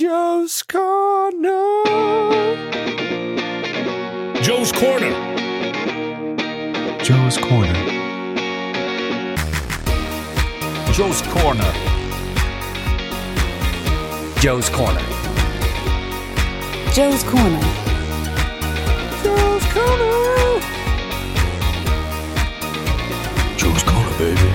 Joe's 0.00 0.62
Corner. 0.62 1.84
Joe's 4.40 4.72
Corner. 4.72 5.12
Joe's 7.04 7.36
Corner. 7.36 7.74
Joe's 10.94 11.20
Corner. 11.20 11.72
Joe's 14.40 14.70
Corner. 14.70 15.04
Joe's 16.96 17.22
Corner. 17.24 17.60
Joe's 19.22 19.66
Corner. 19.74 20.60
Joe's 23.58 23.82
Corner, 23.82 24.18
baby. 24.18 24.50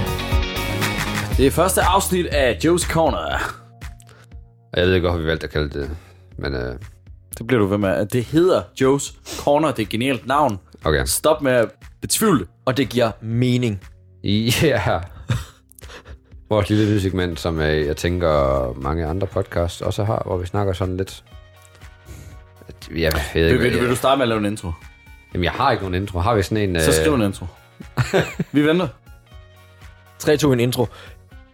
Det 1.37 1.47
er 1.47 1.51
første 1.51 1.81
afsnit 1.81 2.25
af 2.25 2.59
Joe's 2.63 2.91
Corner. 2.91 3.64
Jeg 4.75 4.87
ved 4.87 4.93
ikke, 4.93 5.07
hvorfor 5.07 5.21
vi 5.21 5.27
valgte 5.27 5.43
at 5.43 5.49
kalde 5.53 5.79
det, 5.79 5.89
men 6.37 6.53
øh, 6.53 6.75
Det 7.37 7.47
bliver 7.47 7.59
du 7.61 7.65
ved 7.67 7.77
med. 7.77 8.05
Det 8.05 8.23
hedder 8.23 8.61
Joe's 8.61 9.15
Corner. 9.43 9.67
Det 9.71 9.79
er 9.79 9.83
et 9.83 9.89
genialt 9.89 10.27
navn. 10.27 10.59
okay. 10.85 11.05
Stop 11.05 11.41
med 11.41 11.51
at 11.51 11.69
betvivle 12.01 12.39
det. 12.39 12.47
Og 12.65 12.77
det 12.77 12.89
giver 12.89 13.11
mening. 13.21 13.83
Ja. 14.63 14.99
Vores 16.49 16.69
lille 16.69 16.85
lydsegment, 16.93 17.39
som 17.39 17.59
øh, 17.59 17.85
jeg 17.85 17.97
tænker 17.97 18.73
mange 18.81 19.05
andre 19.05 19.27
podcasts 19.27 19.81
også 19.81 20.03
har, 20.03 20.21
hvor 20.25 20.37
vi 20.37 20.45
snakker 20.45 20.73
sådan 20.73 20.97
lidt... 20.97 21.23
At, 22.67 22.75
jeg 22.95 23.13
ved 23.13 23.43
Vil, 23.43 23.43
ikke, 23.51 23.59
vil, 23.63 23.71
du- 23.73 23.77
vil 23.77 23.81
jeg, 23.81 23.89
du 23.91 23.95
starte 23.95 24.17
med 24.17 24.23
at 24.23 24.27
lave 24.29 24.39
en 24.39 24.45
intro? 24.45 24.71
jamen, 25.33 25.43
jeg 25.43 25.51
har 25.51 25.71
ikke 25.71 25.83
nogen 25.83 26.01
intro. 26.01 26.19
Har 26.19 26.35
vi 26.35 26.41
sådan 26.43 26.69
en... 26.69 26.81
Så 26.81 26.91
skriv 26.91 27.13
en 27.13 27.21
intro. 27.21 27.45
Vi 28.51 28.65
venter. 28.67 28.87
3, 30.19 30.37
2, 30.37 30.51
en 30.53 30.59
intro. 30.59 30.87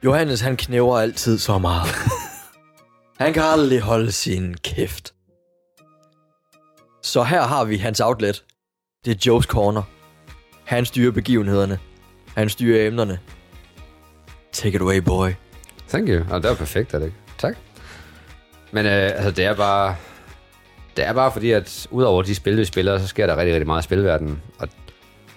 Johannes, 0.06 0.42
han 0.42 0.58
knæver 0.58 1.00
altid 1.00 1.38
så 1.38 1.58
meget. 1.58 1.88
han 3.22 3.34
kan 3.34 3.44
aldrig 3.44 3.82
holde 3.82 4.12
sin 4.12 4.56
kæft. 4.64 5.14
Så 7.04 7.24
her 7.24 7.42
har 7.42 7.66
vi 7.66 7.78
hans 7.78 8.00
outlet. 8.00 8.44
Det 9.06 9.12
er 9.12 9.32
Joe's 9.32 9.46
Corner. 9.46 9.84
Han 10.64 10.86
styrer 10.86 11.12
begivenhederne. 11.12 11.80
Han 12.36 12.50
styrer 12.50 12.88
emnerne. 12.88 13.20
Take 14.52 14.76
it 14.76 14.82
away, 14.82 14.98
boy. 14.98 15.30
Thank 15.90 16.10
you. 16.10 16.20
Oh, 16.20 16.42
det 16.42 16.50
var 16.50 16.56
perfekt, 16.56 16.94
er 16.94 17.00
det 17.00 17.06
ikke? 17.06 17.18
Tak. 17.38 17.58
Men 18.72 18.86
øh, 18.86 18.92
altså, 18.92 19.32
det 19.32 19.46
er 19.46 19.56
bare... 19.56 19.96
Det 20.98 21.06
er 21.06 21.14
bare 21.14 21.32
fordi, 21.32 21.52
at 21.52 21.88
udover 21.92 22.24
de 22.24 22.36
spil, 22.36 22.58
vi 22.58 22.66
spiller, 22.66 22.98
så 22.98 23.08
sker 23.08 23.28
der 23.28 23.38
rigtig, 23.38 23.54
rigtig 23.54 23.68
meget 23.68 23.82
i 23.82 23.84
spilverdenen. 23.84 24.42
Og 24.60 24.68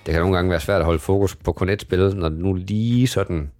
det 0.06 0.12
kan 0.12 0.20
nogle 0.20 0.36
gange 0.36 0.50
være 0.50 0.60
svært 0.60 0.80
at 0.80 0.84
holde 0.84 0.98
fokus 0.98 1.36
på 1.36 1.52
kun 1.52 1.68
et 1.68 1.80
spil, 1.80 2.16
når 2.16 2.28
det 2.28 2.38
nu 2.38 2.52
lige 2.52 3.06
sådan 3.06 3.50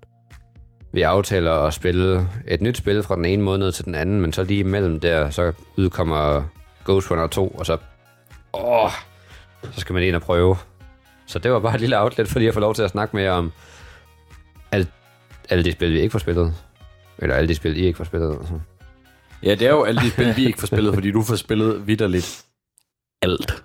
vi 0.95 1.03
aftaler 1.03 1.53
at 1.53 1.75
spille 1.75 2.28
et 2.48 2.61
nyt 2.61 2.77
spil 2.77 3.03
fra 3.03 3.17
den 3.17 3.25
ene 3.25 3.42
måned 3.42 3.73
til 3.73 3.84
den 3.84 3.95
anden, 3.95 4.20
men 4.20 4.33
så 4.33 4.45
lige 4.45 4.61
imellem 4.61 5.01
der, 5.01 5.31
så 5.31 5.53
udkommer 5.77 6.42
Ghost 6.84 7.11
Runner 7.11 7.27
2, 7.27 7.48
og 7.48 7.67
så, 7.67 7.78
åh, 8.55 8.91
så 9.73 9.81
skal 9.81 9.92
man 9.95 10.03
ind 10.03 10.17
og 10.17 10.23
prøve. 10.23 10.56
Så 11.27 11.39
det 11.39 11.53
var 11.53 11.61
bare 11.61 11.75
et 11.75 11.81
lille 11.81 12.01
outlet, 12.01 12.28
fordi 12.28 12.45
jeg 12.45 12.55
får 12.55 12.61
lov 12.61 12.75
til 12.75 12.83
at 12.83 12.91
snakke 12.91 13.17
med 13.17 13.23
jer 13.23 13.33
om 13.33 13.53
alt, 14.73 14.89
alle 15.51 15.64
de 15.64 15.73
spil, 15.73 15.92
vi 15.92 16.01
ikke 16.01 16.12
får 16.12 16.19
spillet. 16.19 16.55
Eller 17.19 17.34
alle 17.34 17.48
de 17.48 17.55
spil, 17.55 17.77
I 17.77 17.81
ikke 17.86 17.97
får 17.97 18.05
spillet. 18.05 18.36
Altså. 18.39 18.61
Ja, 19.42 19.51
det 19.55 19.62
er 19.62 19.70
jo 19.70 19.84
alle 19.84 20.01
de 20.01 20.11
spil, 20.11 20.36
vi 20.36 20.47
ikke 20.47 20.61
får 20.61 20.67
spillet, 20.67 20.95
fordi 20.95 21.11
du 21.11 21.23
får 21.23 21.36
spillet 21.36 21.86
vidderligt 21.86 22.45
alt. 23.23 23.64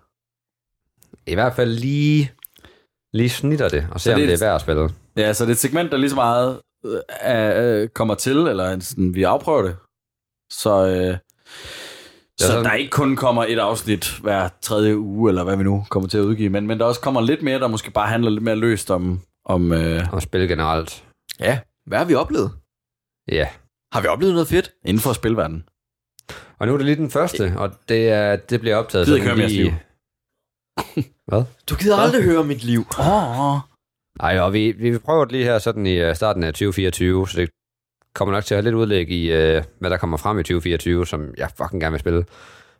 I 1.28 1.34
hvert 1.34 1.56
fald 1.56 1.70
lige, 1.72 2.32
lige 3.14 3.30
snitter 3.30 3.70
det, 3.70 3.88
og 3.92 4.00
Så 4.00 4.04
se 4.04 4.14
om 4.14 4.20
det 4.20 4.24
er- 4.24 4.28
det 4.36 4.42
er 4.42 4.46
værd 4.46 4.56
at 4.56 4.62
spille. 4.62 4.90
Ja, 5.18 5.34
så 5.34 5.44
det 5.44 5.50
er 5.50 5.54
et 5.54 5.58
segment, 5.58 5.92
der 5.92 5.98
lige 5.98 6.10
så 6.10 6.16
meget 6.16 6.60
øh, 6.86 7.82
øh, 7.82 7.88
kommer 7.90 8.16
til, 8.16 8.38
eller 8.38 8.80
sådan, 8.80 9.14
vi 9.16 9.24
afprøver 9.24 9.62
det. 9.62 9.76
Så, 10.52 10.88
øh, 10.88 11.18
så 12.40 12.48
sådan- 12.48 12.66
der 12.66 12.74
ikke 12.74 12.90
kun 12.92 13.16
kommer 13.16 13.46
et 13.48 13.60
afsnit 13.60 14.18
hver 14.22 14.50
tredje 14.62 14.98
uge, 14.98 15.30
eller 15.30 15.44
hvad 15.44 15.58
vi 15.58 15.64
nu 15.64 15.86
kommer 15.90 16.10
til 16.10 16.18
at 16.18 16.22
udgive, 16.24 16.50
men, 16.50 16.68
men 16.68 16.80
der 16.80 16.86
også 16.86 17.02
kommer 17.02 17.22
lidt 17.22 17.42
mere, 17.42 17.60
der 17.60 17.68
måske 17.68 17.92
bare 17.92 18.08
handler 18.08 18.30
lidt 18.32 18.44
mere 18.44 18.56
løst 18.56 18.92
om, 18.92 19.22
om 19.46 19.72
øh, 19.74 20.04
Og 20.14 20.22
spille 20.22 20.48
generelt. 20.48 21.04
Ja, 21.40 21.60
hvad 21.86 21.98
har 21.98 22.06
vi 22.06 22.16
oplevet? 22.16 22.52
Ja. 23.32 23.48
Har 23.94 24.02
vi 24.02 24.08
oplevet 24.08 24.34
noget 24.34 24.48
fedt? 24.48 24.72
inden 24.86 25.02
for 25.02 25.14
spilverdenen. 25.14 25.64
Og 26.60 26.68
nu 26.68 26.74
er 26.74 26.78
det 26.78 26.86
lige 26.86 26.96
den 26.96 27.12
første, 27.12 27.54
og 27.58 27.72
det, 27.90 28.10
er, 28.10 28.36
det 28.36 28.60
bliver 28.60 28.76
optaget. 28.76 29.06
Gider 29.06 29.18
ikke 29.18 29.28
høre 29.28 29.34
om 29.44 29.50
lige- 29.50 29.82
Hvad? 31.28 31.44
Du 31.70 31.76
gider 31.76 31.98
aldrig 31.98 32.24
høre 32.24 32.44
mit 32.44 32.64
liv. 32.64 32.86
Åh, 33.00 33.54
oh, 33.54 33.60
Ej, 34.20 34.40
og 34.40 34.54
vi, 34.54 34.72
vi 34.72 34.98
prøver 34.98 35.26
det 35.26 35.32
lige 35.32 35.44
her 35.44 35.60
sådan 35.60 35.86
i 35.86 35.96
øh, 35.96 36.16
starten 36.16 36.44
af 36.44 36.54
2024, 36.54 37.30
så 37.30 37.42
det 37.42 37.50
kommer 38.16 38.34
nok 38.34 38.46
til 38.46 38.56
at 38.56 38.58
have 38.58 38.64
lidt 38.64 38.76
udlæg 38.76 39.10
i, 39.10 39.32
øh, 39.32 39.64
hvad 39.80 39.90
der 39.90 39.98
kommer 39.98 40.18
frem 40.18 40.40
i 40.40 40.44
2024, 40.44 41.08
som 41.08 41.34
jeg 41.38 41.50
fucking 41.58 41.82
gerne 41.82 41.92
vil 41.94 42.00
spille. 42.00 42.26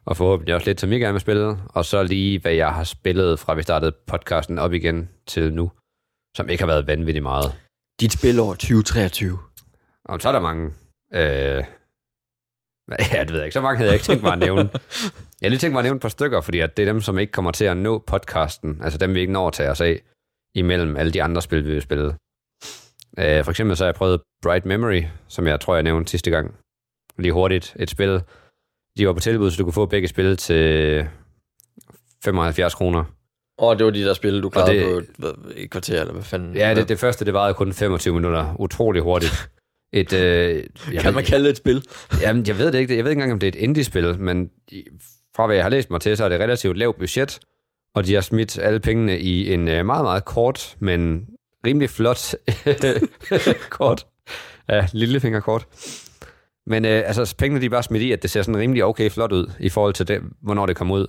Og 0.06 0.18
forhåbentlig 0.18 0.56
også 0.56 0.68
lidt, 0.68 0.82
som 0.82 0.92
jeg 0.92 1.00
gerne 1.00 1.14
vil 1.14 1.22
spille. 1.22 1.58
Og 1.70 1.86
så 1.86 2.04
lige, 2.04 2.40
hvad 2.40 2.54
jeg 2.54 2.74
har 2.74 2.84
spillet 2.84 3.40
fra 3.40 3.54
vi 3.54 3.62
startede 3.62 3.96
podcasten 4.08 4.60
op 4.60 4.74
igen 4.74 5.10
til 5.28 5.54
nu, 5.54 5.72
som 6.38 6.50
ikke 6.50 6.62
har 6.64 6.68
været 6.68 6.88
vanvittigt 6.88 7.24
meget. 7.24 7.56
Dit 8.00 8.12
spilår 8.12 8.54
2023. 8.54 9.40
Og 10.06 10.22
så 10.22 10.28
er 10.28 10.32
der 10.32 10.40
mange... 10.40 10.66
Øh, 11.14 11.64
ja, 13.14 13.24
det 13.24 13.30
ved 13.32 13.38
jeg 13.38 13.46
ikke. 13.46 13.54
Så 13.54 13.62
mange 13.62 13.78
havde 13.78 13.90
jeg 13.90 13.96
ikke 13.96 14.06
tænkt 14.06 14.24
mig 14.24 14.34
at 14.34 14.40
nævne. 14.40 14.70
Jeg 15.42 15.48
har 15.48 15.50
lige 15.50 15.60
tænkt 15.60 15.74
mig 15.74 15.80
at 15.80 15.84
nævne 15.84 15.96
et 15.96 16.02
par 16.02 16.10
stykker, 16.10 16.42
fordi 16.42 16.60
at 16.60 16.78
det 16.78 16.88
er 16.88 16.92
dem, 16.94 17.02
som 17.02 17.20
ikke 17.20 17.32
kommer 17.32 17.52
til 17.52 17.66
at 17.66 17.78
nå 17.78 18.04
podcasten. 18.08 18.82
Altså 18.84 18.98
dem, 18.98 19.14
vi 19.14 19.20
ikke 19.20 19.34
når 19.34 19.48
at 19.48 19.54
tage 19.54 19.72
os 19.72 19.82
af, 19.82 20.02
imellem 20.56 20.98
alle 20.98 21.12
de 21.12 21.24
andre 21.24 21.42
spil, 21.42 21.66
vi 21.66 21.72
vil 21.72 21.82
spille. 21.82 22.06
Øh, 23.20 23.44
for 23.44 23.50
eksempel 23.50 23.78
så 23.78 23.84
har 23.84 23.88
jeg 23.88 23.96
prøvet 23.96 24.22
Bright 24.44 24.66
Memory, 24.66 25.04
som 25.28 25.48
jeg 25.48 25.60
tror, 25.60 25.74
jeg 25.76 25.84
nævnte 25.84 26.12
sidste 26.12 26.32
gang. 26.32 26.56
Lige 27.18 27.32
hurtigt. 27.32 27.76
Et 27.80 27.90
spil. 27.90 28.22
De 28.98 29.08
var 29.08 29.14
på 29.14 29.20
tilbud, 29.20 29.52
så 29.52 29.58
du 29.58 29.64
kunne 29.64 29.74
få 29.74 29.86
begge 29.86 30.08
spil 30.08 30.38
til 30.38 31.06
75 32.24 32.76
kroner. 32.76 33.04
Og 33.58 33.78
det 33.78 33.86
var 33.86 33.92
de 33.92 34.04
der 34.04 34.14
spil, 34.14 34.44
du 34.44 34.50
klarede 34.50 34.80
det- 34.80 35.08
det... 35.08 35.16
på 35.22 35.50
et 35.56 35.70
kvarter, 35.72 36.00
eller 36.02 36.14
hvad 36.14 36.24
fanden? 36.24 36.56
Ja, 36.56 36.76
det, 36.76 36.90
det 36.90 37.00
første, 37.00 37.26
det 37.26 37.34
varede 37.34 37.54
kun 37.54 37.74
25 37.74 38.14
minutter. 38.16 38.56
Utrolig 38.60 39.02
hurtigt. 39.02 39.50
Et, 39.94 40.14
øh, 40.14 40.64
jeg 40.94 41.02
Kan 41.02 41.14
man 41.14 41.24
kalde 41.24 41.44
det 41.46 41.52
et 41.52 41.58
spil? 41.58 41.84
Jamen, 42.24 42.48
jeg 42.48 42.58
ved 42.58 42.72
det 42.72 42.80
ikke. 42.80 42.96
Jeg 42.98 43.04
ved 43.04 43.12
ikke 43.12 43.20
engang, 43.20 43.34
om 43.34 43.40
det 43.40 43.48
er 43.48 43.52
et 43.52 43.64
indie-spil, 43.64 44.20
men 44.20 44.50
fra 45.36 45.46
hvad 45.46 45.56
jeg 45.56 45.66
har 45.66 45.70
læst 45.70 45.90
mig 45.90 46.02
til, 46.02 46.18
så 46.18 46.26
er 46.26 46.30
det 46.30 46.40
relativt 46.40 46.78
lavt 46.78 46.98
budget, 46.98 47.40
og 48.00 48.06
de 48.06 48.14
har 48.14 48.22
smidt 48.22 48.60
alle 48.60 48.80
pengene 48.80 49.20
i 49.20 49.54
en 49.54 49.68
øh, 49.68 49.86
meget, 49.86 50.04
meget 50.04 50.26
kort, 50.26 50.76
men 50.80 51.28
rimelig 51.66 51.90
flot 51.90 52.36
kort. 53.70 54.08
Ja, 54.70 54.88
lillefingerkort. 54.94 55.68
Men 56.66 56.86
øh, 56.86 57.04
altså, 57.06 57.36
pengene 57.38 57.62
de 57.62 57.66
er 57.66 57.70
bare 57.70 57.84
smidt 57.84 58.04
i, 58.04 58.12
at 58.12 58.22
det 58.22 58.30
ser 58.30 58.42
sådan 58.42 58.60
rimelig 58.60 58.86
okay 58.86 59.10
flot 59.10 59.32
ud, 59.32 59.52
i 59.60 59.70
forhold 59.70 59.94
til 59.94 60.08
det, 60.08 60.22
hvornår 60.42 60.66
det 60.66 60.76
kom 60.76 60.92
ud. 60.92 61.08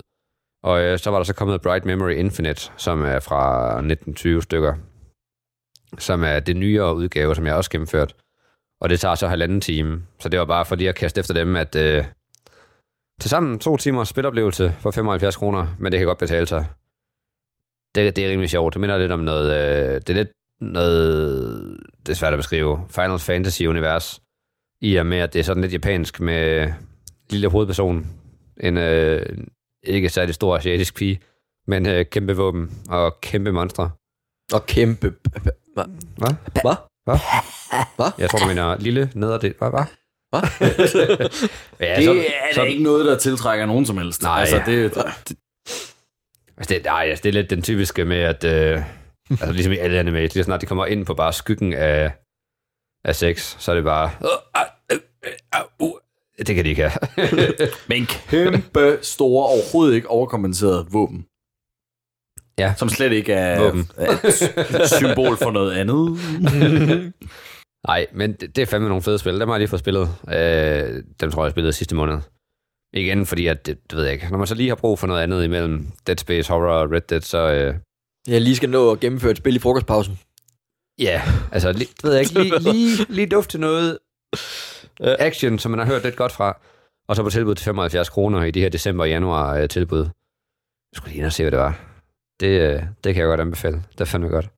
Og 0.63 0.81
øh, 0.81 0.99
så 0.99 1.09
var 1.09 1.17
der 1.17 1.23
så 1.23 1.33
kommet 1.33 1.61
Bright 1.61 1.85
Memory 1.85 2.11
Infinite, 2.11 2.71
som 2.77 3.01
er 3.01 3.19
fra 3.19 3.67
1920 3.67 4.41
stykker, 4.41 4.73
som 5.97 6.23
er 6.23 6.39
det 6.39 6.55
nyere 6.57 6.95
udgave, 6.95 7.35
som 7.35 7.45
jeg 7.45 7.55
også 7.55 7.69
gennemført. 7.69 8.15
Og 8.81 8.89
det 8.89 8.99
tager 8.99 9.15
så 9.15 9.27
halvanden 9.27 9.61
time. 9.61 10.03
Så 10.19 10.29
det 10.29 10.39
var 10.39 10.45
bare 10.45 10.65
for 10.65 10.75
lige 10.75 10.89
at 10.89 10.95
kaste 10.95 11.19
efter 11.19 11.33
dem, 11.33 11.55
at 11.55 11.75
øh, 11.75 12.05
til 13.21 13.29
sammen 13.29 13.59
to 13.59 13.77
timers 13.77 14.09
spiloplevelse 14.09 14.75
for 14.79 14.91
75 14.91 15.35
kroner, 15.35 15.67
men 15.79 15.91
det 15.91 15.99
kan 15.99 16.07
godt 16.07 16.17
betale 16.17 16.47
sig. 16.47 16.65
Det, 17.95 18.15
det 18.15 18.25
er 18.25 18.29
rimelig 18.29 18.49
sjovt. 18.49 18.73
Det 18.73 18.81
minder 18.81 18.97
lidt 18.97 19.11
om 19.11 19.19
noget... 19.19 19.53
Øh, 19.53 19.93
det 20.01 20.09
er 20.09 20.13
lidt 20.13 20.29
noget... 20.61 21.77
Det 22.05 22.09
er 22.11 22.15
svært 22.15 22.33
at 22.33 22.39
beskrive. 22.39 22.85
Final 22.89 23.19
Fantasy-univers. 23.19 24.19
I 24.81 24.95
og 24.95 25.05
med, 25.05 25.17
at 25.17 25.33
det 25.33 25.39
er 25.39 25.43
sådan 25.43 25.61
lidt 25.61 25.73
japansk 25.73 26.19
med 26.19 26.73
lille 27.29 27.47
hovedperson. 27.49 28.07
En 28.63 28.77
øh, 28.77 29.25
ikke 29.83 30.09
særlig 30.09 30.35
stor 30.35 30.57
asiatisk 30.57 30.95
pige, 30.95 31.19
men 31.67 31.85
øh, 31.85 32.05
kæmpe 32.05 32.33
våben 32.35 32.71
og 32.89 33.21
kæmpe 33.21 33.51
monstre. 33.51 33.91
Og 34.53 34.65
kæmpe... 34.65 35.13
Hvad? 35.43 35.85
Hvad? 36.17 36.33
Hvad? 36.61 36.75
Hvad? 37.95 38.11
Jeg 38.17 38.29
tror, 38.29 38.39
du 38.39 38.47
mener 38.47 38.77
lille 38.79 39.11
nederdel. 39.15 39.53
Hvad? 39.57 39.69
Hvad? 39.69 39.83
Hvad? 40.29 40.41
ja, 41.87 41.95
det 41.95 42.03
så- 42.03 42.11
er 42.11 42.53
så- 42.53 42.61
da 42.61 42.63
ikke 42.67 42.83
noget, 42.83 43.05
der 43.05 43.17
tiltrækker 43.17 43.65
nogen 43.65 43.85
som 43.85 43.97
helst. 43.97 44.21
Nej. 44.23 44.39
Altså, 44.39 44.61
det, 44.65 44.95
det, 44.95 45.37
Altså, 46.61 46.73
det, 46.75 46.85
nej, 46.85 47.05
altså, 47.09 47.21
det 47.23 47.29
er 47.29 47.33
lidt 47.33 47.49
den 47.49 47.61
typiske 47.61 48.05
med, 48.05 48.17
at 48.17 48.43
øh, 48.43 48.83
altså, 49.29 49.51
ligesom 49.51 49.73
i 49.73 49.77
alle 49.77 49.99
anime, 49.99 50.19
lige 50.19 50.29
så 50.31 50.43
snart 50.43 50.61
de 50.61 50.65
kommer 50.65 50.85
ind 50.85 51.05
på 51.05 51.13
bare 51.13 51.33
skyggen 51.33 51.73
af, 51.73 52.11
af 53.05 53.15
sex, 53.15 53.55
så 53.59 53.71
er 53.71 53.75
det 53.75 53.83
bare... 53.83 54.11
"Øh, 54.91 54.99
uh, 55.79 55.91
Det 56.47 56.55
kan 56.55 56.65
de 56.65 56.69
ikke 56.69 56.89
have. 56.89 57.27
men 57.89 58.05
kæmpe 58.05 58.99
store, 59.01 59.45
overhovedet 59.47 59.95
ikke 59.95 60.09
overkompenseret 60.09 60.87
våben. 60.93 61.25
Ja. 62.59 62.73
Som 62.77 62.89
slet 62.89 63.11
ikke 63.11 63.33
er, 63.33 63.63
Våben. 63.63 63.87
er 63.97 64.81
et 64.81 64.89
symbol 64.89 65.37
for 65.37 65.51
noget 65.51 65.71
andet. 65.77 66.17
Nej, 67.87 68.07
men 68.13 68.33
det, 68.33 68.55
det 68.55 68.61
er 68.61 68.65
fandme 68.65 68.87
nogle 68.89 69.01
fede 69.03 69.19
spil. 69.19 69.39
Dem 69.39 69.47
har 69.49 69.55
jeg 69.55 69.59
lige 69.59 69.67
fået 69.69 69.79
spillet. 69.79 70.09
Øh, 70.27 71.03
dem 71.21 71.31
tror 71.31 71.41
jeg, 71.41 71.45
jeg 71.45 71.51
spillede 71.51 71.73
sidste 71.73 71.95
måned. 71.95 72.17
Igen, 72.93 73.25
fordi 73.25 73.47
at, 73.47 73.65
det, 73.65 73.77
det 73.89 73.97
ved 73.97 74.03
jeg 74.03 74.13
ikke. 74.13 74.27
Når 74.31 74.37
man 74.37 74.47
så 74.47 74.55
lige 74.55 74.69
har 74.69 74.75
brug 74.75 74.99
for 74.99 75.07
noget 75.07 75.21
andet 75.21 75.43
imellem 75.43 75.87
Dead 76.07 76.17
Space, 76.17 76.51
Horror 76.51 76.73
og 76.73 76.91
Red 76.91 77.01
Dead, 77.01 77.21
så... 77.21 77.37
Øh, 77.51 77.75
Jeg 78.27 78.41
lige 78.41 78.55
skal 78.55 78.69
nå 78.69 78.91
at 78.91 78.99
gennemføre 78.99 79.31
et 79.31 79.37
spil 79.37 79.55
i 79.55 79.59
frokostpausen. 79.59 80.19
Ja, 80.99 81.21
altså, 81.51 81.71
lige, 81.71 81.89
det 81.95 82.03
ved 82.03 82.13
jeg 82.13 82.21
ikke, 82.21 82.41
lige, 82.43 82.59
lige, 82.59 83.05
lige 83.09 83.27
duft 83.27 83.49
til 83.49 83.59
noget 83.59 83.99
action, 84.99 85.59
som 85.59 85.71
man 85.71 85.79
har 85.79 85.85
hørt 85.85 86.03
lidt 86.03 86.15
godt 86.15 86.31
fra. 86.31 86.59
Og 87.07 87.15
så 87.15 87.23
på 87.23 87.29
tilbud 87.29 87.55
til 87.55 87.63
75 87.65 88.09
kroner 88.09 88.43
i 88.43 88.51
de 88.51 88.61
her 88.61 88.69
december 88.69 89.03
og 89.03 89.09
januar 89.09 89.55
øh, 89.57 89.69
tilbud. 89.69 89.99
Jeg 89.99 90.95
skulle 90.95 91.09
lige 91.11 91.17
ind 91.17 91.25
og 91.25 91.33
se, 91.33 91.43
hvad 91.43 91.51
det 91.51 91.59
var. 91.59 91.79
Det, 92.39 92.47
øh, 92.47 92.83
det 93.03 93.13
kan 93.13 93.21
jeg 93.21 93.27
godt 93.29 93.39
anbefale. 93.41 93.83
Det 93.91 94.01
er 94.01 94.05
fandme 94.05 94.29
godt. 94.29 94.49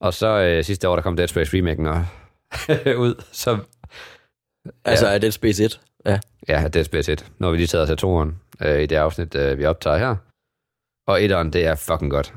Og 0.00 0.14
så 0.14 0.26
øh, 0.26 0.64
sidste 0.64 0.88
år, 0.88 0.94
der 0.96 1.02
kom 1.02 1.16
Dead 1.16 1.28
Space 1.28 1.56
remaken 1.58 1.86
og 1.86 2.06
ud, 3.04 3.22
så 3.32 3.58
Altså, 4.84 5.06
er 5.06 5.18
det 5.18 5.34
Space 5.34 5.64
1? 5.64 5.80
Ja. 6.06 6.20
Ja, 6.48 6.68
det 6.68 6.76
er 6.76 6.82
Space 6.82 7.12
1. 7.12 7.32
Nu 7.38 7.46
har 7.46 7.52
vi 7.52 7.56
lige 7.56 7.66
taget 7.66 7.82
os 7.82 7.90
af 7.90 7.96
toeren 7.96 8.40
øh, 8.62 8.82
i 8.82 8.86
det 8.86 8.96
afsnit, 8.96 9.34
øh, 9.34 9.58
vi 9.58 9.64
optager 9.64 9.96
her. 9.96 10.16
Og 11.06 11.22
etteren, 11.22 11.52
det 11.52 11.66
er 11.66 11.74
fucking 11.74 12.10
godt. 12.10 12.34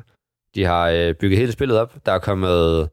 De 0.55 0.63
har 0.63 0.89
øh, 0.89 1.15
bygget 1.15 1.39
hele 1.39 1.51
spillet 1.51 1.79
op. 1.79 1.95
Der 2.05 2.11
er 2.11 2.19
kommet 2.19 2.89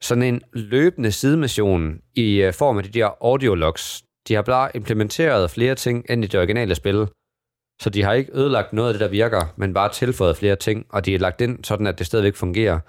sådan 0.00 0.22
en 0.22 0.42
løbende 0.52 1.12
sidemission 1.12 2.00
i 2.14 2.42
øh, 2.42 2.52
form 2.52 2.78
af 2.78 2.84
de 2.84 2.90
der 2.90 3.10
audiologs. 3.20 4.04
De 4.28 4.34
har 4.34 4.42
bare 4.42 4.76
implementeret 4.76 5.50
flere 5.50 5.74
ting 5.74 6.04
end 6.10 6.24
i 6.24 6.26
det 6.26 6.40
originale 6.40 6.74
spil. 6.74 7.08
Så 7.82 7.90
de 7.90 8.02
har 8.02 8.12
ikke 8.12 8.32
ødelagt 8.34 8.72
noget 8.72 8.88
af 8.88 8.94
det, 8.94 9.00
der 9.00 9.08
virker, 9.08 9.54
men 9.56 9.74
bare 9.74 9.92
tilføjet 9.92 10.36
flere 10.36 10.56
ting, 10.56 10.86
og 10.88 11.06
de 11.06 11.14
er 11.14 11.18
lagt 11.18 11.40
ind 11.40 11.64
sådan, 11.64 11.86
at 11.86 11.98
det 11.98 12.06
stadigvæk 12.06 12.34
fungerer. 12.34 12.80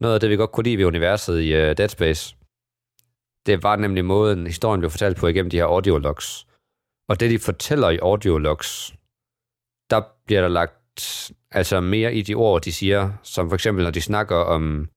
Noget 0.00 0.14
af 0.14 0.20
det, 0.20 0.30
vi 0.30 0.36
godt 0.36 0.52
kunne 0.52 0.64
lide 0.64 0.78
ved 0.78 0.84
universet 0.84 1.40
i 1.40 1.54
uh, 1.54 1.60
Dead 1.60 1.88
Space, 1.88 2.36
det 3.48 3.62
var 3.62 3.76
nemlig 3.76 4.04
måden, 4.04 4.46
historien 4.46 4.80
blev 4.80 4.90
fortalt 4.90 5.16
på 5.16 5.26
igennem 5.26 5.50
de 5.50 5.56
her 5.56 5.64
audiologs. 5.64 6.46
Og 7.08 7.20
det, 7.20 7.30
de 7.30 7.38
fortæller 7.38 7.90
i 7.90 7.98
audiologs, 8.02 8.94
der 9.90 10.02
bliver 10.26 10.40
der 10.40 10.48
lagt 10.48 11.32
altså 11.50 11.80
mere 11.80 12.14
i 12.14 12.22
de 12.22 12.34
ord, 12.34 12.62
de 12.62 12.72
siger, 12.72 13.12
som 13.22 13.48
for 13.48 13.54
eksempel, 13.54 13.84
når 13.84 13.90
de 13.90 14.00
snakker 14.00 14.36
om 14.36 14.88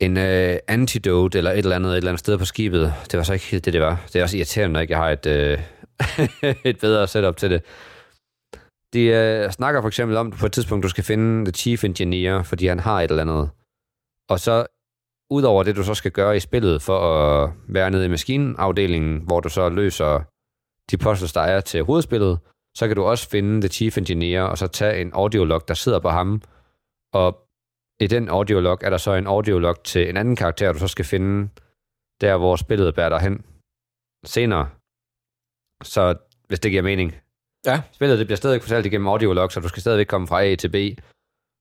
en 0.00 0.16
øh, 0.16 0.58
antidote 0.68 1.38
eller 1.38 1.50
et 1.50 1.58
eller 1.58 1.76
andet 1.76 1.90
et 1.90 1.96
eller 1.96 2.10
andet 2.10 2.20
sted 2.20 2.38
på 2.38 2.44
skibet. 2.44 2.94
Det 3.10 3.16
var 3.16 3.22
så 3.22 3.32
ikke 3.32 3.46
helt 3.46 3.64
det, 3.64 3.72
det 3.72 3.80
var. 3.80 4.04
Det 4.12 4.16
er 4.16 4.22
også 4.22 4.36
irriterende, 4.36 4.72
når 4.72 4.80
ikke 4.80 4.92
jeg 4.92 5.00
har 5.00 5.10
et, 5.10 5.26
øh, 5.26 5.58
et 6.70 6.78
bedre 6.80 7.08
setup 7.08 7.36
til 7.36 7.50
det. 7.50 7.62
De 8.92 9.02
øh, 9.02 9.50
snakker 9.50 9.80
for 9.80 9.88
eksempel 9.88 10.16
om, 10.16 10.32
at 10.32 10.38
på 10.38 10.46
et 10.46 10.52
tidspunkt, 10.52 10.82
du 10.82 10.88
skal 10.88 11.04
finde 11.04 11.44
the 11.44 11.52
chief 11.52 11.84
engineer, 11.84 12.42
fordi 12.42 12.66
han 12.66 12.80
har 12.80 13.00
et 13.00 13.10
eller 13.10 13.22
andet. 13.22 13.50
Og 14.28 14.40
så 14.40 14.66
udover 15.36 15.62
det, 15.62 15.76
du 15.76 15.82
så 15.82 15.94
skal 15.94 16.10
gøre 16.10 16.36
i 16.36 16.40
spillet 16.40 16.82
for 16.82 16.98
at 16.98 17.52
være 17.68 17.90
nede 17.90 18.04
i 18.04 18.08
maskinafdelingen, 18.08 19.14
hvor 19.26 19.40
du 19.40 19.48
så 19.48 19.68
løser 19.68 20.12
de 20.90 20.96
puzzles, 21.04 21.32
der 21.32 21.40
er 21.40 21.60
til 21.60 21.84
hovedspillet, 21.84 22.38
så 22.78 22.86
kan 22.86 22.96
du 22.96 23.04
også 23.04 23.28
finde 23.28 23.60
The 23.60 23.68
Chief 23.68 23.98
Engineer, 23.98 24.42
og 24.42 24.58
så 24.58 24.66
tage 24.66 25.00
en 25.00 25.12
audiolog, 25.12 25.68
der 25.68 25.74
sidder 25.74 26.00
på 26.00 26.08
ham, 26.08 26.42
og 27.14 27.28
i 28.00 28.06
den 28.06 28.28
audiolog 28.28 28.78
er 28.82 28.90
der 28.90 28.96
så 28.96 29.12
en 29.14 29.26
audiolog 29.26 29.82
til 29.84 30.08
en 30.08 30.16
anden 30.16 30.36
karakter, 30.36 30.72
du 30.72 30.78
så 30.78 30.88
skal 30.88 31.04
finde 31.04 31.48
der, 32.20 32.36
hvor 32.36 32.56
spillet 32.56 32.94
bærer 32.94 33.08
dig 33.08 33.20
hen 33.20 33.44
senere. 34.26 34.68
Så 35.82 36.14
hvis 36.48 36.60
det 36.60 36.70
giver 36.70 36.82
mening. 36.82 37.16
Ja. 37.66 37.82
Spillet 37.92 38.18
det 38.18 38.26
bliver 38.26 38.36
stadig 38.36 38.62
fortalt 38.62 38.86
igennem 38.86 39.08
audiolog, 39.08 39.52
så 39.52 39.60
du 39.60 39.68
skal 39.68 39.80
stadigvæk 39.80 40.06
komme 40.06 40.26
fra 40.26 40.44
A 40.44 40.54
til 40.54 40.68
B, 40.68 40.76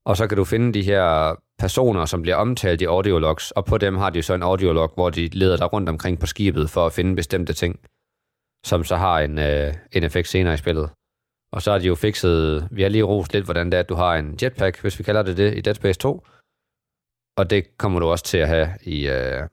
og 0.06 0.18
så 0.18 0.28
kan 0.28 0.38
du 0.38 0.44
finde 0.44 0.74
de 0.74 0.84
her 0.84 1.36
personer, 1.60 2.06
som 2.06 2.22
bliver 2.22 2.36
omtalt 2.36 2.82
i 2.82 2.86
audiologs, 2.86 3.52
og 3.52 3.66
på 3.66 3.78
dem 3.78 3.98
har 3.98 4.10
de 4.10 4.22
så 4.22 4.34
en 4.34 4.44
audiolog, 4.44 4.92
hvor 4.94 5.10
de 5.10 5.28
leder 5.28 5.58
dig 5.58 5.74
rundt 5.74 5.90
omkring 5.90 6.20
på 6.20 6.26
skibet 6.26 6.70
for 6.70 6.86
at 6.86 6.94
finde 6.94 7.16
bestemte 7.16 7.54
ting, 7.54 7.80
som 8.66 8.84
så 8.84 8.96
har 8.96 9.20
en, 9.20 9.40
øh, 9.40 9.74
en 9.92 10.04
effekt 10.04 10.28
senere 10.28 10.54
i 10.54 10.58
spillet. 10.58 10.90
Og 11.54 11.62
så 11.62 11.72
har 11.72 11.80
de 11.80 11.88
jo 11.88 11.96
fikset, 11.96 12.68
vi 12.72 12.82
har 12.82 12.90
lige 12.90 13.04
rost 13.04 13.34
lidt, 13.34 13.46
hvordan 13.46 13.66
det 13.66 13.74
er, 13.74 13.80
at 13.80 13.90
du 13.90 13.96
har 13.96 14.16
en 14.16 14.38
jetpack, 14.42 14.82
hvis 14.82 15.00
vi 15.00 15.04
kalder 15.04 15.24
det 15.24 15.38
det, 15.38 15.58
i 15.58 15.62
Dead 15.62 15.76
Space 15.76 16.00
2. 16.00 16.26
Og 17.38 17.50
det 17.50 17.78
kommer 17.78 18.00
du 18.00 18.06
også 18.08 18.26
til 18.26 18.38
at 18.38 18.48
have 18.48 18.70
i, 18.84 19.08
øh, 19.08 19.48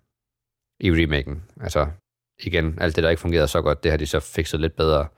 i 0.80 0.90
remaken. 0.90 1.42
Altså, 1.60 1.86
igen, 2.42 2.78
alt 2.80 2.96
det, 2.96 3.04
der 3.04 3.10
ikke 3.10 3.20
fungerede 3.20 3.48
så 3.48 3.62
godt, 3.62 3.82
det 3.82 3.90
har 3.90 3.98
de 3.98 4.06
så 4.06 4.20
fikset 4.20 4.60
lidt 4.60 4.76
bedre. 4.76 5.08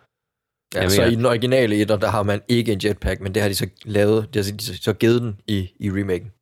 Ja, 0.75 0.89
så 0.89 1.05
i 1.05 1.15
den 1.15 1.27
originale 1.27 1.81
etter, 1.81 1.97
der 1.97 2.09
har 2.09 2.23
man 2.23 2.41
ikke 2.49 2.73
en 2.73 2.81
jetpack, 2.85 3.21
men 3.21 3.35
det 3.35 3.43
har 3.43 3.49
de 3.49 3.55
så 3.55 3.69
lavet, 3.85 4.35
det 4.35 4.47
har 4.47 4.53
de 4.53 4.65
så, 4.65 4.83
så 4.83 4.93
givet 4.93 5.23
den 5.23 5.41
i, 5.47 5.71
i 5.81 5.91
remaken. 5.91 6.33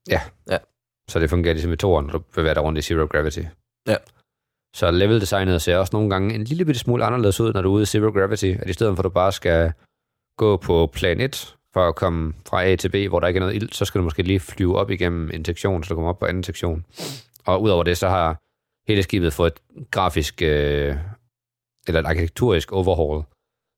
Så 1.10 1.18
det 1.20 1.30
fungerer 1.30 1.54
ligesom 1.54 1.72
i 1.72 1.76
toeren, 1.76 2.06
når 2.06 2.12
du 2.12 2.18
bevæger 2.18 2.54
dig 2.54 2.62
rundt 2.62 2.78
i 2.78 2.82
Zero 2.82 3.06
Gravity. 3.06 3.42
Ja. 3.88 3.96
Så 4.76 4.90
level-designet 4.90 5.62
ser 5.62 5.76
også 5.76 5.90
nogle 5.96 6.10
gange 6.10 6.34
en 6.34 6.44
lille 6.44 6.64
bitte 6.64 6.80
smule 6.80 7.04
anderledes 7.04 7.40
ud, 7.40 7.52
når 7.52 7.62
du 7.62 7.68
er 7.68 7.72
ude 7.72 7.82
i 7.82 7.86
Zero 7.86 8.10
Gravity, 8.10 8.54
at 8.60 8.70
i 8.70 8.72
stedet 8.72 8.96
for 8.96 9.00
at 9.00 9.04
du 9.04 9.08
bare 9.10 9.32
skal 9.32 9.72
gå 10.38 10.56
på 10.56 10.90
plan 10.92 11.20
1 11.20 11.54
for 11.74 11.88
at 11.88 11.94
komme 11.94 12.34
fra 12.48 12.64
A 12.64 12.76
til 12.76 12.88
B, 12.88 12.94
hvor 13.08 13.20
der 13.20 13.26
ikke 13.28 13.38
er 13.38 13.40
noget 13.40 13.54
ild, 13.54 13.72
så 13.72 13.84
skal 13.84 13.98
du 13.98 14.04
måske 14.04 14.22
lige 14.22 14.40
flyve 14.40 14.78
op 14.78 14.90
igennem 14.90 15.30
en 15.30 15.44
sektion, 15.44 15.84
så 15.84 15.88
du 15.88 15.94
kommer 15.94 16.10
op 16.10 16.18
på 16.18 16.26
anden 16.26 16.42
sektion. 16.42 16.84
Og 17.44 17.62
udover 17.62 17.82
det, 17.82 17.98
så 17.98 18.08
har 18.08 18.36
hele 18.88 19.02
skibet 19.02 19.32
fået 19.32 19.52
et 19.76 19.90
grafisk, 19.90 20.42
øh, 20.42 20.96
eller 21.86 22.00
et 22.00 22.06
arkitekturisk 22.06 22.72
overhaul. 22.72 23.22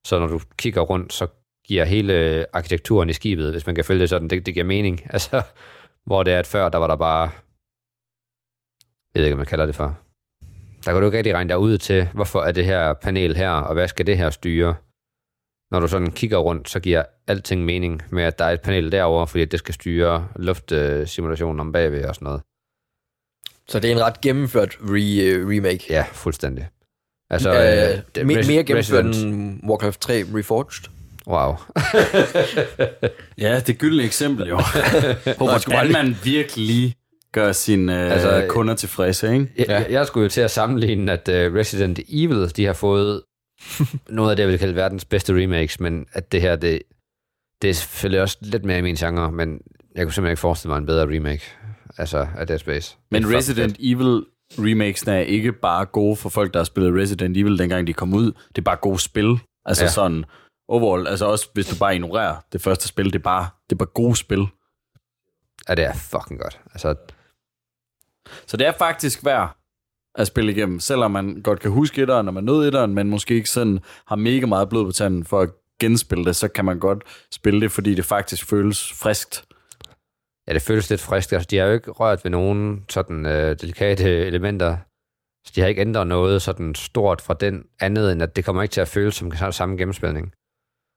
Så 0.07 0.19
når 0.19 0.27
du 0.27 0.41
kigger 0.57 0.81
rundt, 0.81 1.13
så 1.13 1.27
giver 1.67 1.85
hele 1.85 2.47
arkitekturen 2.53 3.11
i 3.11 3.13
skibet, 3.13 3.51
hvis 3.53 3.67
man 3.67 3.75
kan 3.75 3.85
følge 3.85 4.01
det 4.01 4.09
sådan, 4.09 4.29
det, 4.29 4.47
det 4.47 4.55
giver 4.55 4.67
mening. 4.67 5.01
Altså, 5.15 5.43
hvor 6.07 6.23
det 6.23 6.33
er, 6.33 6.39
at 6.39 6.47
før, 6.47 6.69
der 6.69 6.79
var 6.79 6.87
der 6.87 6.97
bare, 6.97 7.31
jeg 9.15 9.21
ved 9.21 9.25
ikke, 9.25 9.35
hvad 9.35 9.45
man 9.45 9.47
kalder 9.47 9.67
det 9.67 9.75
for. 9.75 9.99
Der 10.85 10.93
kan 10.93 11.01
du 11.01 11.07
ikke 11.07 11.19
rigtig 11.19 11.35
regne 11.35 11.49
dig 11.49 11.59
ud 11.59 11.79
til, 11.79 12.09
hvorfor 12.15 12.43
er 12.43 12.53
det 12.53 12.65
her 12.65 12.93
panel 12.93 13.37
her, 13.37 13.51
og 13.51 13.75
hvad 13.75 13.89
skal 13.89 14.07
det 14.07 14.19
her 14.19 14.31
styre? 14.31 14.75
Når 15.71 15.81
du 15.81 15.89
sådan 15.89 16.13
kigger 16.13 16.39
rundt, 16.39 16.71
så 16.71 16.81
giver 16.81 17.05
alting 17.27 17.65
mening 17.65 18.03
med, 18.11 18.23
at 18.23 18.39
der 18.39 18.45
er 18.45 18.51
et 18.51 18.61
panel 18.61 18.93
derovre, 18.93 19.27
fordi 19.27 19.45
det 19.45 19.59
skal 19.59 19.75
styre 19.75 20.29
luftsimulationen 20.37 21.61
om 21.61 21.73
bagved 21.73 22.05
og 22.05 22.15
sådan 22.15 22.27
noget. 22.27 22.43
Så 23.69 23.81
det 23.81 23.91
er 23.91 23.95
en 23.95 24.03
ret 24.03 24.21
gennemført 24.21 24.77
re, 24.81 25.23
øh, 25.25 25.49
remake. 25.49 25.85
Ja, 25.91 26.05
fuldstændig. 26.13 26.69
Altså, 27.31 27.51
øh, 27.55 28.03
det- 28.15 28.27
me, 28.27 28.35
Resi- 28.35 28.47
mere 28.47 28.65
gennemført 28.65 29.05
end 29.05 29.61
Warcraft 29.69 30.01
3 30.01 30.25
Reforged. 30.35 30.91
Wow. 31.27 31.55
Ja, 33.39 33.57
det 33.61 33.69
er 33.69 33.73
gyldne 33.79 34.03
eksempel 34.03 34.49
jo. 34.49 34.57
Hvordan 35.39 35.93
man 35.93 36.17
virkelig 36.25 36.95
gør 37.33 37.53
sine 37.53 38.05
øh, 38.07 38.13
Altså, 38.13 38.47
kunder 38.49 38.75
tilfredse, 38.75 39.33
ikke? 39.33 39.49
Jeg, 39.59 39.67
ja. 39.69 39.85
jeg 39.91 40.07
skulle 40.07 40.23
jo 40.25 40.29
til 40.29 40.41
at 40.41 40.51
sammenligne, 40.51 41.13
at 41.13 41.29
uh, 41.29 41.55
Resident 41.57 42.01
Evil, 42.09 42.57
de 42.57 42.65
har 42.65 42.73
fået 42.73 43.23
noget 44.09 44.31
af 44.31 44.37
det, 44.37 44.43
jeg 44.43 44.51
vil 44.51 44.59
kalde 44.59 44.75
verdens 44.75 45.05
bedste 45.05 45.33
remakes, 45.43 45.81
men 45.81 46.07
at 46.13 46.33
det 46.33 46.41
her, 46.41 46.57
det, 46.57 46.83
det 47.63 47.71
er 47.71 47.75
selvfølgelig 47.75 48.21
også 48.23 48.39
lidt 48.41 48.65
mere 48.65 48.79
i 48.79 48.83
min 48.83 48.95
genre, 48.95 49.33
men 49.33 49.61
jeg 49.95 50.05
kunne 50.05 50.13
simpelthen 50.13 50.33
ikke 50.33 50.41
forestille 50.41 50.71
mig 50.71 50.79
en 50.79 50.87
bedre 50.87 51.17
remake 51.17 51.45
altså 51.99 52.27
af 52.39 52.47
Dead 52.47 52.59
Space. 52.59 52.97
Men 53.11 53.23
Det 53.23 53.35
Resident 53.37 53.71
fucking 53.73 53.93
Evil 53.93 54.23
remakesene 54.59 55.13
er 55.17 55.21
ikke 55.21 55.53
bare 55.53 55.85
gode 55.87 56.17
for 56.17 56.29
folk, 56.29 56.53
der 56.55 56.61
har 56.61 56.65
spillet 56.65 56.95
Resident 57.03 57.37
Evil, 57.37 57.59
dengang 57.59 57.87
de 57.87 57.93
kom 57.93 58.15
ud. 58.15 58.25
Det 58.49 58.59
er 58.59 58.63
bare 58.63 58.77
gode 58.77 58.99
spil. 58.99 59.39
Altså 59.65 59.85
Ja. 59.85 59.91
sådan 59.91 60.25
overall, 60.69 61.07
altså 61.09 61.27
også 61.27 61.49
hvis 61.55 61.67
du 61.67 61.77
bare 61.79 61.95
ignorerer 61.95 62.37
det 62.53 62.63
første 62.63 62.89
spil, 62.89 63.05
det 63.07 63.15
er 63.15 63.19
bare, 63.23 63.49
det 63.71 63.77
er 63.77 63.79
bare 63.79 63.87
gode 63.95 64.17
spil. 64.17 64.47
Ja, 65.69 65.75
det 65.75 65.85
er 65.85 65.95
fucking 65.95 66.41
godt. 66.41 66.61
Altså, 66.73 66.95
Så 68.47 68.57
det 68.57 68.67
er 68.67 68.73
faktisk 68.79 69.25
værd 69.25 69.57
at 70.15 70.27
spille 70.27 70.53
igennem, 70.53 70.81
selvom 70.81 71.11
man 71.11 71.41
godt 71.43 71.61
kan 71.61 71.71
huske 71.71 72.03
etteren, 72.03 72.25
når 72.25 72.33
man 72.33 72.45
nåede 72.45 72.67
etteren, 72.69 72.95
men 72.95 73.11
måske 73.11 73.35
ikke 73.35 73.51
sådan 73.51 73.81
har 74.07 74.17
mega 74.17 74.47
meget 74.47 74.69
blod 74.69 74.85
på 74.85 74.93
tanden 74.93 75.25
for 75.25 75.41
at 75.41 75.51
genspille 75.81 76.25
det, 76.25 76.37
så 76.37 76.49
kan 76.49 76.65
man 76.65 76.79
godt 76.79 77.03
spille 77.33 77.61
det, 77.61 77.73
fordi 77.73 77.95
det 77.95 78.05
faktisk 78.05 78.45
føles 78.47 78.93
friskt 78.93 79.45
ja, 80.51 80.55
det 80.55 80.63
føles 80.63 80.91
lidt 80.91 81.01
frisk. 81.01 81.33
Altså, 81.33 81.49
de 81.51 81.59
har 81.59 81.67
jo 81.67 81.73
ikke 81.73 81.91
rørt 81.91 82.25
ved 82.25 82.31
nogen 82.31 82.85
sådan 82.89 83.27
øh, 83.27 83.57
delikate 83.61 84.27
elementer. 84.27 84.77
Så 85.47 85.53
de 85.55 85.61
har 85.61 85.69
ikke 85.69 85.81
ændret 85.81 86.07
noget 86.07 86.43
sådan 86.43 86.75
stort 86.75 87.21
fra 87.21 87.35
den 87.35 87.65
andet, 87.81 88.13
end 88.13 88.23
at 88.23 88.37
det 88.37 88.45
kommer 88.45 88.63
ikke 88.63 88.73
til 88.73 88.81
at 88.81 88.89
føles 88.89 89.15
som 89.15 89.33
samme 89.53 89.77
gennemspilning. 89.77 90.33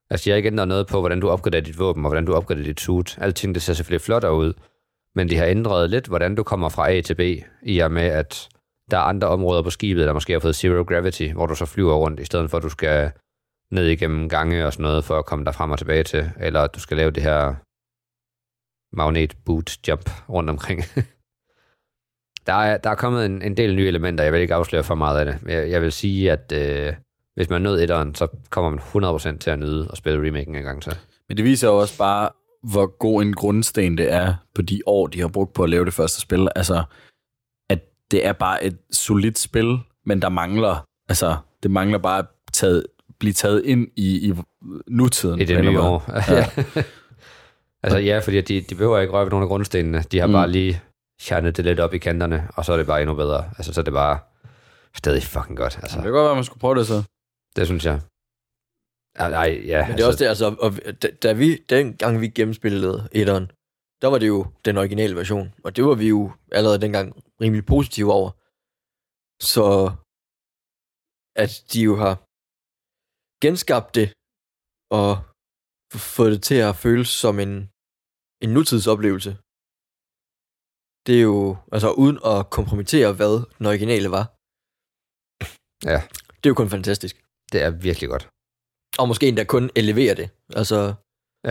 Altså, 0.10 0.26
de 0.26 0.30
har 0.30 0.38
ikke 0.38 0.48
ændret 0.48 0.68
noget 0.68 0.88
på, 0.88 1.00
hvordan 1.00 1.20
du 1.20 1.30
opgraderer 1.30 1.62
dit 1.62 1.80
våben, 1.80 2.06
og 2.06 2.10
hvordan 2.10 2.26
du 2.26 2.34
opgraderer 2.34 2.66
dit 2.66 2.82
suit. 2.82 3.18
Alting, 3.22 3.56
det 3.56 3.64
ser 3.64 3.74
selvfølgelig 3.74 4.02
flottere 4.02 4.36
ud. 4.36 4.54
Men 5.16 5.30
de 5.30 5.38
har 5.38 5.46
ændret 5.46 5.90
lidt, 5.90 6.08
hvordan 6.08 6.36
du 6.36 6.44
kommer 6.44 6.70
fra 6.70 6.92
A 6.92 7.02
til 7.02 7.16
B, 7.16 7.22
i 7.64 7.80
og 7.80 7.92
med, 7.92 8.04
at 8.04 8.50
der 8.92 8.98
er 8.98 9.02
andre 9.02 9.28
områder 9.28 9.62
på 9.62 9.70
skibet, 9.70 10.08
der 10.08 10.14
måske 10.14 10.34
har 10.34 10.40
fået 10.40 10.56
zero 10.56 10.84
gravity, 10.84 11.28
hvor 11.28 11.46
du 11.46 11.56
så 11.56 11.66
flyver 11.66 11.96
rundt, 11.96 12.20
i 12.20 12.26
stedet 12.26 12.50
for, 12.50 12.58
at 12.58 12.64
du 12.64 12.70
skal 12.70 13.12
ned 13.72 13.88
igennem 13.88 14.30
gange 14.30 14.66
og 14.66 14.74
sådan 14.74 14.84
noget, 14.84 15.04
for 15.04 15.20
at 15.20 15.26
komme 15.26 15.46
der 15.46 15.52
frem 15.52 15.72
og 15.72 15.78
tilbage 15.78 16.04
til. 16.04 16.32
Eller 16.40 16.62
at 16.62 16.76
du 16.76 16.80
skal 16.80 16.98
lave 16.98 17.12
det 17.12 17.24
her 17.24 17.56
magnet 18.94 19.38
boot 19.46 19.78
jump 19.88 20.10
rundt 20.30 20.50
omkring. 20.50 20.84
der, 22.48 22.54
er, 22.54 22.78
der 22.78 22.90
er 22.90 22.96
kommet 22.96 23.26
en, 23.26 23.42
en 23.42 23.58
del 23.58 23.76
nye 23.76 23.88
elementer, 23.88 24.24
jeg 24.24 24.34
vil 24.34 24.42
ikke 24.42 24.56
afsløre 24.56 24.84
for 24.84 24.96
meget 24.96 25.20
af 25.20 25.26
det. 25.26 25.52
Jeg, 25.52 25.70
jeg 25.70 25.82
vil 25.82 25.92
sige, 25.92 26.32
at 26.32 26.52
øh, 26.56 26.94
hvis 27.36 27.50
man 27.50 27.62
nød 27.62 27.82
etteren, 27.82 28.16
så 28.16 28.28
kommer 28.50 28.70
man 28.70 28.80
100% 29.34 29.38
til 29.38 29.50
at 29.50 29.60
nyde 29.60 29.88
at 29.92 29.98
spille 29.98 30.28
remaken 30.28 30.56
en 30.56 30.64
gang 30.64 30.82
til. 30.82 30.94
Men 31.28 31.38
det 31.38 31.46
viser 31.46 31.68
jo 31.68 31.78
også 31.78 31.98
bare, 31.98 32.30
hvor 32.64 32.98
god 32.98 33.22
en 33.22 33.34
grundsten 33.34 33.98
det 33.98 34.12
er 34.14 34.36
på 34.56 34.62
de 34.62 34.82
år, 34.86 35.08
de 35.08 35.22
har 35.22 35.28
brugt 35.28 35.54
på 35.54 35.64
at 35.64 35.70
lave 35.70 35.86
det 35.86 35.94
første 35.94 36.22
spil. 36.22 36.48
Altså, 36.56 36.84
at 37.70 37.80
det 38.12 38.26
er 38.26 38.34
bare 38.34 38.64
et 38.64 38.78
solidt 38.92 39.40
spil, 39.40 39.78
men 40.06 40.22
der 40.22 40.30
mangler, 40.30 40.86
altså, 41.10 41.38
det 41.64 41.72
mangler 41.72 41.98
bare 41.98 42.20
at 42.20 42.26
taget, 42.54 42.86
blive 43.20 43.34
taget 43.34 43.66
ind 43.66 43.88
i, 43.96 44.30
i 44.30 44.34
nutiden. 44.88 45.42
I 45.42 45.46
det 45.46 45.66
nye 45.66 45.80
år. 45.80 46.32
Ja. 46.32 46.46
altså 47.84 47.98
ja, 47.98 48.20
fordi 48.20 48.42
de, 48.42 48.62
de 48.62 48.76
behøver 48.76 49.00
ikke 49.00 49.14
røre 49.14 49.26
ved 49.26 49.32
nogle 49.32 49.44
af 49.44 49.48
grundstenene. 49.48 50.02
De 50.12 50.20
har 50.20 50.28
mm. 50.28 50.34
Bare 50.34 50.52
lige 50.52 50.82
sjernet 51.22 51.58
det 51.58 51.66
lidt 51.66 51.80
op 51.80 51.94
i 51.94 51.98
kanterne, 51.98 52.50
og 52.56 52.66
så 52.66 52.74
er 52.74 52.78
det 52.78 52.88
bare 52.88 53.02
endnu 53.02 53.16
bedre. 53.16 53.52
Altså 53.58 53.74
så 53.74 53.82
er 53.82 53.84
det 53.84 53.94
bare 53.94 54.20
stadig 54.96 55.24
fucking 55.24 55.58
godt. 55.58 55.78
Altså. 55.82 55.98
Det 55.98 56.04
kan 56.04 56.12
godt 56.12 56.26
være, 56.26 56.36
man 56.36 56.44
skulle 56.44 56.60
prøve 56.60 56.76
det 56.76 56.88
så. 56.88 57.04
Det 57.56 57.66
synes 57.66 57.86
jeg. 57.86 58.02
Nej, 59.18 59.62
ja. 59.66 59.88
Men 59.88 59.98
det 59.98 60.04
er 60.04 60.08
også 60.08 60.24
det, 60.24 60.30
altså, 60.30 60.56
og 60.60 60.72
da, 61.02 61.08
da 61.24 61.34
vi, 61.34 61.58
den 61.70 61.98
gang 61.98 62.22
vi 62.22 62.28
gennemspillede 62.28 63.10
etteren, 63.12 63.46
der 64.02 64.08
var 64.08 64.18
det 64.18 64.28
jo 64.28 64.46
den 64.66 64.78
originale 64.78 65.16
version, 65.16 65.54
og 65.64 65.76
det 65.76 65.86
var 65.86 65.96
vi 65.96 66.08
jo 66.08 66.32
allerede 66.52 66.82
dengang 66.82 67.24
rimelig 67.42 67.66
positive 67.66 68.14
over. 68.14 68.32
Så 69.52 69.92
at 71.36 71.52
de 71.74 71.82
jo 71.82 71.96
har 71.96 72.16
genskabt 73.46 73.96
det, 73.96 74.08
og 75.02 75.12
fået 76.16 76.32
det 76.32 76.44
til 76.44 76.56
at 76.56 76.76
føles 76.76 77.10
som 77.24 77.40
en, 77.40 77.70
en 78.44 78.50
nutidsoplevelse. 78.50 79.32
Det 81.08 81.16
er 81.18 81.22
jo, 81.22 81.58
altså 81.72 81.90
uden 81.92 82.20
at 82.26 82.50
kompromittere, 82.50 83.14
hvad 83.14 83.34
den 83.58 83.66
originale 83.66 84.10
var. 84.18 84.26
Ja. 85.92 86.00
Det 86.38 86.46
er 86.46 86.50
jo 86.54 86.54
kun 86.62 86.70
fantastisk. 86.70 87.16
Det 87.52 87.62
er 87.62 87.70
virkelig 87.70 88.10
godt. 88.10 88.30
Og 89.00 89.08
måske 89.08 89.28
endda 89.28 89.44
kun 89.44 89.70
elevere 89.76 90.16
det. 90.16 90.30
Altså, 90.56 90.94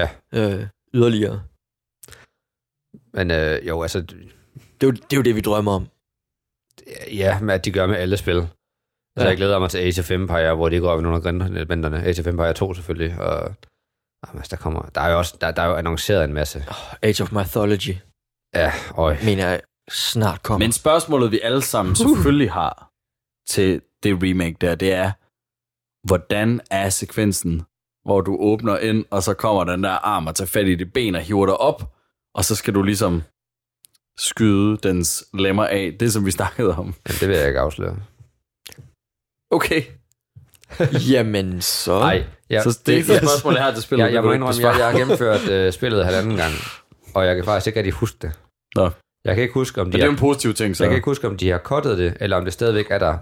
Ja. 0.01 0.09
øh, 0.39 0.67
yderligere. 0.95 1.39
Men 3.17 3.31
øh, 3.31 3.69
jo, 3.69 3.83
altså, 3.83 4.01
Det 4.01 4.83
er, 4.83 4.87
jo, 4.87 4.91
det 4.91 5.13
er 5.13 5.17
jo 5.17 5.23
det, 5.23 5.35
vi 5.35 5.41
drømmer 5.41 5.73
om. 5.73 5.85
ja, 7.23 7.41
med 7.41 7.55
at 7.55 7.65
de 7.65 7.73
gør 7.73 7.87
med 7.87 7.97
alle 7.97 8.17
spil. 8.17 8.37
Altså, 8.37 8.49
Ja. 9.17 9.25
jeg 9.29 9.37
glæder 9.37 9.59
mig 9.59 9.71
til 9.71 9.79
Age 9.79 10.01
of 10.01 10.11
Empire, 10.11 10.55
hvor 10.55 10.69
de 10.69 10.79
går 10.81 10.91
op 10.91 10.99
i 11.01 11.03
nogle 11.03 11.17
af 11.17 11.23
grindelementerne. 11.23 12.03
Age 12.03 12.21
of 12.21 12.27
Empire 12.27 12.55
2 12.55 12.75
selvfølgelig, 12.75 13.21
og 13.21 13.55
jamen, 14.27 14.39
altså, 14.39 14.57
der, 14.57 14.63
kommer, 14.63 14.83
der 14.83 15.01
er 15.01 15.11
jo 15.13 15.19
også 15.19 15.37
der, 15.41 15.51
der 15.51 15.63
er 15.63 15.67
jo 15.67 15.75
annonceret 15.77 16.25
en 16.25 16.33
masse. 16.35 16.65
Age 17.03 17.23
of 17.23 17.33
Mythology, 17.33 17.97
Ja, 18.55 18.73
og 18.91 19.17
mener 19.25 19.49
jeg, 19.49 19.61
snart 19.91 20.43
kommer. 20.43 20.67
Men 20.67 20.73
spørgsmålet, 20.73 21.31
vi 21.31 21.41
alle 21.41 21.63
sammen 21.63 21.97
selvfølgelig 21.97 22.53
har 22.53 22.91
til 23.49 23.83
det 24.03 24.23
remake 24.23 24.57
der, 24.61 24.75
det 24.75 24.93
er, 24.93 25.13
hvordan 26.07 26.61
er 26.71 26.89
sekvensen, 26.89 27.63
hvor 28.05 28.21
du 28.21 28.37
åbner 28.41 28.79
ind, 28.79 29.05
og 29.11 29.23
så 29.23 29.35
kommer 29.35 29.65
den 29.65 29.85
der 29.85 29.91
arm 29.91 30.27
og 30.27 30.35
tager 30.35 30.47
fat 30.47 30.67
i 30.67 30.75
dit 30.75 30.93
ben 30.93 31.15
og 31.15 31.21
hiver 31.23 31.47
dig 31.47 31.57
op, 31.57 31.95
og 32.35 32.45
så 32.45 32.55
skal 32.55 32.75
du 32.75 32.83
ligesom 32.83 33.23
skyde 34.19 34.77
dens 34.77 35.25
lemmer 35.35 35.67
af. 35.67 35.97
Det, 36.01 36.13
som 36.13 36.27
vi 36.27 36.31
snakkede 36.41 36.77
om. 36.77 36.87
men 36.87 37.15
det 37.21 37.29
vil 37.29 37.37
jeg 37.37 37.47
ikke 37.49 37.61
afsløre. 37.61 37.97
Okay. 39.51 39.83
Jamen, 41.13 41.61
så... 41.61 41.99
Nej, 41.99 42.25
ja, 42.51 42.63
så 42.63 42.79
det 42.87 42.93
er 42.93 42.97
ikke 42.99 43.13
et 43.13 43.19
spørgsmål, 43.19 43.55
jeg 43.55 43.65
har 43.65 43.73
til 43.75 43.83
spillet. 43.83 44.05
jeg, 44.05 44.13
jeg 44.13 44.23
det 44.23 44.29
må 44.29 44.33
indrømme, 44.33 44.69
jeg, 44.69 44.79
jeg 44.79 44.91
har 44.91 44.99
gennemført 44.99 45.67
uh, 45.67 45.73
spillet 45.79 46.05
halvanden 46.05 46.37
gang, 46.37 46.53
og 47.15 47.27
jeg 47.27 47.35
kan 47.37 47.45
faktisk 47.45 47.67
ikke 47.67 47.79
rigtig 47.79 47.93
huske 47.93 48.19
det. 48.23 48.33
Nå. 48.77 48.91
Jeg 49.25 49.35
kan 49.35 49.43
ikke 49.43 49.55
huske, 49.55 49.81
om 49.81 49.87
Men 49.87 49.93
de 49.93 49.97
det 49.97 50.03
er 50.03 50.07
jo 50.07 50.11
har, 50.11 50.17
en 50.17 50.21
positiv 50.21 50.55
ting, 50.55 50.77
så. 50.77 50.85
jeg 50.85 50.91
kan 50.91 50.97
ikke 50.97 51.11
huske, 51.11 51.27
om 51.27 51.37
de 51.37 51.51
har 51.51 51.59
cuttet 51.59 51.99
det, 51.99 52.17
eller 52.21 52.37
om 52.37 52.45
det 52.45 52.53
stadigvæk 52.53 52.87
er 52.91 52.99
der. 52.99 53.19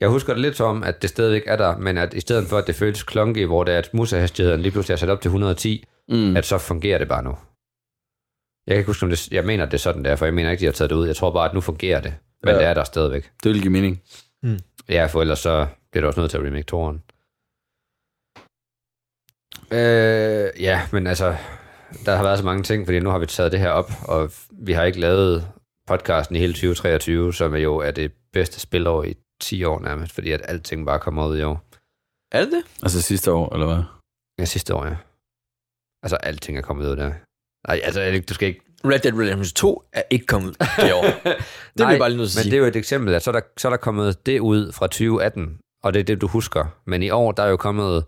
Jeg 0.00 0.08
husker 0.10 0.32
det 0.32 0.42
lidt 0.42 0.56
som, 0.56 0.82
at 0.82 1.02
det 1.02 1.10
stadigvæk 1.10 1.42
er 1.46 1.56
der, 1.56 1.76
men 1.76 1.98
at 1.98 2.14
i 2.14 2.20
stedet 2.20 2.46
for, 2.48 2.58
at 2.58 2.66
det 2.66 2.74
føles 2.74 3.02
klunky, 3.02 3.46
hvor 3.46 3.64
det 3.64 3.74
er, 3.74 3.78
at 3.78 3.94
musehastigheden 3.94 4.60
lige 4.60 4.72
pludselig 4.72 4.92
er 4.92 4.98
sat 4.98 5.08
op 5.10 5.20
til 5.20 5.28
110, 5.28 5.84
Mm. 6.08 6.36
at 6.36 6.46
så 6.46 6.58
fungerer 6.58 6.98
det 6.98 7.08
bare 7.08 7.22
nu. 7.22 7.30
Jeg 8.66 8.74
kan 8.74 8.78
ikke 8.78 8.86
huske, 8.86 9.04
om 9.04 9.10
det, 9.10 9.28
jeg 9.32 9.44
mener, 9.44 9.64
det 9.64 9.74
er 9.74 9.78
sådan 9.78 10.04
der, 10.04 10.16
for 10.16 10.24
jeg 10.26 10.34
mener 10.34 10.50
ikke, 10.50 10.60
de 10.60 10.64
har 10.64 10.72
taget 10.72 10.90
det 10.90 10.96
ud. 10.96 11.06
Jeg 11.06 11.16
tror 11.16 11.30
bare, 11.32 11.48
at 11.48 11.54
nu 11.54 11.60
fungerer 11.60 12.00
det, 12.00 12.14
men 12.42 12.48
Ja. 12.48 12.54
ja. 12.54 12.58
det 12.60 12.66
er 12.68 12.74
der 12.74 12.84
stadigvæk. 12.84 13.30
Det 13.42 13.52
vil 13.52 13.60
give 13.62 13.70
mening. 13.72 14.02
Ja, 14.88 15.06
for 15.06 15.20
ellers 15.20 15.38
så 15.38 15.66
bliver 15.92 16.02
det 16.02 16.08
også 16.08 16.20
nødt 16.20 16.30
til 16.30 16.38
at 16.38 16.44
remake 16.44 16.66
toren. 16.66 17.02
Øh, 19.72 20.62
ja, 20.62 20.88
men 20.92 21.06
altså, 21.06 21.36
der 22.06 22.16
har 22.16 22.22
været 22.22 22.38
så 22.38 22.44
mange 22.44 22.62
ting, 22.62 22.86
fordi 22.86 23.00
nu 23.00 23.10
har 23.10 23.18
vi 23.18 23.26
taget 23.26 23.52
det 23.52 23.60
her 23.60 23.70
op, 23.70 23.90
og 24.08 24.30
vi 24.50 24.72
har 24.72 24.84
ikke 24.84 25.00
lavet 25.00 25.48
podcasten 25.86 26.36
i 26.36 26.38
hele 26.38 26.52
2023, 26.52 27.34
som 27.34 27.54
jo 27.54 27.76
er 27.76 27.90
det 27.90 28.12
bedste 28.32 28.60
spilår 28.60 29.04
i 29.04 29.14
10 29.40 29.64
år 29.64 29.80
nærmest, 29.80 30.14
fordi 30.14 30.30
at 30.32 30.40
alting 30.44 30.86
bare 30.86 30.98
kommer 30.98 31.26
ud 31.28 31.38
i 31.38 31.42
år. 31.42 31.64
Er 32.32 32.40
det 32.44 32.52
det? 32.52 32.64
Altså 32.82 33.02
sidste 33.02 33.32
år, 33.32 33.54
eller 33.54 33.66
hvad? 33.66 33.82
Ja, 34.38 34.44
sidste 34.44 34.74
år, 34.74 34.84
ja. 34.86 34.96
Altså, 36.02 36.16
alting 36.16 36.58
er 36.58 36.62
kommet 36.62 36.86
ud 36.90 36.96
der. 36.96 37.12
Nej, 37.68 37.80
altså, 37.84 38.22
du 38.28 38.34
skal 38.34 38.48
ikke... 38.48 38.60
Red 38.84 38.98
Dead 38.98 39.14
Redemption 39.14 39.54
2 39.54 39.82
er 39.92 40.02
ikke 40.10 40.26
kommet 40.26 40.48
ud 40.48 40.54
det 40.86 40.92
år. 40.94 41.02
Det 41.02 41.86
vil 41.86 41.92
jeg 41.92 41.98
bare 41.98 42.08
lige 42.10 42.18
nødt 42.18 42.30
til 42.30 42.38
at 42.38 42.40
men 42.40 42.42
sige. 42.42 42.50
det 42.50 42.56
er 42.56 42.60
jo 42.60 42.66
et 42.66 42.76
eksempel, 42.76 43.14
at 43.14 43.22
så 43.22 43.30
er, 43.30 43.32
der, 43.32 43.40
så 43.56 43.68
er 43.68 43.70
der 43.70 43.76
kommet 43.76 44.26
det 44.26 44.40
ud 44.40 44.72
fra 44.72 44.86
2018, 44.86 45.58
og 45.82 45.94
det 45.94 46.00
er 46.00 46.04
det, 46.04 46.20
du 46.20 46.26
husker. 46.26 46.64
Men 46.84 47.02
i 47.02 47.10
år, 47.10 47.32
der 47.32 47.42
er 47.42 47.48
jo 47.48 47.56
kommet 47.56 48.04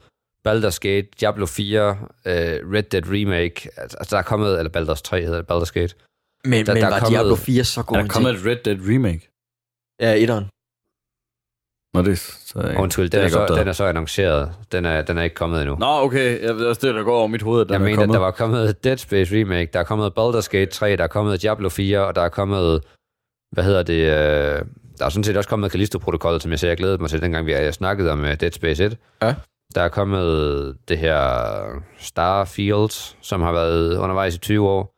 Baldur's 0.49 0.79
Gate, 0.81 1.09
Diablo 1.21 1.47
4, 1.47 1.91
uh, 1.91 1.97
Red 2.73 2.83
Dead 2.83 3.03
Remake, 3.13 3.69
altså 3.77 4.09
der 4.11 4.19
er 4.19 4.23
kommet, 4.23 4.59
eller 4.59 4.71
Baldur's 4.81 5.03
3 5.03 5.21
hedder 5.23 5.43
det, 5.43 5.51
Baldur's 5.53 5.73
Gate. 5.73 5.95
Men, 6.45 6.67
der- 6.67 6.75
men 6.75 6.83
der 6.83 6.89
er 6.89 6.91
var 6.91 6.99
kommet- 6.99 7.11
Diablo 7.19 7.35
4 7.35 7.65
så 7.65 7.83
god 7.83 7.97
Er 7.97 8.01
der 8.03 8.09
kommet 8.09 8.35
et 8.35 8.47
Red 8.47 8.57
Dead 8.57 8.79
remake? 8.89 9.31
Ja, 10.01 10.13
etteren. 10.23 10.45
Nå, 11.95 12.03
det 12.03 12.13
er 12.13 12.17
så 12.17 12.61
Ja, 12.61 12.81
Undskyld, 12.83 13.11
den 13.11 13.21
er, 13.21 13.29
så, 13.29 13.47
den 13.59 13.69
er 13.69 13.73
så 13.73 13.85
annonceret. 13.85 14.53
Den 14.73 14.85
er, 14.85 15.03
den 15.03 15.19
er 15.19 15.23
ikke 15.23 15.37
kommet 15.37 15.61
endnu. 15.63 15.77
Nå, 15.77 15.87
okay. 15.87 16.43
Jeg 16.43 16.57
ved 16.57 16.67
også 16.67 16.87
det, 16.87 16.95
der 16.95 17.03
går 17.03 17.17
over 17.19 17.27
mit 17.27 17.43
hoved, 17.43 17.61
at 17.61 17.67
den 17.69 17.73
Jeg 17.75 17.81
er 17.81 17.85
mener, 17.85 17.97
kommet. 17.97 18.15
der 18.15 18.21
var 18.21 18.31
kommet 18.31 18.69
et 18.71 18.85
Dead 18.85 18.97
Space 18.97 19.37
remake, 19.41 19.71
der 19.73 19.81
er 19.81 19.85
kommet 19.85 20.13
Baldur's 20.19 20.49
Gate 20.49 20.71
3, 20.71 20.97
der 20.97 21.05
er 21.05 21.09
kommet 21.09 21.43
Diablo 21.43 21.69
4, 21.69 22.07
og 22.07 22.15
der 22.15 22.23
er 22.23 22.29
kommet, 22.29 22.85
hvad 23.53 23.65
hedder 23.65 23.83
det, 23.83 24.01
øh, 24.59 24.63
der 24.99 25.05
er 25.05 25.09
sådan 25.09 25.25
set 25.25 25.37
også 25.37 25.49
kommet 25.49 25.73
Callisto-protokollet, 25.73 26.43
som 26.43 26.51
jeg 26.51 26.59
sagde, 26.59 26.71
jeg 26.71 26.77
glædede 26.77 26.99
mig 26.99 27.11
til, 27.11 27.23
dengang 27.23 27.47
vi 27.47 27.53
jeg 27.53 27.75
snakkede 27.75 28.13
om 28.13 28.25
øh, 28.25 28.41
Dead 28.41 28.53
Space 28.53 28.85
1. 28.85 28.97
Ja. 29.23 29.35
Der 29.75 29.83
er 29.83 29.89
kommet 29.89 30.77
det 30.89 30.99
her 30.99 31.19
Starfield, 31.99 33.17
som 33.21 33.43
har 33.43 33.53
været 33.53 33.97
undervejs 33.97 34.35
i 34.35 34.39
20 34.39 34.69
år. 34.69 34.95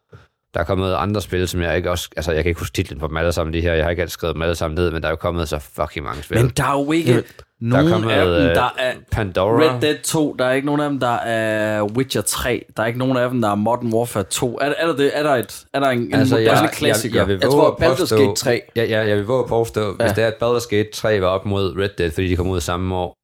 Der 0.54 0.60
er 0.60 0.64
kommet 0.64 0.94
andre 0.94 1.22
spil, 1.22 1.48
som 1.48 1.60
jeg 1.60 1.76
ikke 1.76 1.90
også... 1.90 2.08
Altså, 2.16 2.32
jeg 2.32 2.44
kan 2.44 2.50
ikke 2.50 2.60
huske 2.60 2.74
titlen 2.74 3.00
på 3.00 3.08
dem 3.08 3.16
alle 3.16 3.32
sammen, 3.32 3.54
de 3.54 3.60
her. 3.60 3.74
Jeg 3.74 3.84
har 3.84 3.90
ikke 3.90 4.02
altid 4.02 4.12
skrevet 4.12 4.34
dem 4.34 4.42
alle 4.42 4.54
sammen 4.54 4.74
ned, 4.74 4.90
men 4.90 5.02
der 5.02 5.08
er 5.08 5.12
jo 5.12 5.16
kommet 5.16 5.48
så 5.48 5.58
fucking 5.58 6.04
mange 6.04 6.22
spil. 6.22 6.38
Men 6.38 6.48
der 6.48 6.64
er 6.64 6.72
jo 6.72 6.92
ikke 6.92 7.24
nogen 7.60 7.90
kommet, 7.92 8.10
af 8.10 8.24
dem, 8.26 8.34
øh, 8.34 8.54
der 8.54 8.74
er 8.78 8.92
Pandora. 9.12 9.60
Red 9.60 9.80
Dead 9.80 9.96
2. 10.04 10.36
Der 10.38 10.44
er 10.44 10.52
ikke 10.52 10.66
nogen 10.66 10.80
af 10.80 10.90
dem, 10.90 11.00
der 11.00 11.14
er 11.16 11.82
Witcher 11.82 12.22
3. 12.22 12.64
Der 12.76 12.82
er 12.82 12.86
ikke 12.86 12.98
nogen 12.98 13.16
af 13.16 13.30
dem, 13.30 13.42
der 13.42 13.50
er 13.50 13.54
Modern 13.54 13.92
Warfare 13.92 14.22
2. 14.22 14.58
Er, 14.60 14.72
er 14.78 14.86
der 14.86 14.96
det? 14.96 15.10
Er 15.18 15.22
der, 15.22 15.30
et, 15.34 15.64
er 15.72 15.80
der 15.80 15.88
en, 15.88 15.98
en 15.98 16.14
Altså, 16.14 16.34
moderne 16.36 16.60
jeg, 16.60 16.70
klassiker? 16.70 17.20
Jeg, 17.20 17.28
jeg, 17.28 17.40
Jeg 17.42 17.48
våge 17.50 17.60
tror, 17.60 17.84
at 17.86 17.92
Baldur's 17.92 18.16
Gate 18.16 18.34
3. 18.36 18.60
Ja, 18.76 18.84
ja, 18.84 19.06
jeg 19.08 19.16
vil 19.16 19.24
våge 19.26 19.42
at 19.42 19.48
påstå, 19.48 19.92
hvis 19.92 20.04
Ja. 20.04 20.12
det 20.12 20.24
er, 20.24 20.28
at 20.28 20.34
Baldur's 20.42 20.68
Gate 20.76 20.88
3 20.92 21.20
var 21.20 21.26
op 21.28 21.46
mod 21.46 21.76
Red 21.78 21.88
Dead, 21.98 22.10
fordi 22.10 22.28
de 22.28 22.36
kom 22.36 22.48
ud 22.48 22.60
samme 22.60 22.94
år, 22.96 23.14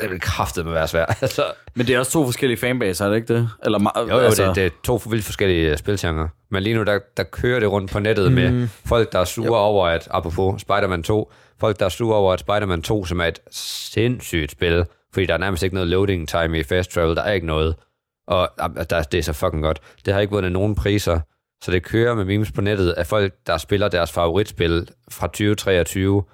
det 0.00 0.10
ville 0.10 0.20
kraftet 0.20 0.64
med 0.64 0.72
være 0.72 0.88
svært. 0.88 1.16
Altså, 1.22 1.42
Men 1.74 1.86
det 1.86 1.94
er 1.94 1.98
også 1.98 2.12
to 2.12 2.24
forskellige 2.24 2.58
fanbaser, 2.58 3.04
er 3.04 3.08
det 3.08 3.16
ikke 3.16 3.34
det? 3.34 3.50
Eller, 3.64 3.92
jo, 3.96 4.08
jo, 4.16 4.18
altså, 4.18 4.46
det, 4.46 4.54
det 4.56 4.66
er 4.66 4.70
to 4.84 5.00
vildt 5.10 5.24
forskellige 5.24 5.72
uh, 5.72 5.76
spilgenre. 5.78 6.28
Men 6.50 6.62
lige 6.62 6.74
nu, 6.74 6.82
der, 6.82 6.98
der 7.16 7.22
kører 7.22 7.60
det 7.60 7.70
rundt 7.70 7.90
på 7.90 7.98
nettet 7.98 8.28
mm. 8.32 8.34
med 8.34 8.68
folk, 8.86 9.12
der 9.12 9.18
er 9.18 9.24
sure 9.24 9.46
Jo. 9.46 9.54
over, 9.54 9.86
at, 9.86 10.08
apropos 10.10 10.60
Spider-Man 10.60 11.02
2, 11.02 11.32
folk, 11.60 11.78
der 11.78 11.84
er 11.84 11.88
sure 11.88 12.16
over, 12.16 12.32
at 12.32 12.40
Spider-Man 12.40 12.82
2, 12.82 13.04
som 13.04 13.20
er 13.20 13.24
et 13.24 13.40
sindssygt 13.50 14.50
spil, 14.50 14.84
fordi 15.12 15.26
der 15.26 15.34
er 15.34 15.38
nærmest 15.38 15.62
ikke 15.62 15.74
noget 15.74 15.88
loading 15.88 16.28
time 16.28 16.58
i 16.58 16.62
fast 16.62 16.90
travel, 16.90 17.16
der 17.16 17.22
er 17.22 17.32
ikke 17.32 17.46
noget. 17.46 17.76
Og 18.26 18.50
der, 18.90 19.02
det 19.02 19.18
er 19.18 19.22
så 19.22 19.32
fucking 19.32 19.62
godt. 19.62 19.80
Det 20.04 20.14
har 20.14 20.20
ikke 20.20 20.32
vundet 20.32 20.52
nogen 20.52 20.74
priser, 20.74 21.20
så 21.64 21.70
det 21.70 21.82
kører 21.82 22.14
med 22.14 22.24
memes 22.24 22.52
på 22.52 22.60
nettet 22.60 22.90
af 22.90 23.06
folk, 23.06 23.34
der 23.46 23.56
spiller 23.56 23.88
deres 23.88 24.12
favoritspil 24.12 24.90
fra 25.10 25.26
2023, 25.26 26.24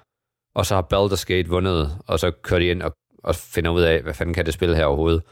og 0.55 0.65
så 0.65 0.75
har 0.75 0.87
Baldur's 0.93 1.25
Gate 1.25 1.49
vundet, 1.49 1.97
og 2.07 2.19
så 2.19 2.31
kører 2.31 2.59
de 2.59 2.67
ind 2.67 2.81
og, 2.81 2.93
og 3.23 3.35
finder 3.35 3.71
ud 3.71 3.81
af, 3.81 4.01
hvad 4.01 4.13
fanden 4.13 4.33
kan 4.33 4.45
det 4.45 4.53
spil 4.53 4.75
her 4.75 4.85
overhovedet. 4.85 5.23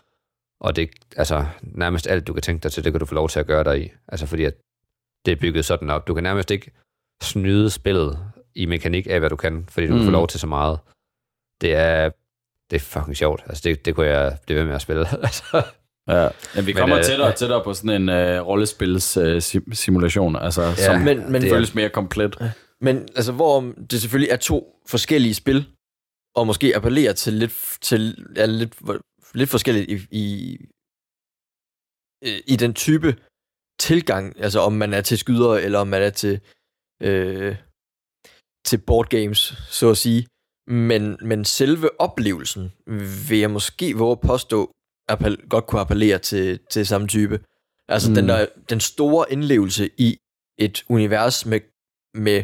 Og 0.59 0.75
det 0.75 0.89
altså 1.17 1.45
nærmest 1.61 2.07
alt, 2.07 2.27
du 2.27 2.33
kan 2.33 2.41
tænke 2.41 2.63
dig 2.63 2.71
til, 2.71 2.83
det 2.83 2.93
kan 2.93 2.99
du 2.99 3.05
få 3.05 3.15
lov 3.15 3.29
til 3.29 3.39
at 3.39 3.47
gøre 3.47 3.63
dig 3.63 3.85
i. 3.85 3.91
Altså 4.07 4.25
fordi, 4.25 4.43
at 4.43 4.53
det 5.25 5.31
er 5.31 5.35
bygget 5.35 5.65
sådan 5.65 5.89
op. 5.89 6.07
Du 6.07 6.13
kan 6.13 6.23
nærmest 6.23 6.51
ikke 6.51 6.71
snyde 7.21 7.69
spillet 7.69 8.19
i 8.55 8.65
mekanik 8.65 9.07
af, 9.09 9.19
hvad 9.19 9.29
du 9.29 9.35
kan, 9.35 9.65
fordi 9.69 9.87
du 9.87 9.93
mm. 9.93 9.99
kan 9.99 10.05
få 10.05 10.09
Mm. 10.09 10.13
lov 10.13 10.27
til 10.27 10.39
så 10.39 10.47
meget. 10.47 10.79
Det 11.61 11.73
er, 11.75 12.09
det 12.69 12.75
er 12.75 12.79
fucking 12.79 13.17
sjovt. 13.17 13.41
Altså 13.45 13.61
det, 13.65 13.85
det 13.85 13.95
kunne 13.95 14.07
jeg 14.07 14.37
blive 14.45 14.59
ved 14.59 14.65
med 14.65 14.75
at 14.75 14.81
spille. 14.81 15.05
Altså, 15.27 15.63
Ja. 16.07 16.29
Men 16.55 16.65
vi 16.65 16.73
Men, 16.73 16.79
kommer 16.79 16.97
øh, 16.97 17.03
tættere 17.03 17.27
og 17.27 17.35
tættere 17.35 17.63
på 17.63 17.73
sådan 17.73 18.01
en 18.01 18.09
uh, 18.09 18.47
rollespils 18.47 19.17
uh, 19.17 19.37
sim- 19.37 19.73
simulation, 19.73 20.35
altså, 20.35 20.61
ja, 20.61 20.75
som 20.75 21.01
men- 21.01 21.17
men- 21.17 21.31
men, 21.31 21.41
det 21.41 21.49
føles 21.51 21.75
mere 21.75 21.89
komplet. 21.89 22.53
Men 22.81 22.97
altså, 23.15 23.31
hvor 23.31 23.61
det 23.91 24.01
selvfølgelig 24.01 24.31
er 24.31 24.35
to 24.37 24.79
forskellige 24.87 25.33
spil, 25.33 25.65
og 26.35 26.47
måske 26.47 26.75
appellerer 26.75 27.13
til 27.13 27.33
lidt, 27.33 27.77
til, 27.81 28.25
ja, 28.35 28.45
lidt, 28.45 28.73
lidt 29.33 29.49
forskelligt 29.49 29.91
i, 29.91 30.07
i, 30.11 30.57
i 32.47 32.55
den 32.55 32.73
type 32.73 33.15
tilgang, 33.79 34.39
altså 34.39 34.59
om 34.59 34.73
man 34.73 34.93
er 34.93 35.01
til 35.01 35.17
skyder, 35.17 35.53
eller 35.53 35.79
om 35.79 35.87
man 35.87 36.01
er 36.01 36.09
til, 36.09 36.39
øh, 37.01 37.55
til 38.65 38.77
board 38.77 39.09
games, 39.09 39.53
så 39.69 39.89
at 39.89 39.97
sige. 39.97 40.27
Men, 40.67 41.17
men 41.21 41.45
selve 41.45 42.01
oplevelsen 42.01 42.73
vil 43.29 43.39
jeg 43.39 43.51
måske 43.51 43.97
våge 43.97 44.11
at 44.11 44.19
påstå, 44.19 44.71
appel, 45.09 45.37
godt 45.49 45.67
kunne 45.67 45.81
appellere 45.81 46.19
til, 46.19 46.59
til 46.71 46.87
samme 46.87 47.07
type. 47.07 47.39
Altså 47.89 48.09
mm. 48.09 48.15
den, 48.15 48.27
der, 48.27 48.45
den 48.69 48.79
store 48.79 49.25
indlevelse 49.31 49.89
i 49.97 50.17
et 50.59 50.83
univers 50.89 51.45
med, 51.45 51.59
med, 52.13 52.43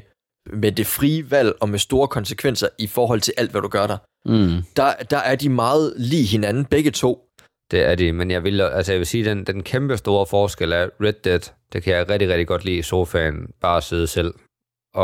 med 0.53 0.71
det 0.71 0.87
frie 0.87 1.31
valg 1.31 1.53
og 1.61 1.69
med 1.69 1.79
store 1.79 2.07
konsekvenser 2.07 2.67
i 2.79 2.87
forhold 2.87 3.21
til 3.21 3.33
alt, 3.37 3.51
hvad 3.51 3.61
du 3.61 3.67
gør 3.67 3.87
der. 3.87 3.97
Mm. 4.25 4.63
Der, 4.75 4.93
der 4.93 5.17
er 5.17 5.35
de 5.35 5.49
meget 5.49 5.93
lige 5.97 6.25
hinanden, 6.25 6.65
begge 6.65 6.91
to. 6.91 7.29
det 7.71 7.83
er 7.85 7.95
de, 7.95 8.13
men 8.13 8.31
jeg 8.31 8.43
vil, 8.43 8.61
altså 8.61 8.91
jeg 8.91 8.99
vil 8.99 9.07
sige, 9.07 9.25
den, 9.25 9.43
den 9.43 9.63
kæmpe 9.63 9.97
store 9.97 10.25
forskel 10.25 10.71
er 10.71 10.89
Red 11.01 11.13
Dead, 11.13 11.39
det 11.73 11.83
kan 11.83 11.93
jeg 11.93 12.09
rigtig, 12.09 12.29
rigtig 12.29 12.47
godt 12.47 12.65
lide 12.65 12.77
i 12.77 12.81
sofaen, 12.81 13.47
bare 13.61 13.81
sidde 13.81 14.07
selv 14.07 14.33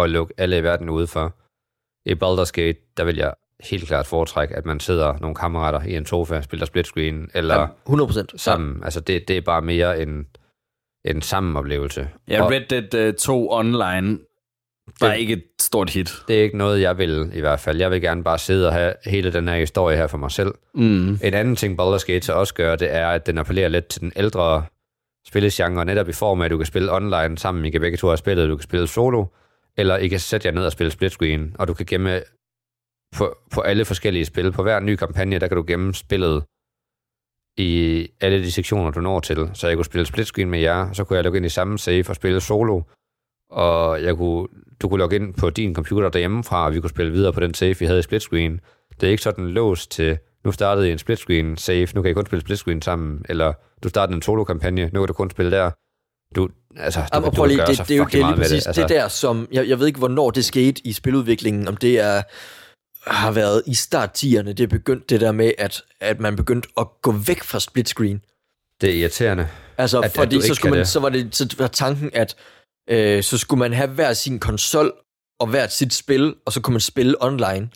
og 0.01 0.09
lukke 0.09 0.33
alle 0.37 0.57
i 0.57 0.63
verden 0.63 0.89
udenfor. 0.89 1.33
I 2.05 2.13
Baldur's 2.13 2.51
Gate, 2.51 2.79
der 2.97 3.03
vil 3.03 3.15
jeg 3.15 3.33
helt 3.63 3.87
klart 3.87 4.05
foretræk, 4.07 4.49
at 4.51 4.65
man 4.65 4.79
sidder 4.79 5.17
nogle 5.21 5.35
kammerater 5.35 5.81
i 5.81 5.95
en 5.95 6.05
sofa, 6.05 6.41
spiller 6.41 6.65
split 6.65 6.85
screen, 6.87 7.29
eller 7.33 7.59
Ja, 7.59 7.65
100 7.85 8.07
procent. 8.07 8.41
sammen. 8.41 8.83
Altså, 8.83 8.99
det, 8.99 9.27
det 9.27 9.37
er 9.37 9.41
bare 9.41 9.61
mere 9.61 10.01
en, 10.01 10.27
en 11.05 11.21
sammenoplevelse. 11.21 12.09
Ja, 12.27 12.43
Og 12.43 12.51
Red 12.51 12.61
Dead 12.91 13.07
uh, 13.09 13.13
2 13.15 13.51
online 13.51 14.19
var 14.99 15.09
Det- 15.11 15.17
ikke 15.19 15.33
et 15.33 15.43
stort 15.61 15.89
hit. 15.89 16.13
det 16.27 16.39
er 16.39 16.43
ikke 16.43 16.57
noget, 16.57 16.81
jeg 16.81 16.97
vil 16.97 17.31
i 17.33 17.39
hvert 17.39 17.59
fald. 17.59 17.77
Jeg 17.77 17.91
vil 17.91 18.01
gerne 18.01 18.23
bare 18.23 18.37
sidde 18.37 18.67
og 18.67 18.73
have 18.73 18.93
hele 19.05 19.33
den 19.33 19.47
her 19.47 19.55
historie 19.55 19.97
her 19.97 20.07
for 20.07 20.17
mig 20.17 20.31
selv. 20.31 20.53
Mm. 20.73 21.09
En 21.23 21.33
anden 21.33 21.55
ting, 21.55 21.81
Baldur's 21.81 22.05
Gate 22.05 22.21
så 22.25 22.33
også 22.33 22.53
gør, 22.53 22.75
det 22.75 22.93
er, 22.93 23.07
at 23.07 23.25
den 23.25 23.37
appellerer 23.37 23.67
lidt 23.69 23.87
til 23.87 24.01
den 24.01 24.11
ældre 24.15 24.65
spillegenre, 25.27 25.85
netop 25.85 26.09
i 26.09 26.13
form 26.13 26.41
af, 26.41 26.45
at 26.45 26.51
du 26.51 26.57
kan 26.57 26.65
spille 26.65 26.91
online 26.91 27.37
sammen, 27.37 27.65
I 27.65 27.69
kan 27.69 27.81
begge 27.81 27.97
to 27.97 28.07
have 28.07 28.17
spillet, 28.17 28.49
du 28.49 28.55
kan 28.55 28.63
spille 28.63 28.87
solo, 28.87 29.25
eller 29.77 29.97
I 29.97 30.07
kan 30.07 30.19
sætte 30.19 30.47
jer 30.47 30.53
ned 30.53 30.65
og 30.65 30.71
spille 30.71 30.91
split 30.91 31.11
screen, 31.11 31.55
og 31.59 31.67
du 31.67 31.73
kan 31.73 31.85
gemme 31.85 32.21
på, 33.17 33.37
på 33.53 33.61
alle 33.61 33.85
forskellige 33.85 34.25
spil. 34.25 34.51
På 34.51 34.63
hver 34.63 34.79
ny 34.79 34.95
kampagne, 34.95 35.39
der 35.39 35.47
kan 35.47 35.57
du 35.57 35.63
gemme 35.67 35.93
spillet 35.93 36.43
i 37.57 38.07
alle 38.21 38.43
de 38.43 38.51
sektioner, 38.51 38.91
du 38.91 39.01
når 39.01 39.19
til. 39.19 39.49
Så 39.53 39.67
jeg 39.67 39.77
kunne 39.77 39.85
spille 39.85 40.05
split 40.05 40.27
screen 40.27 40.49
med 40.49 40.59
jer, 40.59 40.93
så 40.93 41.03
kunne 41.03 41.15
jeg 41.15 41.23
logge 41.23 41.37
ind 41.37 41.45
i 41.45 41.49
samme 41.49 41.77
save 41.77 42.09
og 42.09 42.15
spille 42.15 42.41
solo, 42.41 42.81
og 43.49 44.03
jeg 44.03 44.15
kunne, 44.15 44.47
du 44.81 44.89
kunne 44.89 44.99
logge 44.99 45.15
ind 45.15 45.33
på 45.33 45.49
din 45.49 45.75
computer 45.75 46.09
derhjemmefra, 46.09 46.65
og 46.65 46.73
vi 46.73 46.79
kunne 46.79 46.89
spille 46.89 47.11
videre 47.11 47.33
på 47.33 47.39
den 47.39 47.53
save, 47.53 47.75
vi 47.79 47.85
havde 47.85 47.99
i 47.99 48.01
split 48.01 48.21
screen. 48.21 48.59
Det 49.01 49.07
er 49.07 49.11
ikke 49.11 49.23
sådan 49.23 49.47
låst 49.47 49.91
til, 49.91 50.17
nu 50.43 50.51
startede 50.51 50.89
I 50.89 50.91
en 50.91 50.97
split 50.97 51.19
screen 51.19 51.57
save, 51.57 51.87
nu 51.95 52.01
kan 52.01 52.11
I 52.11 52.13
kun 52.13 52.25
spille 52.25 52.41
split 52.41 52.59
screen 52.59 52.81
sammen, 52.81 53.25
eller 53.29 53.53
du 53.83 53.89
startede 53.89 54.15
en 54.15 54.21
solo-kampagne, 54.21 54.89
nu 54.93 54.99
kan 54.99 55.07
du 55.07 55.13
kun 55.13 55.29
spille 55.29 55.51
der. 55.51 55.71
Du, 56.35 56.49
altså, 56.77 56.99
du, 56.99 57.05
Jamen, 57.13 57.31
prøv 57.31 57.45
lige, 57.45 57.59
det, 57.59 57.77
det, 57.77 57.91
er 57.91 57.95
jo 57.95 58.05
det 58.05 58.15
er 58.15 58.19
meget 58.19 58.37
lige 58.37 58.43
præcis 58.43 58.63
det. 58.63 58.75
det, 58.75 58.81
Altså, 58.81 58.81
det 58.81 58.89
der, 58.89 59.07
som... 59.07 59.47
Jeg, 59.51 59.67
jeg 59.69 59.79
ved 59.79 59.87
ikke, 59.87 59.99
hvornår 59.99 60.31
det 60.31 60.45
skete 60.45 60.81
i 60.87 60.93
spiludviklingen, 60.93 61.67
om 61.67 61.77
det 61.77 61.99
er 61.99 62.23
har 63.07 63.31
været 63.31 63.63
i 63.65 63.73
start 63.73 64.13
det 64.57 64.63
er 64.63 64.67
begyndt 64.67 65.09
det 65.09 65.21
der 65.21 65.31
med, 65.31 65.51
at, 65.57 65.81
at 65.99 66.19
man 66.19 66.35
begyndte 66.35 66.69
at 66.77 66.87
gå 67.01 67.11
væk 67.11 67.43
fra 67.43 67.59
split 67.59 67.89
screen. 67.89 68.21
det 68.81 68.89
er 68.89 68.93
irriterende. 68.93 69.47
Altså, 69.77 69.97
At- 69.97 70.03
at, 70.05 70.11
at 70.11 70.15
fordi 70.15 70.35
du 70.35 70.41
så, 70.41 70.53
skulle 70.55 70.69
man, 70.71 70.79
det. 70.79 70.87
så 70.87 70.99
var 70.99 71.09
det 71.09 71.35
så 71.35 71.55
var 71.57 71.67
tanken, 71.67 72.09
at 72.13 72.35
øh, 72.89 73.23
så 73.23 73.37
skulle 73.37 73.59
man 73.59 73.73
have 73.73 73.89
hver 73.89 74.13
sin 74.13 74.39
konsol 74.39 74.93
og 75.39 75.47
hvert 75.47 75.73
sit 75.73 75.93
spil, 75.93 76.35
og 76.45 76.53
så 76.53 76.61
kunne 76.61 76.73
man 76.73 76.81
spille 76.81 77.15
online. 77.23 77.69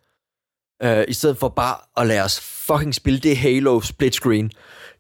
Øh, 0.84 1.04
I 1.08 1.14
stedet 1.14 1.38
for 1.38 1.50
bare 1.50 1.76
at 1.98 2.08
lade 2.08 2.22
os 2.24 2.40
fucking 2.40 2.96
spille 2.96 3.20
det 3.20 3.38
Halo 3.38 3.82
split 3.82 4.14
screen, 4.16 4.52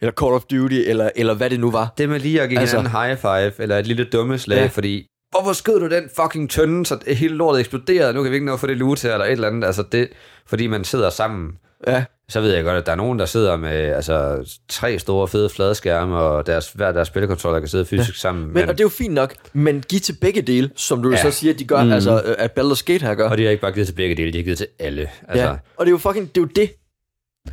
eller 0.02 0.12
Call 0.12 0.32
of 0.34 0.44
Duty, 0.44 0.76
eller, 0.88 1.10
eller 1.16 1.34
hvad 1.34 1.50
det 1.50 1.60
nu 1.60 1.72
var. 1.72 1.94
Det 1.98 2.10
med 2.10 2.20
lige 2.20 2.42
at 2.42 2.50
give 2.50 2.60
Altså- 2.60 2.80
en 2.80 2.88
high 2.88 3.18
five, 3.18 3.52
eller 3.64 3.78
et 3.78 3.88
lille 3.88 4.04
dumme 4.04 4.38
slag, 4.38 4.58
Ja. 4.58 4.66
fordi 4.68 5.08
hvorfor 5.32 5.54
skød 5.54 5.80
du 5.80 5.88
den 5.90 6.10
fucking 6.22 6.50
tønde, 6.50 6.86
så 6.86 7.00
hele 7.08 7.36
lortet 7.36 7.60
eksploderede, 7.60 8.14
nu 8.14 8.24
kan 8.24 8.32
vi 8.32 8.36
ikke 8.36 8.46
nå 8.46 8.54
at 8.54 8.60
få 8.60 8.68
det 8.68 8.78
loot 8.78 9.02
her, 9.04 9.14
eller 9.14 9.26
et 9.26 9.32
eller 9.32 9.48
andet, 9.48 9.64
altså 9.68 9.84
det, 9.92 10.10
fordi 10.48 10.68
man 10.68 10.84
sidder 10.84 11.10
sammen. 11.10 11.52
Ja. 11.88 12.04
Så 12.30 12.42
ved 12.42 12.54
jeg 12.54 12.64
godt, 12.64 12.78
at 12.78 12.86
der 12.86 12.92
er 12.92 12.96
nogen, 12.96 13.20
der 13.20 13.26
sidder 13.26 13.58
med 13.58 13.72
altså, 13.72 14.38
tre 14.70 15.00
store 15.00 15.28
fede 15.28 15.50
fladskærme, 15.50 16.16
og 16.18 16.46
deres, 16.48 16.72
hver 16.72 16.92
deres 16.92 17.08
spillekontroller 17.08 17.60
kan 17.60 17.68
sidde 17.70 17.86
fysisk 17.86 18.10
ja. 18.10 18.14
sammen. 18.20 18.54
Men, 18.54 18.62
og 18.70 18.78
det 18.78 18.80
er 18.80 18.86
jo 18.86 18.90
fint 18.90 19.14
nok, 19.14 19.34
men 19.54 19.84
giv 19.90 20.00
til 20.00 20.16
begge 20.22 20.42
dele, 20.42 20.70
som 20.76 21.04
du 21.04 21.10
ja. 21.10 21.16
Ja. 21.16 21.22
så 21.22 21.32
siger, 21.32 21.54
at 21.54 21.60
de 21.60 21.66
gør, 21.66 21.84
mm. 21.84 21.92
altså 21.92 22.22
øh, 22.26 22.36
at 22.38 22.52
Baldur's 22.60 22.84
Gate 22.86 23.06
her 23.06 23.16
gør. 23.16 23.30
og 23.30 23.38
de 23.38 23.44
har 23.44 23.50
ikke 23.52 23.62
bare 23.62 23.72
givet 23.72 23.88
til 23.88 23.94
begge 23.94 24.16
dele, 24.16 24.34
de 24.34 24.38
har 24.38 24.44
givet 24.44 24.58
til 24.58 24.68
alle. 24.80 25.10
Altså, 25.28 25.44
ja. 25.46 25.52
Og 25.52 25.86
det 25.86 25.88
er 25.88 25.92
jo 25.92 25.98
fucking, 25.98 26.28
det 26.36 26.38
er 26.38 26.42
jo 26.42 26.48
det. 26.56 26.72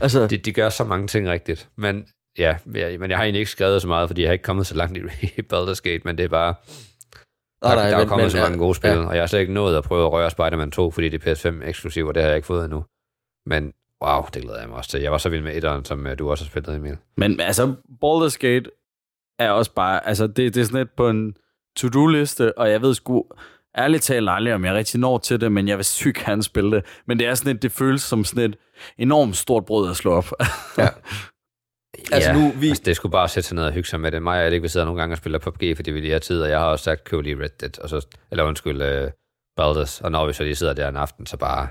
Altså, 0.00 0.26
de, 0.26 0.37
de 0.37 0.53
gør 0.53 0.69
så 0.69 0.85
mange 0.85 1.07
ting 1.07 1.29
rigtigt. 1.29 1.69
Men 1.79 2.05
ja, 2.38 2.57
jeg, 2.75 3.00
men 3.00 3.11
jeg 3.11 3.19
har 3.19 3.25
egentlig 3.25 3.40
ikke 3.40 3.50
skrevet 3.50 3.83
så 3.83 3.88
meget, 3.88 4.09
fordi 4.09 4.23
jeg 4.23 4.28
har 4.28 4.33
ikke 4.33 4.43
kommet 4.43 4.66
så 4.66 4.75
langt 4.75 4.97
i, 4.97 5.00
i 5.38 5.43
Baldur's 5.52 5.81
Gate, 5.83 6.00
men 6.05 6.19
det 6.19 6.25
er 6.25 6.28
bare... 6.28 6.55
Der, 7.62 7.75
nej, 7.75 7.88
der 7.88 7.97
er 7.97 7.99
men- 7.99 8.09
kommet 8.09 8.25
men, 8.25 8.31
så 8.31 8.37
ja, 8.38 8.43
mange 8.45 8.59
gode 8.59 8.75
spil, 8.75 8.90
ja. 8.90 9.07
og 9.07 9.14
jeg 9.14 9.23
har 9.23 9.26
slet 9.26 9.40
ikke 9.40 9.52
nået 9.52 9.76
at 9.76 9.85
prøve 9.85 10.07
at 10.07 10.12
røre 10.12 10.31
Spider-Man 10.31 10.71
2, 10.71 10.90
fordi 10.90 11.09
det 11.09 11.26
er 11.26 11.35
PS5 11.35 11.69
eksklusiv, 11.69 12.07
og 12.07 12.14
det 12.14 12.23
har 12.23 12.28
jeg 12.28 12.37
ikke 12.37 12.47
fået 12.47 12.64
endnu. 12.64 12.85
Men 13.47 13.73
wow, 14.05 14.23
det 14.35 14.43
glæder 14.43 14.61
jeg 14.61 14.69
mig 14.69 14.76
også 14.78 14.90
til. 14.90 15.00
Jeg 15.00 15.12
var 15.12 15.19
så 15.19 15.28
vild 15.28 15.43
med 15.43 15.57
etteren, 15.57 15.85
som 15.85 16.07
øh, 16.07 16.19
du 16.19 16.31
også 16.31 16.45
har 16.45 16.49
spillet, 16.49 16.76
Emil. 16.76 16.97
Men 17.16 17.40
altså, 17.40 17.75
Baldur's 18.05 18.37
Gate 18.38 18.71
er 19.38 19.51
også 19.51 19.72
bare, 19.75 20.07
altså 20.07 20.27
det, 20.27 20.55
det 20.55 20.61
er 20.61 20.64
sådan 20.64 20.81
lidt 20.81 20.96
på 20.96 21.09
en 21.09 21.37
to-do-liste, 21.77 22.59
og 22.59 22.70
jeg 22.70 22.83
ved 22.83 22.94
sgu 22.94 23.25
ærligt 23.79 24.03
talt 24.03 24.29
aldrig, 24.31 24.55
om 24.55 24.64
jeg 24.64 24.75
rigtig 24.75 25.01
når 25.01 25.18
til 25.18 25.40
det, 25.40 25.53
men 25.53 25.68
jeg 25.68 25.77
vil 25.77 25.85
sygt 25.85 26.16
gerne 26.25 26.42
spille 26.42 26.70
det. 26.77 26.85
Men 27.07 27.18
det 27.18 27.27
er 27.27 27.35
sådan 27.35 27.57
et, 27.57 27.62
det 27.62 27.72
føles 27.72 28.03
som 28.03 28.25
sådan 28.25 28.51
et 28.51 28.57
enormt 28.99 29.37
stort 29.37 29.64
brød 29.64 29.90
at 29.90 29.96
slå 29.96 30.12
op. 30.12 30.33
Ja. 30.79 30.88
Altså, 32.12 32.32
nu, 32.32 32.52
vi- 32.56 32.68
altså, 32.68 32.82
det 32.87 32.96
skulle 32.96 33.12
bare 33.12 33.28
sætte 33.28 33.48
sig 33.48 33.54
ned 33.54 33.64
og 33.64 33.72
hygge 33.72 33.88
sig 33.88 34.00
med 34.00 34.12
det. 34.12 34.22
Mig 34.22 34.38
og 34.40 34.44
Alec, 34.46 34.62
vi 34.62 34.68
sidder 34.68 34.87
nogle 34.87 35.00
gange 35.00 35.14
og 35.14 35.18
spiller 35.18 35.38
PUBG, 35.38 35.76
fordi 35.76 35.90
vi 35.90 36.00
lige 36.00 36.12
har 36.12 36.18
tid, 36.18 36.42
og 36.42 36.48
jeg 36.50 36.59
har 36.59 36.66
også 36.66 36.82
sagt, 36.85 37.04
køb 37.04 37.20
lige 37.20 37.42
Red 37.42 37.48
Dead, 37.61 37.78
og 37.78 37.88
så, 37.88 38.06
eller 38.30 38.44
undskyld, 38.44 38.82
uh, 38.82 39.11
Baldur's, 39.61 40.00
og 40.04 40.12
når 40.12 40.26
vi 40.26 40.32
så 40.32 40.42
lige 40.42 40.54
sidder 40.56 40.72
der 40.72 40.88
en 40.88 40.96
aften, 40.96 41.26
så 41.26 41.37
bare 41.37 41.68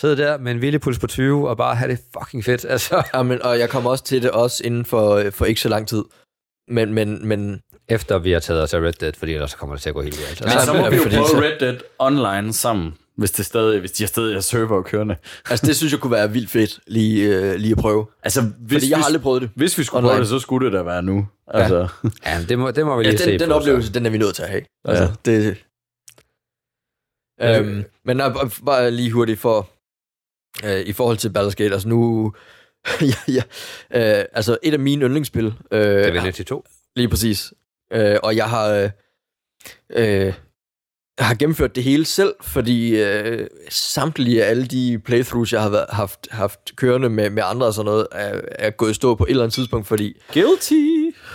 sidde 0.00 0.16
der 0.16 0.38
med 0.38 0.52
en 0.52 0.60
villig 0.60 0.80
puls 0.80 0.98
på 0.98 1.06
20, 1.06 1.48
og 1.48 1.56
bare 1.56 1.74
have 1.76 1.90
det 1.90 2.00
fucking 2.18 2.44
fedt. 2.44 2.64
Altså, 2.68 3.02
ja, 3.14 3.22
men, 3.22 3.42
og 3.42 3.58
jeg 3.58 3.70
kommer 3.70 3.90
også 3.90 4.04
til 4.04 4.22
det 4.22 4.30
også 4.30 4.62
inden 4.64 4.84
for, 4.84 5.10
øh, 5.14 5.32
for 5.32 5.44
ikke 5.44 5.60
så 5.60 5.68
lang 5.68 5.88
tid. 5.88 6.04
Men, 6.68 6.94
men, 6.94 7.28
men 7.28 7.60
efter 7.88 8.18
vi 8.18 8.32
har 8.32 8.40
taget 8.40 8.62
os 8.62 8.74
af 8.74 8.80
Red 8.80 8.92
Dead, 8.92 9.12
fordi 9.12 9.32
ellers 9.32 9.50
så 9.50 9.56
kommer 9.56 9.74
det 9.76 9.82
til 9.82 9.88
at 9.88 9.94
gå 9.94 10.02
helt 10.02 10.18
galt. 10.26 10.40
Men 10.40 10.50
Altså, 10.52 10.66
så 10.66 10.72
men- 10.72 10.82
må 10.82 10.90
vi 10.90 10.96
jo 10.96 11.02
prøve 11.02 11.26
så- 11.26 11.40
Red 11.40 11.58
Dead 11.60 11.78
online 11.98 12.52
sammen, 12.52 12.94
hvis, 13.16 13.30
det 13.30 13.46
stadig, 13.46 13.80
hvis 13.80 13.92
de 13.92 14.02
har 14.02 14.08
stadig 14.08 14.34
har 14.34 14.40
server 14.40 14.82
kørende. 14.82 15.16
altså, 15.50 15.66
det 15.66 15.76
synes 15.76 15.92
jeg 15.92 16.00
kunne 16.00 16.10
være 16.10 16.32
vildt 16.32 16.50
fedt 16.50 16.80
lige, 16.86 17.28
øh, 17.36 17.54
lige 17.54 17.72
at 17.72 17.78
prøve. 17.78 18.06
Altså, 18.22 18.40
hvis, 18.60 18.76
Fordi 18.76 18.90
jeg 18.90 18.98
har 18.98 19.04
aldrig 19.04 19.22
prøvet 19.22 19.42
det. 19.42 19.50
hvis 19.54 19.78
vi 19.78 19.84
skulle 19.84 19.98
online. 19.98 20.10
prøve 20.10 20.20
det, 20.20 20.28
så 20.28 20.38
skulle 20.38 20.66
det 20.66 20.72
da 20.72 20.82
være 20.82 21.02
nu. 21.02 21.28
Altså, 21.48 21.88
ja, 22.26 22.44
det 22.48 22.58
må, 22.58 22.70
det 22.70 22.86
må 22.86 22.96
vi 22.96 23.04
Ja, 23.04 23.10
lige 23.10 23.18
se 23.18 23.30
den, 23.30 23.40
den 23.40 23.48
på, 23.48 23.54
oplevelse, 23.54 23.92
den 23.92 24.06
er 24.06 24.10
vi 24.10 24.18
nødt 24.18 24.34
til 24.34 24.42
at 24.42 24.48
have. 24.48 24.62
Altså, 24.84 25.04
Ja. 25.04 25.10
det, 25.24 25.64
øhm, 27.42 27.84
men 28.04 28.16
nej, 28.16 28.32
bare- 28.64 28.90
lige 28.90 29.10
hurtigt 29.12 29.40
for, 29.40 29.70
øh, 30.64 30.80
i 30.80 30.92
forhold 30.92 31.16
til 31.16 31.28
Baldur's 31.28 31.54
Gate, 31.54 31.72
altså 31.72 31.88
nu, 31.88 32.32
ja, 33.28 33.32
ja, 33.32 33.42
øh, 34.20 34.24
altså 34.32 34.58
et 34.62 34.72
af 34.72 34.78
mine 34.80 35.04
yndlingsspil, 35.04 35.54
Så. 35.72 35.76
øh, 35.78 36.04
Divinity 36.04 36.42
2. 36.42 36.64
Lige 36.96 37.08
præcis. 37.08 37.52
Øh, 37.92 38.16
og 38.22 38.36
jeg 38.36 38.50
har, 38.50 38.68
øh, 38.68 38.90
øh, 40.26 40.34
har 41.18 41.34
gennemført 41.34 41.74
det 41.76 41.84
hele 41.84 42.04
selv, 42.04 42.34
fordi 42.42 43.02
øh, 43.02 43.46
samtlige 43.70 44.44
af 44.44 44.50
alle 44.50 44.66
de 44.66 45.00
playthroughs, 45.04 45.52
jeg 45.52 45.62
har 45.62 45.68
været, 45.70 45.86
haft, 45.88 46.18
haft 46.30 46.60
kørende 46.76 47.08
med, 47.10 47.30
med 47.30 47.42
andre 47.46 47.66
og 47.66 47.74
sådan 47.74 47.84
noget, 47.86 48.06
er, 48.12 48.40
er 48.58 48.70
gået 48.70 48.90
i 48.90 48.94
stå 48.94 49.14
på 49.14 49.24
et 49.24 49.30
eller 49.30 49.42
andet 49.42 49.54
tidspunkt, 49.54 49.86
fordi... 49.86 50.12
guilty! 50.34 50.74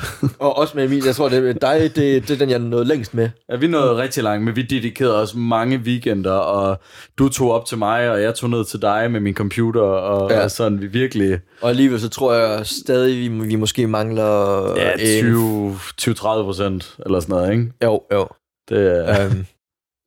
Og 0.39 0.57
også 0.57 0.77
med 0.77 0.87
min, 0.87 1.05
jeg 1.05 1.15
tror, 1.15 1.29
det 1.29 1.49
er 1.49 1.53
dig, 1.53 1.81
det, 1.95 2.27
det 2.27 2.29
er 2.29 2.37
den, 2.37 2.49
jeg 2.49 2.59
nåede 2.59 2.85
længst 2.85 3.13
med. 3.13 3.29
Ja, 3.51 3.55
vi 3.55 3.67
nåede 3.67 3.97
rigtig 3.97 4.23
langt, 4.23 4.43
men 4.45 4.55
vi 4.55 4.61
dedikerede 4.61 5.21
os 5.21 5.35
mange 5.35 5.77
weekender, 5.77 6.31
og 6.33 6.79
du 7.17 7.29
tog 7.29 7.51
op 7.51 7.65
til 7.65 7.77
mig, 7.77 8.09
og 8.11 8.21
jeg 8.21 8.35
tog 8.35 8.49
ned 8.49 8.65
til 8.65 8.81
dig 8.81 9.11
med 9.11 9.19
min 9.19 9.33
computer, 9.33 9.81
og, 9.81 10.31
Ja. 10.31 10.43
og 10.43 10.51
sådan, 10.51 10.81
vi 10.81 10.87
virkelig... 10.87 11.39
Og 11.61 11.69
alligevel 11.69 11.99
så 12.01 12.09
tror 12.09 12.33
jeg 12.33 12.65
stadig, 12.65 13.17
vi, 13.17 13.27
vi 13.47 13.55
måske 13.55 13.87
mangler... 13.87 14.61
Ja, 14.77 14.91
en- 15.19 15.73
20-30 16.01 16.17
procent, 16.21 16.95
eller 17.05 17.19
sådan 17.19 17.35
noget, 17.35 17.51
ikke? 17.51 17.71
Jo, 17.83 18.01
jo. 18.13 18.27
Det 18.69 19.09
er... 19.09 19.25
um, 19.27 19.45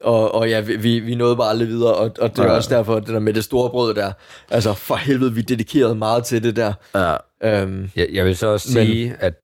og, 0.00 0.34
og 0.34 0.48
ja, 0.48 0.60
vi- 0.60 0.98
vi, 0.98 1.14
nåede 1.14 1.36
bare 1.36 1.48
aldrig 1.50 1.68
videre, 1.68 1.94
og, 1.94 2.10
og 2.20 2.30
det 2.30 2.38
er 2.38 2.44
Ja. 2.44 2.50
også 2.56 2.74
derfor, 2.76 2.94
det 3.00 3.08
der 3.08 3.18
med 3.18 3.32
det 3.34 3.44
store 3.44 3.70
brød 3.70 3.94
der, 3.94 4.12
altså 4.50 4.72
for 4.74 4.94
helvede, 4.96 5.34
vi 5.34 5.40
dedikerede 5.40 5.94
meget 5.94 6.24
til 6.24 6.42
det 6.42 6.56
der. 6.56 6.72
ja. 6.94 7.16
Um, 7.64 7.90
Jeg, 7.96 8.08
jeg 8.12 8.24
vil 8.24 8.36
så 8.36 8.46
også 8.46 8.68
Men- 8.78 8.86
sige, 8.86 9.16
at 9.20 9.34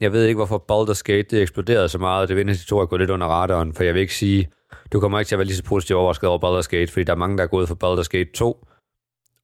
jeg 0.00 0.12
ved 0.12 0.24
ikke, 0.24 0.36
hvorfor 0.36 0.64
Baldur's 0.72 1.02
Gate 1.04 1.22
det 1.30 1.42
eksploderede 1.42 1.88
så 1.88 1.98
meget. 1.98 2.28
Divinity 2.28 2.64
2 2.66 2.78
er 2.78 2.86
gået 2.86 3.00
lidt 3.00 3.10
under 3.10 3.26
radaren, 3.26 3.74
for 3.74 3.84
jeg 3.84 3.94
vil 3.94 4.00
ikke 4.00 4.14
sige, 4.14 4.48
du 4.92 5.00
kommer 5.00 5.18
ikke 5.18 5.28
til 5.28 5.34
at 5.34 5.38
være 5.38 5.46
lige 5.46 5.56
så 5.56 5.64
positiv 5.64 5.96
overrasket 5.96 6.28
over 6.28 6.38
Baldur's 6.38 6.68
Gate, 6.68 6.92
fordi 6.92 7.04
der 7.04 7.12
er 7.12 7.16
mange, 7.16 7.36
der 7.38 7.42
er 7.42 7.46
gået 7.48 7.68
for 7.68 7.74
Baldur's 7.84 8.08
Gate 8.08 8.30
2, 8.34 8.66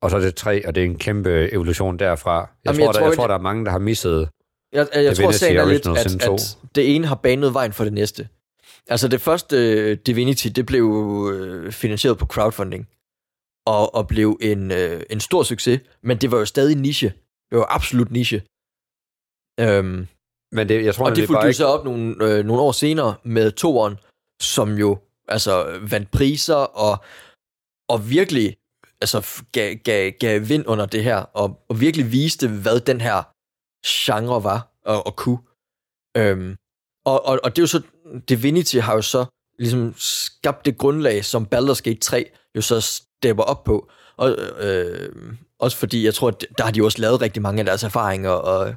og 0.02 0.10
så 0.10 0.16
er 0.16 0.20
det 0.20 0.34
3, 0.34 0.66
og 0.68 0.74
det 0.74 0.80
er 0.80 0.84
en 0.84 0.98
kæmpe 0.98 1.52
evolution 1.52 1.98
derfra. 1.98 2.38
Jeg, 2.38 2.46
Jamen, 2.66 2.78
tror, 2.78 2.84
jeg 2.86 2.94
der, 2.94 3.00
tror 3.00 3.06
jeg 3.08 3.16
tror, 3.16 3.26
der 3.26 3.34
er 3.34 3.38
mange, 3.40 3.64
der 3.64 3.70
har 3.70 3.78
misset 3.78 4.28
Jeg, 4.72 4.86
jeg, 4.94 5.04
jeg 5.04 5.16
tror, 5.16 5.30
sagen 5.30 5.56
er 5.56 5.64
lidt, 5.66 5.86
at, 5.86 6.20
2. 6.20 6.34
at 6.34 6.56
det 6.74 6.94
ene 6.94 7.06
har 7.06 7.14
banet 7.14 7.54
vejen 7.54 7.72
for 7.72 7.84
det 7.84 7.92
næste. 7.92 8.28
Altså 8.92 9.08
det 9.08 9.20
første 9.20 9.56
øh, 9.56 9.98
Divinity, 10.06 10.48
det 10.56 10.66
blev 10.66 10.86
øh, 11.32 11.72
finansieret 11.72 12.18
på 12.18 12.26
crowdfunding, 12.26 12.88
og, 13.66 13.94
og 13.94 14.08
blev 14.08 14.38
en, 14.40 14.70
øh, 14.70 15.02
en 15.10 15.20
stor 15.20 15.42
succes, 15.42 15.80
men 16.02 16.18
det 16.20 16.30
var 16.30 16.38
jo 16.38 16.44
stadig 16.44 16.76
niche. 16.76 17.12
Det 17.50 17.58
var 17.58 17.66
absolut 17.74 18.10
niche. 18.10 18.42
Øhm, 19.60 20.06
Men 20.52 20.68
det, 20.68 20.84
jeg 20.84 20.94
tror, 20.94 21.06
og 21.06 21.16
det 21.16 21.26
fulgte 21.26 21.46
jo 21.46 21.52
så 21.52 21.66
op 21.66 21.84
nogle, 21.84 22.04
øh, 22.24 22.44
nogle 22.44 22.62
år 22.62 22.72
senere 22.72 23.14
med 23.24 23.52
toeren, 23.52 23.96
som 24.40 24.68
jo 24.78 24.98
altså 25.28 25.78
vandt 25.90 26.10
priser 26.10 26.54
og, 26.54 27.04
og 27.88 28.10
virkelig 28.10 28.56
altså, 29.00 29.42
gav, 29.52 29.74
gav, 29.74 30.12
gav 30.12 30.48
vind 30.48 30.64
under 30.66 30.86
det 30.86 31.04
her, 31.04 31.16
og, 31.16 31.64
og 31.68 31.80
virkelig 31.80 32.12
viste, 32.12 32.48
hvad 32.48 32.80
den 32.80 33.00
her 33.00 33.18
genre 33.86 34.44
var 34.44 34.60
og, 34.84 35.06
og 35.06 35.16
kunne. 35.16 35.38
Øhm, 36.16 36.56
og, 37.04 37.26
og, 37.26 37.40
og 37.44 37.50
det 37.50 37.58
er 37.58 37.62
jo 37.62 37.66
så, 37.66 37.82
Divinity 38.28 38.76
har 38.76 38.94
jo 38.94 39.02
så 39.02 39.24
ligesom 39.58 39.94
skabt 39.98 40.66
det 40.66 40.78
grundlag, 40.78 41.24
som 41.24 41.46
Baldur's 41.54 41.80
Gate 41.84 42.00
3 42.00 42.30
jo 42.56 42.60
så 42.60 42.80
stepper 42.80 43.42
op 43.42 43.64
på. 43.64 43.90
Og, 44.16 44.36
øh, 44.60 45.08
også 45.58 45.76
fordi, 45.76 46.04
jeg 46.04 46.14
tror, 46.14 46.28
at 46.28 46.44
der 46.58 46.64
har 46.64 46.70
de 46.70 46.84
også 46.84 47.00
lavet 47.00 47.20
rigtig 47.22 47.42
mange 47.42 47.58
af 47.58 47.64
deres 47.64 47.82
erfaringer, 47.82 48.30
og, 48.30 48.74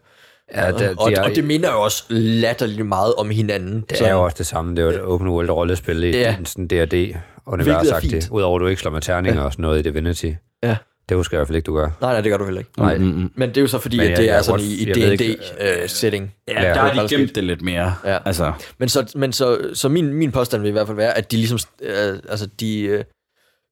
ja, 0.55 0.71
det, 0.71 0.95
og, 0.97 1.09
de 1.09 1.15
er, 1.15 1.23
og 1.23 1.35
det 1.35 1.43
minder 1.43 1.71
jo 1.71 1.81
også 1.81 2.03
latterligt 2.09 2.87
meget 2.87 3.15
om 3.15 3.29
hinanden. 3.29 3.85
det 3.89 4.01
er 4.01 4.11
jo 4.13 4.23
også 4.23 4.35
det 4.37 4.45
samme. 4.47 4.71
Det 4.75 4.79
er 4.79 4.83
jo 4.83 4.89
et 4.89 5.01
open 5.01 5.27
world 5.27 5.49
rollespil 5.49 6.03
i 6.03 6.11
Ja. 6.11 6.19
ja. 6.19 6.35
sådan 6.45 6.67
D&D-universagtigt. 6.67 8.13
fint. 8.13 8.29
Udover 8.31 8.55
at 8.59 8.61
du 8.61 8.67
ikke 8.67 8.81
slår 8.81 8.91
med 8.91 9.01
terninger 9.01 9.41
og 9.41 9.51
sådan 9.51 9.63
noget 9.63 9.79
i 9.79 9.81
Divinity. 9.81 10.31
Ja. 10.63 10.77
Det 11.09 11.17
husker 11.17 11.37
jeg 11.37 11.39
i 11.39 11.41
hvert 11.41 11.47
fald 11.47 11.55
ikke, 11.55 11.65
du 11.65 11.75
gør. 11.75 11.89
Nej, 12.01 12.11
nej, 12.11 12.21
det 12.21 12.31
gør 12.31 12.37
du 12.37 12.45
heller 12.45 12.59
ikke. 12.59 12.71
Nej. 12.77 12.97
Mm, 12.97 13.03
mm. 13.05 13.31
Men 13.35 13.49
det 13.49 13.57
er 13.57 13.61
jo 13.61 13.67
så 13.67 13.79
fordi, 13.79 13.97
Men 13.97 14.11
at 14.11 14.17
det 14.17 14.25
jeg 14.25 14.33
er 14.33 14.37
er 14.37 14.41
sådan 14.41 14.65
i, 14.65 14.73
i 14.73 14.85
D&D-setting. 14.85 16.33
Ja, 16.47 16.53
Ja, 16.53 16.67
der 16.67 16.73
det 16.73 16.77
har 16.93 17.03
er 17.03 17.07
de 17.07 17.15
gemt 17.17 17.35
det 17.35 17.43
lidt 17.43 17.61
mere. 17.61 17.95
Ja. 18.05 18.17
Altså, 18.25 18.53
Men 18.77 18.89
så, 18.89 19.11
men 19.15 19.33
så, 19.33 19.69
så 19.73 19.89
min, 19.89 20.13
min 20.13 20.31
påstand 20.31 20.61
vil 20.61 20.69
i 20.69 20.71
hvert 20.71 20.87
fald 20.87 20.97
være, 20.97 21.17
at 21.17 21.31
de 21.31 21.35
ligesom, 21.37 21.59
øh, 21.81 22.19
altså 22.29 22.45
de, 22.59 22.81
øh, 22.81 23.03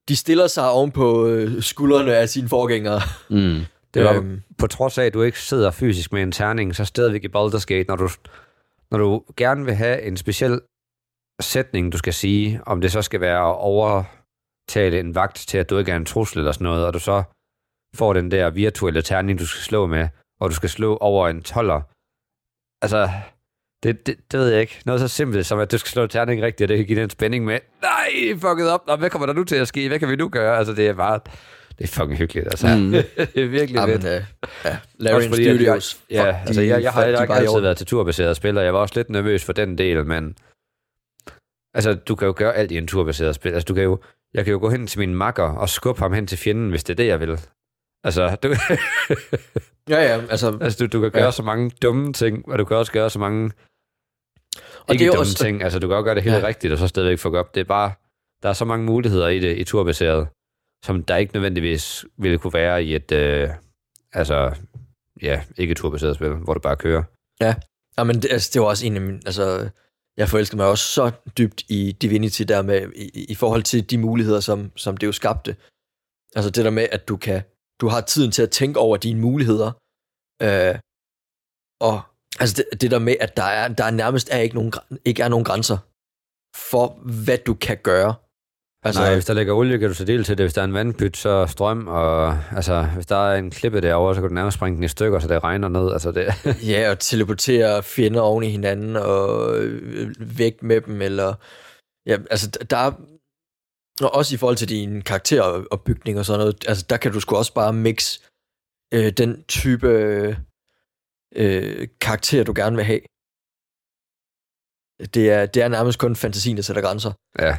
de 0.10 0.16
stiller 0.16 0.48
sig 0.48 0.70
oven 0.72 0.92
på 0.92 1.28
øh, 1.28 1.62
skuldrene 1.64 2.16
af 2.16 2.30
sine 2.30 2.50
forgængere. 2.50 3.02
mm. 3.30 3.60
Det 3.94 4.04
var, 4.04 4.14
Øhm, 4.14 4.42
på 4.58 4.68
trods 4.68 4.98
af, 4.98 5.06
at 5.06 5.14
du 5.14 5.22
ikke 5.22 5.40
sidder 5.40 5.72
fysisk 5.72 6.14
med 6.14 6.22
en 6.24 6.32
terning, 6.32 6.76
så 6.76 6.86
stadigvæk 6.86 7.24
i 7.24 7.28
Baldur's 7.38 7.66
Gate, 7.66 7.86
når 7.88 7.96
du, 7.96 8.10
når 8.92 8.98
du 8.98 9.22
gerne 9.38 9.66
vil 9.66 9.74
have 9.76 10.02
en 10.02 10.18
speciel 10.18 10.60
sætning, 11.42 11.92
du 11.94 11.98
skal 11.98 12.14
sige, 12.14 12.60
om 12.66 12.82
det 12.82 12.92
så 12.92 13.02
skal 13.02 13.22
være 13.22 13.50
at 13.50 13.56
overtale 14.72 15.00
en 15.00 15.16
vagt 15.16 15.36
til, 15.36 15.58
at 15.58 15.70
du 15.70 15.78
ikke 15.78 15.92
er 15.92 15.96
en 15.96 16.06
trussel 16.06 16.40
eller 16.40 16.52
sådan 16.52 16.66
noget, 16.66 16.86
og 16.86 16.94
du 16.94 17.00
så 17.00 17.24
får 17.96 18.14
den 18.14 18.32
der 18.32 18.50
virtuelle 18.50 19.02
terning, 19.02 19.40
du 19.40 19.46
skal 19.46 19.62
slå 19.62 19.88
med, 19.88 20.08
og 20.42 20.50
du 20.50 20.56
skal 20.56 20.70
slå 20.70 20.98
over 20.98 21.30
en 21.30 21.42
toller. 21.42 21.82
Altså, 22.82 23.10
det, 23.84 24.08
det, 24.08 24.16
det 24.32 24.40
ved 24.40 24.50
jeg 24.50 24.62
ikke. 24.62 24.82
Noget 24.86 25.02
så 25.02 25.08
simpelt 25.08 25.46
som, 25.46 25.60
at 25.60 25.72
du 25.72 25.78
skal 25.78 25.90
slå 25.90 26.08
terning 26.08 26.42
rigtigt, 26.42 26.66
og 26.66 26.70
det 26.70 26.78
kan 26.78 26.86
give 26.86 27.02
den 27.02 27.10
spænding 27.10 27.46
med, 27.46 27.60
nej, 27.82 28.40
fucket 28.40 28.70
op, 28.70 28.88
Nå, 28.88 28.96
hvad 28.96 29.10
kommer 29.10 29.26
der 29.26 29.34
nu 29.34 29.44
til 29.44 29.56
at 29.56 29.68
ske? 29.68 29.88
Hvad 29.88 30.00
kan 30.00 30.10
vi 30.10 30.16
nu 30.16 30.30
gøre? 30.30 30.58
Altså, 30.58 30.74
det 30.74 30.88
er 30.88 30.94
bare, 30.94 31.20
det 31.78 31.84
er 31.84 31.88
fucking 31.88 32.18
hyggeligt, 32.18 32.48
altså. 32.48 32.68
Mm. 32.68 32.92
det 33.34 33.44
er 33.44 33.48
virkelig 33.48 33.80
ja, 33.80 33.86
fedt. 33.86 34.04
ja, 34.04 35.18
fordi, 35.30 35.48
at 35.48 35.56
Studios. 35.56 36.02
Jeg, 36.10 36.26
ja, 36.26 36.42
altså 36.46 36.62
jeg, 36.62 36.84
jeg 36.84 36.92
har 36.92 37.06
ikke 37.06 37.34
altid 37.34 37.50
orden. 37.50 37.64
været 37.64 37.78
til 37.78 37.88
turbaseret 37.88 38.36
spil, 38.36 38.58
og 38.58 38.64
jeg 38.64 38.74
var 38.74 38.80
også 38.80 38.94
lidt 38.96 39.10
nervøs 39.10 39.46
for 39.46 39.54
den 39.54 39.78
del, 39.78 40.06
men 40.06 40.36
altså, 41.74 41.94
du 41.94 42.16
kan 42.16 42.26
jo 42.26 42.34
gøre 42.38 42.56
alt 42.56 42.72
i 42.72 42.78
en 42.78 42.88
turbaseret 42.88 43.36
spil. 43.36 43.54
Altså, 43.54 43.66
du 43.66 43.74
kan 43.74 43.84
jo, 43.84 44.00
jeg 44.34 44.46
kan 44.46 44.52
jo 44.52 44.60
gå 44.60 44.70
hen 44.70 44.88
til 44.88 45.00
min 45.00 45.16
makker 45.16 45.44
og 45.44 45.70
skubbe 45.70 46.00
ham 46.02 46.14
hen 46.14 46.28
til 46.28 46.38
fjenden, 46.38 46.70
hvis 46.70 46.84
det 46.84 46.94
er 46.94 46.98
det, 46.98 47.08
jeg 47.08 47.20
vil. 47.20 47.40
Altså, 48.04 48.36
du, 48.44 48.48
Ja, 49.90 50.02
ja, 50.04 50.22
altså, 50.30 50.58
altså, 50.62 50.78
du, 50.88 50.98
du 50.98 51.02
kan 51.02 51.12
gøre 51.12 51.24
Ja. 51.24 51.32
så 51.32 51.44
mange 51.44 51.70
dumme 51.82 52.14
ting, 52.14 52.50
og 52.50 52.60
du 52.60 52.66
kan 52.66 52.78
også 52.78 52.92
gøre 52.92 53.10
så 53.10 53.20
mange 53.20 53.52
og 54.88 54.94
ikke 54.94 55.00
det 55.00 55.08
er 55.08 55.12
dumme 55.12 55.22
også, 55.22 55.36
ting. 55.38 55.64
Altså, 55.64 55.80
du 55.80 55.88
kan 55.88 55.96
også 55.98 56.04
gøre 56.04 56.16
det 56.16 56.24
helt 56.24 56.36
Ja. 56.36 56.48
rigtigt, 56.48 56.74
og 56.74 56.80
så 56.80 56.88
stadigvæk 56.88 57.20
fuck 57.20 57.34
op. 57.36 57.56
Det 57.56 57.62
er 57.62 57.66
bare, 57.66 57.92
der 58.44 58.50
er 58.50 58.54
så 58.54 58.66
mange 58.66 58.86
muligheder 58.86 59.28
i 59.28 59.40
det, 59.40 59.58
i 59.58 59.64
turbaseret, 59.64 60.28
som 60.86 61.04
der 61.04 61.18
ikke 61.18 61.34
nødvendigvis 61.34 62.06
ville 62.18 62.38
kunne 62.38 62.54
være 62.54 62.84
i 62.84 62.96
et, 62.96 63.12
øh, 63.12 63.50
altså, 64.14 64.56
ja, 65.22 65.44
ikke 65.58 65.74
turbaseret 65.76 66.16
spil, 66.16 66.30
hvor 66.30 66.54
du 66.54 66.60
bare 66.60 66.76
kører. 66.78 67.04
Ja, 67.42 67.56
men 68.04 68.16
det, 68.16 68.32
altså, 68.32 68.50
det 68.54 68.62
var 68.62 68.68
også 68.68 68.86
en 68.86 68.96
af 68.96 69.02
mine, 69.02 69.20
altså, 69.26 69.70
jeg 70.18 70.30
forelskede 70.30 70.58
mig 70.58 70.68
også 70.68 70.86
så 70.86 71.12
dybt 71.38 71.64
i 71.70 71.92
Divinity 72.02 72.42
der 72.42 72.62
med, 72.62 72.92
i, 72.96 73.26
i 73.30 73.36
forhold 73.36 73.64
til 73.64 73.90
de 73.90 73.98
muligheder, 73.98 74.40
som, 74.40 74.72
som 74.76 74.98
det 74.98 75.08
jo 75.08 75.12
skabte. 75.12 75.56
Altså 76.36 76.50
det 76.50 76.66
der 76.66 76.72
med, 76.72 76.88
at 76.92 77.08
du 77.08 77.18
kan, 77.18 77.42
du 77.82 77.88
har 77.88 78.02
tiden 78.02 78.32
til 78.32 78.44
at 78.44 78.52
tænke 78.52 78.80
over 78.80 78.98
dine 78.98 79.22
muligheder, 79.22 79.72
øh, 80.42 80.76
og 81.90 82.02
altså 82.40 82.56
det, 82.58 82.82
det 82.82 82.92
der 82.92 83.00
med, 83.00 83.16
at 83.20 83.38
der 83.38 83.44
er, 83.44 83.68
der 83.68 83.84
er 83.84 83.92
nærmest 83.92 84.30
er 84.32 84.38
ikke, 84.38 84.56
nogen, 84.56 84.74
ikke 85.06 85.24
er 85.24 85.28
nogen 85.28 85.46
grænser 85.46 85.78
for, 86.72 86.86
hvad 87.26 87.38
du 87.38 87.54
kan 87.54 87.78
gøre. 87.84 88.16
Altså, 88.84 89.02
Nej, 89.02 89.14
hvis 89.14 89.26
der 89.26 89.34
ligger 89.34 89.54
olie, 89.54 89.80
kan 89.80 89.88
du 89.88 89.94
så 89.94 90.06
dele 90.06 90.24
til 90.24 90.38
det. 90.38 90.44
Hvis 90.44 90.54
der 90.54 90.62
er 90.62 90.66
en 90.66 90.74
vandpyt, 90.74 91.18
så 91.18 91.48
strøm, 91.48 91.88
og 91.88 92.38
altså, 92.52 92.84
hvis 92.84 93.06
der 93.06 93.16
er 93.16 93.38
en 93.38 93.52
klippe 93.52 93.82
derovre, 93.82 94.16
så 94.16 94.22
kan 94.22 94.30
du 94.30 94.34
nærmest 94.34 94.58
springe 94.58 94.76
den 94.76 94.84
i 94.84 94.88
stykker, 94.88 95.20
så 95.20 95.28
det 95.28 95.44
regner 95.44 95.68
ned. 95.70 95.92
Altså, 95.92 96.12
det, 96.12 96.26
Ja, 96.74 96.92
og 96.92 97.00
teleportere 97.00 97.84
fjender 97.84 98.22
oven 98.22 98.44
i 98.44 98.50
hinanden 98.50 98.96
og 98.96 99.58
øh, 99.58 100.16
væk 100.38 100.64
med 100.64 100.82
dem, 100.82 101.02
eller... 101.02 101.34
Ja, 102.06 102.18
altså, 102.30 102.50
der 102.70 102.78
er... 102.78 102.92
Og 104.02 104.16
også 104.16 104.36
i 104.36 104.38
forhold 104.38 104.58
til 104.58 104.70
din 104.70 105.02
karakteropbygning 105.02 106.20
og 106.20 106.26
sådan 106.26 106.40
noget, 106.40 106.66
altså, 106.68 106.86
der 106.90 106.98
kan 106.98 107.12
du 107.12 107.20
sgu 107.20 107.36
også 107.36 107.54
bare 107.54 107.74
mix 107.74 108.20
øh, 108.94 109.12
den 109.18 109.44
type 109.44 109.90
øh, 111.36 111.88
karakter, 112.02 112.44
du 112.44 112.54
gerne 112.56 112.76
vil 112.76 112.86
have. 112.86 113.02
Det 115.14 115.32
er, 115.32 115.46
det 115.46 115.64
er 115.64 115.68
nærmest 115.68 116.00
kun 116.00 116.16
fantasien, 116.16 116.58
der 116.58 116.64
sætter 116.64 116.82
grænser. 116.82 117.12
ja. 117.40 117.58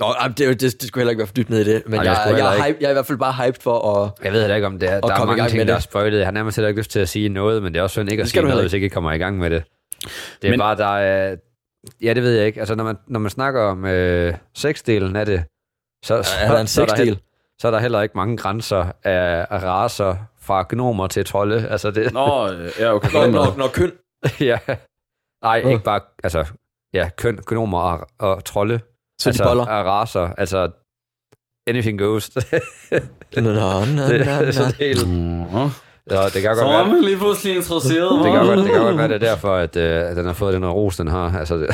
Nå, 0.00 0.06
det, 0.38 0.46
er 0.46 0.54
det, 0.54 0.60
det 0.60 0.82
skulle 0.82 1.00
heller 1.00 1.10
ikke 1.10 1.18
være 1.18 1.26
for 1.26 1.34
dybt 1.34 1.50
ned 1.50 1.60
i 1.60 1.64
det, 1.72 1.82
men 1.86 1.94
Ej, 1.94 2.04
jeg, 2.04 2.22
jeg, 2.26 2.38
jeg, 2.38 2.58
er 2.58 2.64
hype, 2.64 2.78
jeg 2.80 2.86
er 2.86 2.90
i 2.90 2.92
hvert 2.92 3.06
fald 3.06 3.18
bare 3.18 3.32
hyped 3.46 3.60
for 3.60 3.96
at... 4.04 4.10
Jeg 4.24 4.32
ved 4.32 4.40
heller 4.40 4.56
ikke, 4.56 4.66
om 4.66 4.78
det 4.78 4.88
er, 4.90 5.00
der 5.00 5.14
er 5.14 5.18
mange 5.18 5.36
gang 5.36 5.48
ting, 5.50 5.58
med 5.58 5.66
der 5.66 5.74
er 5.74 5.78
spoilet. 5.80 6.18
Jeg 6.18 6.26
har 6.26 6.32
nærmest 6.32 6.56
heller 6.56 6.68
ikke 6.68 6.80
lyst 6.80 6.90
til 6.90 7.00
at 7.00 7.08
sige 7.08 7.28
noget, 7.28 7.62
men 7.62 7.72
det 7.74 7.78
er 7.78 7.82
også 7.82 7.94
synd 7.94 8.10
ikke 8.10 8.20
at 8.20 8.26
sige 8.26 8.30
skal 8.30 8.42
du 8.42 8.46
noget, 8.46 8.52
heller 8.58 8.62
hvis 8.64 8.72
ikke 8.72 8.84
jeg 8.84 8.92
kommer 8.92 9.12
i 9.12 9.18
gang 9.18 9.38
med 9.38 9.50
det. 9.50 9.64
Det 10.42 10.48
er 10.48 10.50
Men- 10.50 10.60
bare, 10.60 10.76
der 10.76 10.96
er... 10.96 11.36
Ja, 12.02 12.14
det 12.14 12.22
ved 12.22 12.36
jeg 12.36 12.46
ikke. 12.46 12.60
Altså, 12.60 12.74
når 12.74 12.84
man, 12.84 12.96
når 13.08 13.20
man 13.20 13.30
snakker 13.30 13.62
om 13.62 13.84
øh, 13.84 14.34
sexdelen 14.54 15.16
af 15.16 15.26
det, 15.26 15.44
så, 16.04 16.22
så, 16.22 16.30
Er 16.40 16.52
der 16.52 16.60
en 16.60 16.66
så, 16.66 16.82
er 16.82 16.86
der, 16.86 16.96
heller- 16.96 17.16
så 17.60 17.66
er 17.66 17.70
der 17.70 17.78
heller 17.78 18.02
ikke 18.02 18.12
mange 18.16 18.36
grænser 18.36 18.92
af, 19.04 19.46
af 19.50 19.62
raser 19.62 20.16
fra 20.40 20.66
gnomer 20.68 21.06
til 21.06 21.24
trolde. 21.24 21.68
Altså, 21.68 21.90
det, 21.90 22.12
Nå, 22.12 22.48
ja, 22.78 22.94
okay. 22.94 23.12
Når, 23.12 23.26
når, 23.26 23.56
når 23.56 23.68
køn... 23.68 23.92
ja. 24.40 24.58
Nej, 25.44 25.56
ikke 25.56 25.84
bare, 25.84 26.00
altså, 26.24 26.44
ja, 26.94 27.10
køn, 27.16 27.38
gnomer 27.46 27.80
og, 27.80 28.08
og 28.18 28.44
trolde. 28.44 28.80
Så 29.20 29.28
altså, 29.28 29.42
de 29.44 29.48
boller. 29.48 29.64
raser, 29.64 30.20
altså, 30.38 30.70
anything 31.66 31.98
goes. 31.98 32.28
det, 32.30 32.44
Nå, 33.36 33.40
nå, 33.40 33.50
nå, 33.52 33.84
nå, 33.84 34.52
så 34.52 34.64
det 34.64 34.80
er 34.80 34.86
helt, 34.86 35.08
Nå. 35.08 35.70
ja, 36.10 36.24
det 36.24 36.42
kan 36.42 36.56
Så 36.56 36.62
godt 36.62 36.74
er 36.74 36.78
være, 36.78 36.88
man 36.88 37.04
lige 37.04 37.16
pludselig 37.16 37.56
interesseret. 37.56 38.24
det 38.24 38.32
kan 38.32 38.46
godt, 38.46 38.58
det 38.58 38.66
kan 38.72 38.82
godt 38.82 38.96
være, 38.96 39.08
det 39.08 39.14
er 39.14 39.18
derfor, 39.18 39.54
at, 39.56 39.76
øh, 39.76 40.10
at 40.10 40.16
den 40.16 40.26
har 40.26 40.32
fået 40.32 40.54
den 40.54 40.66
ros, 40.66 40.96
den 40.96 41.06
har. 41.08 41.38
Altså, 41.38 41.56
det, 41.56 41.68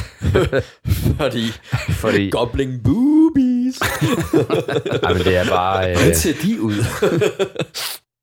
Fordi 1.20 1.46
fordi, 1.90 2.30
Gobbling 2.30 2.82
boobies. 2.84 3.80
ej, 5.06 5.12
men 5.12 5.22
det 5.24 5.36
er 5.36 5.44
bare, 5.48 5.90
øh, 5.90 5.96
Hvordan 5.96 6.14
ser 6.14 6.32
de 6.42 6.60
ud? 6.62 6.74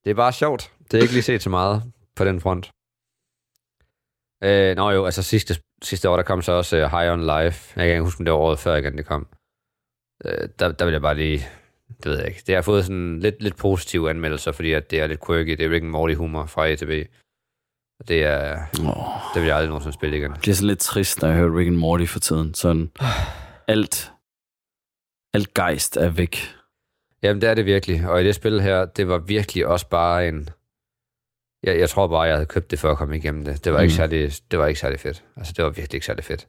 det 0.06 0.10
er 0.12 0.16
bare 0.16 0.34
sjovt. 0.34 0.72
Det 0.92 0.98
er 0.98 1.02
ikke 1.02 1.14
lige 1.14 1.24
set 1.24 1.44
så 1.44 1.50
meget 1.50 1.84
på 2.16 2.26
den 2.26 2.42
front. 2.42 2.72
Øh, 4.44 4.76
nå 4.76 4.90
jo, 4.92 5.06
altså 5.06 5.24
sidste, 5.24 5.56
sidste 5.84 6.10
år, 6.10 6.16
der 6.16 6.24
kom 6.24 6.42
så 6.42 6.52
også 6.52 6.86
uh, 6.86 6.92
High 6.92 7.12
on 7.14 7.22
Life. 7.22 7.74
Jeg 7.76 7.86
kan 7.86 7.90
ikke 7.90 8.04
huske, 8.04 8.22
om 8.22 8.26
det 8.26 8.32
var 8.34 8.40
året 8.40 8.60
før 8.60 8.76
igen, 8.76 8.98
det 8.98 9.06
kom. 9.06 9.28
Øh, 10.26 10.50
der, 10.60 10.72
der 10.72 10.86
vil 10.86 10.92
jeg 10.92 11.02
bare 11.02 11.16
lige, 11.16 11.48
det 12.04 12.06
ved 12.06 12.18
jeg 12.18 12.28
ikke. 12.28 12.44
Det 12.48 12.56
har 12.56 12.62
fået 12.62 12.86
sådan 12.86 13.20
lidt, 13.20 13.44
lidt 13.44 13.58
positive 13.58 14.10
anmeldelser, 14.10 14.52
fordi 14.52 14.74
at 14.74 14.92
det 14.92 15.00
er 15.02 15.08
lidt 15.08 15.26
quirky. 15.28 15.52
Det 15.52 15.66
er 15.66 15.70
Rick 15.70 15.84
and 15.84 15.92
Morty 15.92 16.14
humor 16.14 16.46
fra 16.46 16.68
A 16.68 16.76
til 16.76 16.86
B. 16.86 17.08
Det 18.08 18.24
er, 18.24 18.58
Oh, 18.80 19.34
det 19.34 19.42
vil 19.42 19.48
jeg 19.48 19.56
aldrig 19.56 19.70
nogensinde 19.70 19.94
spille 19.94 20.18
igen. 20.18 20.32
det 20.32 20.40
bliver 20.40 20.56
sådan 20.56 20.68
lidt 20.68 20.80
trist, 20.80 21.22
når 21.22 21.30
jeg 21.30 21.38
hører 21.38 21.58
Rick 21.58 21.68
and 21.68 21.76
Morty 21.76 22.06
for 22.06 22.20
tiden. 22.20 22.54
Sådan 22.54 22.92
alt, 23.68 24.12
alt 25.34 25.54
gejst 25.54 25.98
er 25.98 26.10
væk. 26.10 26.38
Jamen, 27.24 27.42
det 27.42 27.50
er 27.50 27.54
det 27.54 27.66
virkelig. 27.66 28.10
Og 28.10 28.22
i 28.22 28.26
det 28.26 28.36
spil 28.36 28.62
her, 28.62 28.86
det 28.86 29.08
var 29.08 29.18
virkelig 29.18 29.68
også 29.68 29.90
bare 29.90 30.28
en... 30.28 30.50
Jeg, 31.64 31.80
jeg 31.80 31.90
tror 31.90 32.08
bare, 32.08 32.22
jeg 32.22 32.36
havde 32.36 32.46
købt 32.46 32.72
det 32.72 32.80
for 32.80 32.92
at 32.92 32.98
komme 32.98 33.18
igennem 33.18 33.46
det. 33.46 33.66
Det 33.66 33.74
var, 33.74 33.80
mm. 33.80 33.84
ikke, 33.84 33.96
særlig, 33.96 34.32
det 34.52 34.60
var 34.60 34.68
ikke 34.68 34.80
særlig 34.80 35.00
fedt. 35.00 35.26
Altså, 35.36 35.54
det 35.58 35.64
var 35.66 35.70
virkelig 35.70 35.94
ikke 35.94 36.06
særlig 36.06 36.24
fedt. 36.24 36.48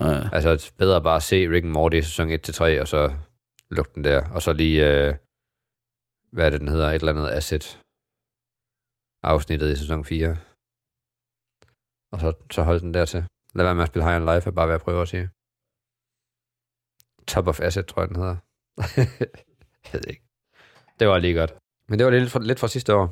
Ja. 0.00 0.28
Altså, 0.32 0.50
det 0.52 0.66
er 0.68 0.72
bedre 0.78 1.02
bare 1.02 1.16
at 1.16 1.22
se 1.22 1.50
Rick 1.50 1.64
and 1.64 1.72
Morty 1.72 2.00
sæson 2.00 2.30
1-3, 2.30 2.80
og 2.80 2.88
så 2.88 3.16
lukke 3.70 3.92
den 3.94 4.04
der. 4.04 4.30
Og 4.34 4.42
så 4.42 4.52
lige, 4.52 4.78
øh, 4.90 5.14
hvad 6.32 6.46
er 6.46 6.50
det, 6.50 6.60
den 6.60 6.68
hedder? 6.68 6.88
Et 6.88 6.94
eller 6.94 7.12
andet 7.12 7.30
asset 7.30 7.82
afsnittet 9.22 9.72
i 9.72 9.76
sæson 9.76 10.04
4. 10.04 10.36
Og 12.12 12.20
så, 12.20 12.32
så 12.50 12.62
hold 12.62 12.80
den 12.80 12.94
der 12.94 13.04
til. 13.04 13.24
Lad 13.54 13.64
være 13.64 13.74
med 13.74 13.82
at 13.82 13.88
spille 13.88 14.04
High 14.04 14.20
on 14.20 14.34
Life, 14.34 14.46
er 14.50 14.54
bare 14.54 14.66
hvad 14.66 14.74
jeg 14.74 14.80
prøver 14.80 15.02
at 15.02 15.08
sige. 15.08 15.30
Top 17.26 17.46
of 17.48 17.60
Asset, 17.60 17.86
tror 17.86 18.02
jeg, 18.02 18.08
den 18.08 18.16
hedder. 18.16 18.36
jeg 19.84 19.92
ved 19.92 20.08
ikke. 20.08 20.22
Det 20.98 21.08
var 21.08 21.18
lige 21.18 21.34
godt. 21.40 21.52
Men 21.88 21.98
det 21.98 22.04
var 22.06 22.12
lidt 22.12 22.30
fra, 22.30 22.40
lidt 22.50 22.60
fra 22.60 22.68
sidste 22.68 22.94
år. 22.94 23.06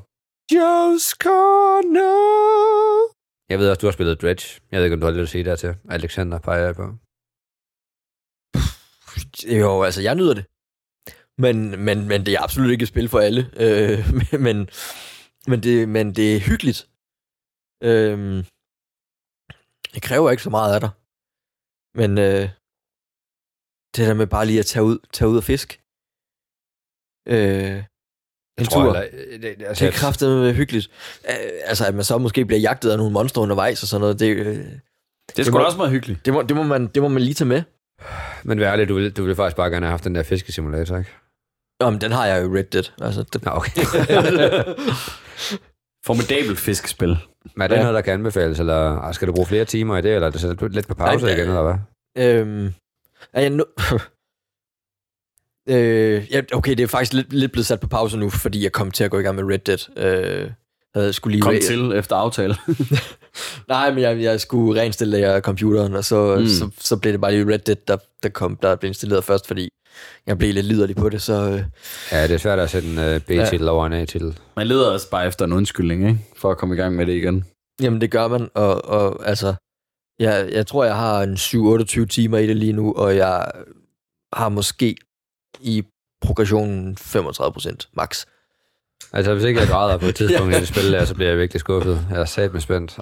Joe's 0.53 1.07
Corner. 1.25 2.17
Jeg 3.51 3.59
ved 3.59 3.71
også, 3.71 3.81
du 3.81 3.87
har 3.87 3.97
spillet 3.99 4.21
Dredge. 4.23 4.47
Jeg 4.71 4.77
ved 4.77 4.85
ikke, 4.85 4.95
om 4.95 5.01
du 5.01 5.07
har 5.07 5.13
lidt 5.13 5.29
at 5.29 5.35
sige 5.35 5.45
der 5.45 5.57
til. 5.57 5.73
Alexander 5.97 6.39
peger 6.47 6.65
jeg 6.69 6.75
på. 6.81 6.87
Jo, 9.61 9.73
altså, 9.89 10.01
jeg 10.07 10.15
nyder 10.15 10.35
det. 10.39 10.47
Men, 11.45 11.57
men, 11.87 11.99
men 12.11 12.19
det 12.27 12.33
er 12.35 12.43
absolut 12.47 12.71
ikke 12.71 12.83
et 12.83 12.93
spil 12.95 13.09
for 13.09 13.21
alle. 13.27 13.43
Øh, 13.65 13.99
men, 14.47 14.57
men, 15.51 15.59
det, 15.67 15.89
men 15.97 16.07
det 16.19 16.27
er 16.37 16.47
hyggeligt. 16.49 16.81
Øh, 17.89 18.19
det 19.95 20.01
kræver 20.09 20.31
ikke 20.31 20.47
så 20.49 20.53
meget 20.59 20.73
af 20.75 20.81
dig. 20.85 20.93
Men 22.01 22.11
øh, 22.27 22.47
det 23.95 24.03
der 24.09 24.15
med 24.21 24.29
bare 24.35 24.47
lige 24.47 24.63
at 24.65 24.71
tage 24.73 24.85
ud, 24.91 24.99
tage 25.15 25.31
ud 25.33 25.37
og 25.43 25.47
fisk. 25.53 25.69
Øh, 27.35 27.79
en 28.59 28.63
Jeg 28.65 28.69
tur. 28.69 28.83
heller- 28.83 29.39
det, 29.43 29.67
altså, 29.67 29.85
Det 29.87 29.95
er 29.95 29.99
kraftigt 29.99 30.55
hyggeligt. 30.57 30.89
Øh, 31.29 31.35
altså, 31.65 31.85
at 31.87 31.95
man 31.95 32.05
så 32.05 32.19
måske 32.19 32.45
bliver 32.45 32.61
jagtet 32.61 32.91
af 32.91 32.97
nogle 32.99 33.13
monstre 33.13 33.43
undervejs 33.43 33.83
og 33.83 33.89
sådan 33.89 34.01
noget, 34.01 34.21
det, 34.21 34.27
øh, 34.37 34.47
Det 34.47 35.39
er 35.39 35.43
sgu 35.43 35.53
må- 35.53 35.59
da 35.59 35.65
også 35.65 35.77
meget 35.79 35.91
hyggeligt. 35.93 36.25
det, 36.27 36.33
må, 36.35 36.43
det, 36.43 36.57
må 36.57 36.63
man, 36.63 36.87
det 36.87 37.03
må 37.03 37.09
man 37.09 37.23
lige 37.23 37.35
tage 37.35 37.49
med. 37.49 37.63
Men 38.45 38.61
vær 38.61 38.73
ærlig, 38.73 38.89
du 38.89 38.95
ville, 38.95 39.11
du 39.11 39.23
ville 39.23 39.37
faktisk 39.37 39.57
bare 39.57 39.71
gerne 39.71 39.87
have 39.87 39.91
haft 39.91 40.05
den 40.05 40.15
der 40.15 40.23
fiskesimulator, 40.23 40.99
ikke? 40.99 41.11
Jamen, 41.83 42.01
den 42.01 42.13
har 42.13 42.27
jeg 42.27 42.43
jo 42.45 42.57
Red 42.57 42.65
Dead. 42.65 42.85
Altså, 43.01 43.23
det, 43.33 43.45
Nå, 43.45 43.51
okay. 43.55 43.83
Formidabelt 46.07 46.59
fiskespil. 46.59 47.17
Men 47.55 47.63
er 47.63 47.67
det 47.67 47.75
Ja. 47.77 47.81
noget, 47.81 47.95
der 47.95 48.01
kan 48.01 48.13
anbefales, 48.13 48.61
eller 48.61 49.13
skal 49.13 49.29
du 49.29 49.33
bruge 49.33 49.47
flere 49.47 49.65
timer 49.65 49.97
i 49.99 50.03
det, 50.03 50.15
eller 50.15 50.27
er 50.27 50.31
det 50.31 50.41
så 50.41 50.69
lidt 50.71 50.89
på 50.89 50.95
pause 50.95 51.25
Nej, 51.25 51.35
igen, 51.35 51.49
eller 51.49 51.63
hvad? 51.63 51.75
Øhm, 52.25 52.73
er 53.33 53.41
jeg 53.41 53.51
nu... 53.51 53.65
Øh, 55.69 56.27
ja, 56.33 56.41
okay, 56.53 56.71
det 56.77 56.83
er 56.83 56.87
faktisk 56.87 57.13
lidt, 57.13 57.33
lidt 57.33 57.53
blevet 57.53 57.67
sat 57.67 57.81
på 57.81 57.87
pause 57.87 58.19
nu, 58.19 58.31
fordi 58.31 58.63
jeg 58.63 58.73
kom 58.73 58.91
til 58.91 59.05
at 59.05 59.11
gå 59.11 59.19
i 59.19 59.23
gang 59.23 59.37
med 59.37 59.45
Red 59.45 59.59
Dead. 59.59 59.79
Øh, 60.45 60.51
jeg 60.95 61.15
skulle 61.15 61.33
lige 61.33 61.43
Kom 61.43 61.55
til 61.67 61.93
efter 61.93 62.17
aftale. 62.17 62.57
Nej, 63.69 63.91
men 63.95 64.03
jeg, 64.03 64.23
jeg 64.23 64.41
skulle 64.41 64.81
reinstallere 64.81 65.41
computeren, 65.41 65.95
og 65.95 66.05
så, 66.05 66.35
Mm. 66.37 66.41
mm. 66.43 66.47
så, 66.49 66.71
så 66.79 66.97
blev 66.97 67.13
det 67.13 67.21
bare 67.21 67.33
lige 67.33 67.53
Red 67.53 67.59
Dead, 67.59 67.77
der, 67.89 67.97
der, 68.23 68.29
kom, 68.29 68.57
der 68.63 68.77
blev 68.77 68.89
installeret 68.89 69.25
først, 69.25 69.47
fordi 69.47 69.69
jeg 70.27 70.39
blev 70.39 70.55
lidt 70.55 70.67
liderlig 70.67 70.97
på 70.97 71.09
det, 71.09 71.23
så 71.23 71.33
øh, 71.51 71.63
Ja, 72.13 72.23
det 72.23 72.31
er 72.35 72.39
svært 72.39 72.59
at 72.59 72.71
sætte 72.71 72.89
en 72.89 72.99
uh, 72.99 73.21
B-titel 73.21 73.65
ja. 73.65 73.71
over 73.71 73.87
en 73.87 73.93
A-titel. 73.93 74.39
Man 74.57 74.67
leder 74.67 74.91
også 74.91 75.11
bare 75.11 75.27
efter 75.27 75.45
en 75.45 75.53
undskyldning, 75.53 76.09
ikke? 76.09 76.19
For 76.37 76.51
at 76.51 76.59
komme 76.59 76.75
i 76.75 76.79
gang 76.79 76.97
med 76.97 77.07
det 77.07 77.13
igen. 77.13 77.45
jamen 77.83 78.01
det 78.01 78.11
gør 78.11 78.29
man, 78.29 78.49
og, 78.55 78.85
og 78.85 79.29
altså, 79.29 79.55
jeg, 80.21 80.49
jeg 80.53 80.67
tror, 80.67 80.85
jeg 80.85 80.97
har 80.97 81.23
en 81.23 81.35
7-28 81.35 82.07
timer 82.07 82.39
i 82.39 82.47
det 82.47 82.57
lige 82.57 82.73
nu, 82.73 82.93
og 82.93 83.17
jeg 83.17 83.51
har 84.33 84.49
måske 84.49 84.97
i 85.61 85.85
progressionen 86.21 86.97
35% 87.01 87.91
max. 87.93 88.27
Altså, 89.13 89.35
hvis 89.35 89.45
ikke 89.45 89.61
jeg 89.61 89.69
græder 89.69 89.99
på 89.99 90.07
et 90.07 90.15
tidspunkt 90.21 90.55
i 90.57 90.61
det 90.61 90.69
spil 90.69 90.93
der, 90.93 91.05
så 91.05 91.15
bliver 91.15 91.29
jeg 91.31 91.39
virkelig 91.39 91.61
skuffet. 91.61 92.07
Jeg 92.11 92.21
er 92.21 92.25
sat 92.25 92.53
med 92.53 92.61
spændt. 92.61 92.99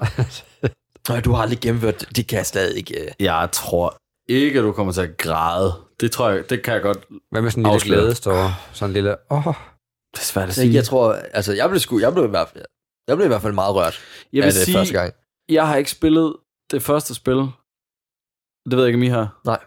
Og 1.11 1.25
du 1.25 1.33
har 1.33 1.43
aldrig 1.43 1.61
gennemført 1.61 2.17
det, 2.17 2.27
kan 2.27 2.37
jeg 2.38 2.47
stadig 2.47 2.77
ikke. 2.77 3.01
øh. 3.05 3.11
Jeg 3.21 3.49
tror 3.53 3.97
ikke, 4.29 4.59
at 4.59 4.62
du 4.62 4.73
kommer 4.73 4.93
til 4.93 5.01
at 5.01 5.17
græde. 5.17 5.73
Det 6.01 6.12
tror 6.12 6.29
jeg, 6.31 6.51
det 6.51 6.62
kan 6.62 6.75
jeg 6.75 6.83
godt... 6.83 6.99
Hvad 7.31 7.43
med 7.43 7.51
sådan 7.51 7.61
en 7.61 7.64
lille 7.67 7.75
Afsløret. 7.75 8.01
glædestår? 8.03 8.51
Sådan 8.73 8.90
en 8.90 8.93
lille, 8.93 9.17
åh, 9.31 9.47
oh, 9.47 9.55
Det 10.14 10.21
er 10.21 10.25
svært 10.25 10.49
at 10.49 10.55
Så 10.55 10.62
jeg 10.67 10.85
tror, 10.85 11.12
altså 11.12 11.53
jeg 11.53 11.69
blev, 11.69 11.81
sgu, 11.81 11.99
jeg 11.99 12.12
blev, 12.12 12.25
i 12.25 12.29
hvert 12.29 12.49
fald, 12.49 12.64
jeg 13.09 13.17
blev 13.17 13.25
i 13.27 13.29
hvert 13.29 13.43
fald 13.43 13.53
meget 13.53 13.75
rørt 13.75 14.01
jeg 14.33 14.43
af 14.43 14.47
vil 14.47 14.55
det 14.55 14.64
sige, 14.64 14.77
første 14.77 14.95
gang. 14.95 15.14
jeg 15.49 15.69
har 15.69 15.77
ikke 15.77 15.90
spillet 15.90 16.37
det 16.71 16.83
første 16.83 17.14
spil. 17.14 17.37
Det 18.71 18.77
ved 18.77 18.85
jeg 18.85 18.87
ikke, 18.87 18.97
om 18.97 19.03
I 19.03 19.09
har. 19.09 19.40
Nej. 19.45 19.61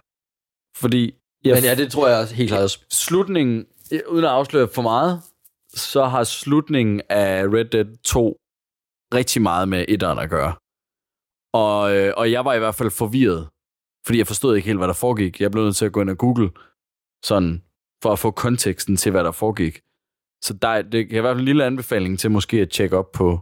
Fordi 0.78 1.14
jeg 1.48 1.56
Men 1.56 1.64
ja, 1.64 1.76
det 1.76 1.92
tror 1.92 2.08
jeg 2.08 2.28
helt 2.28 2.50
klart 2.50 2.80
slutningen, 2.92 3.66
uden 4.08 4.26
at 4.26 4.32
afsløre 4.32 4.68
for 4.76 4.82
meget, 4.82 5.22
så 5.74 6.04
har 6.06 6.24
slutningen 6.24 7.02
af 7.10 7.44
Red 7.44 7.66
Dead 7.66 7.98
2 8.04 8.38
rigtig 9.14 9.42
meget 9.42 9.70
med 9.70 9.86
etteren 9.88 10.20
at 10.20 10.30
gøre. 10.30 10.54
Og, 11.54 11.96
øh, 11.96 12.14
og 12.18 12.32
jeg 12.32 12.46
var 12.46 12.54
i 12.54 12.60
hvert 12.60 12.76
fald 12.76 12.92
forvirret, 12.92 13.48
fordi 14.06 14.18
jeg 14.18 14.28
forstod 14.28 14.56
ikke 14.56 14.66
helt, 14.66 14.78
hvad 14.80 14.88
der 14.88 14.94
foregik. 14.94 15.42
Jeg 15.42 15.52
blev 15.52 15.64
nødt 15.64 15.76
til 15.76 15.86
at 15.86 15.92
gå 15.92 16.02
ind 16.02 16.10
og 16.10 16.18
google, 16.18 16.50
sådan, 17.26 17.64
for 18.04 18.12
at 18.12 18.20
få 18.20 18.32
konteksten 18.32 18.98
til, 18.98 19.12
hvad 19.12 19.24
der 19.24 19.32
foregik. 19.32 19.82
Så 20.44 20.54
der, 20.54 20.68
er- 20.68 20.82
det 20.82 21.10
kan 21.10 21.18
i 21.18 21.22
hvert 21.22 21.34
fald 21.34 21.40
en 21.40 21.46
lille 21.46 21.66
anbefaling 21.66 22.20
til 22.20 22.32
måske 22.32 22.62
at 22.62 22.70
tjekke 22.70 22.98
op 22.98 23.12
på, 23.12 23.40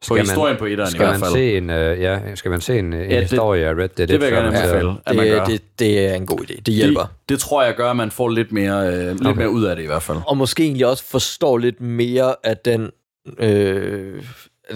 på 0.00 0.04
Skal 0.04 0.14
man- 0.16 0.24
historien 0.26 0.56
på 0.56 0.64
etteren 0.66 0.94
i 0.94 0.96
hvert 0.98 1.10
man 1.10 1.20
fald. 1.20 1.32
se 1.32 1.56
en, 1.56 1.70
uh, 1.70 1.76
ja, 1.76 2.34
skal 2.34 2.50
man 2.50 2.60
se 2.60 2.78
en, 2.78 2.92
en 2.92 3.00
Ja, 3.10 3.14
det- 3.14 3.20
historie 3.22 3.66
af 3.66 3.74
Red 3.74 3.88
Dead? 3.88 4.06
det 4.08 4.20
vil 4.20 4.24
jeg 4.26 4.32
gerne 4.32 4.50
man 4.50 4.56
anbefale, 4.62 4.94
at 5.06 5.16
man 5.16 5.26
gør. 5.26 5.44
Det, 5.44 5.52
det, 5.52 5.78
det 5.78 6.06
er 6.06 6.14
en 6.14 6.26
god 6.26 6.38
idé. 6.40 6.60
Det 6.60 6.74
hjælper. 6.74 7.00
Det, 7.00 7.10
det 7.28 7.38
tror 7.38 7.62
jeg 7.62 7.74
gør, 7.74 7.90
at 7.90 7.96
man 7.96 8.10
får 8.10 8.28
lidt 8.28 8.52
mere, 8.52 8.86
øh, 8.94 9.08
lidt 9.08 9.26
Okay. 9.26 9.38
mere 9.38 9.50
ud 9.50 9.64
af 9.64 9.76
det 9.76 9.82
i 9.82 9.86
hvert 9.86 10.02
fald. 10.02 10.18
Og 10.26 10.36
måske 10.36 10.62
egentlig 10.62 10.86
også 10.86 11.04
forstår 11.04 11.58
lidt 11.58 11.80
mere 11.80 12.34
af 12.44 12.56
den, 12.56 12.90
øh, 13.38 14.22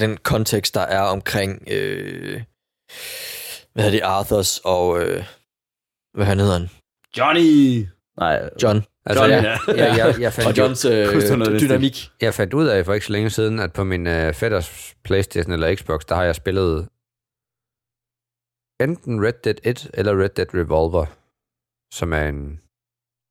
den 0.00 0.16
kontekst, 0.16 0.74
der 0.74 0.80
er 0.80 1.00
omkring, 1.02 1.62
øh, 1.70 2.40
hvad 3.72 3.84
hedder 3.84 3.90
det, 3.98 4.00
Arthurs 4.04 4.60
og, 4.64 5.02
øh, 5.02 5.24
hvad 6.14 6.26
han 6.26 6.38
hedder 6.38 6.52
han? 6.58 6.70
Johnny! 7.18 7.86
Nej, 8.18 8.40
John. 8.62 8.82
Altså, 9.10 9.24
Johnny, 9.24 9.44
jeg, 9.48 9.58
ja. 9.68 9.84
jeg, 9.84 9.98
jeg, 9.98 10.20
jeg, 10.20 10.32
fandt, 10.32 10.48
Og 10.48 10.56
Johns 10.58 10.84
øh, 10.84 11.60
dynamik. 11.60 11.96
jeg 12.20 12.34
fandt 12.34 12.54
ud 12.54 12.66
af 12.66 12.84
for 12.84 12.94
ikke 12.94 13.06
så 13.06 13.12
længe 13.12 13.30
siden, 13.30 13.58
at 13.58 13.72
på 13.72 13.84
min 13.84 14.06
uh, 14.06 14.32
fætters 14.34 14.94
Playstation 15.04 15.52
eller 15.52 15.76
Xbox, 15.76 16.00
der 16.08 16.14
har 16.14 16.24
jeg 16.24 16.34
spillet 16.34 16.88
enten 18.80 19.24
Red 19.26 19.32
Dead 19.44 19.54
1 19.64 19.90
eller 19.94 20.22
Red 20.22 20.28
Dead 20.28 20.54
Revolver, 20.54 21.06
som 21.98 22.12
er 22.12 22.24
en 22.28 22.60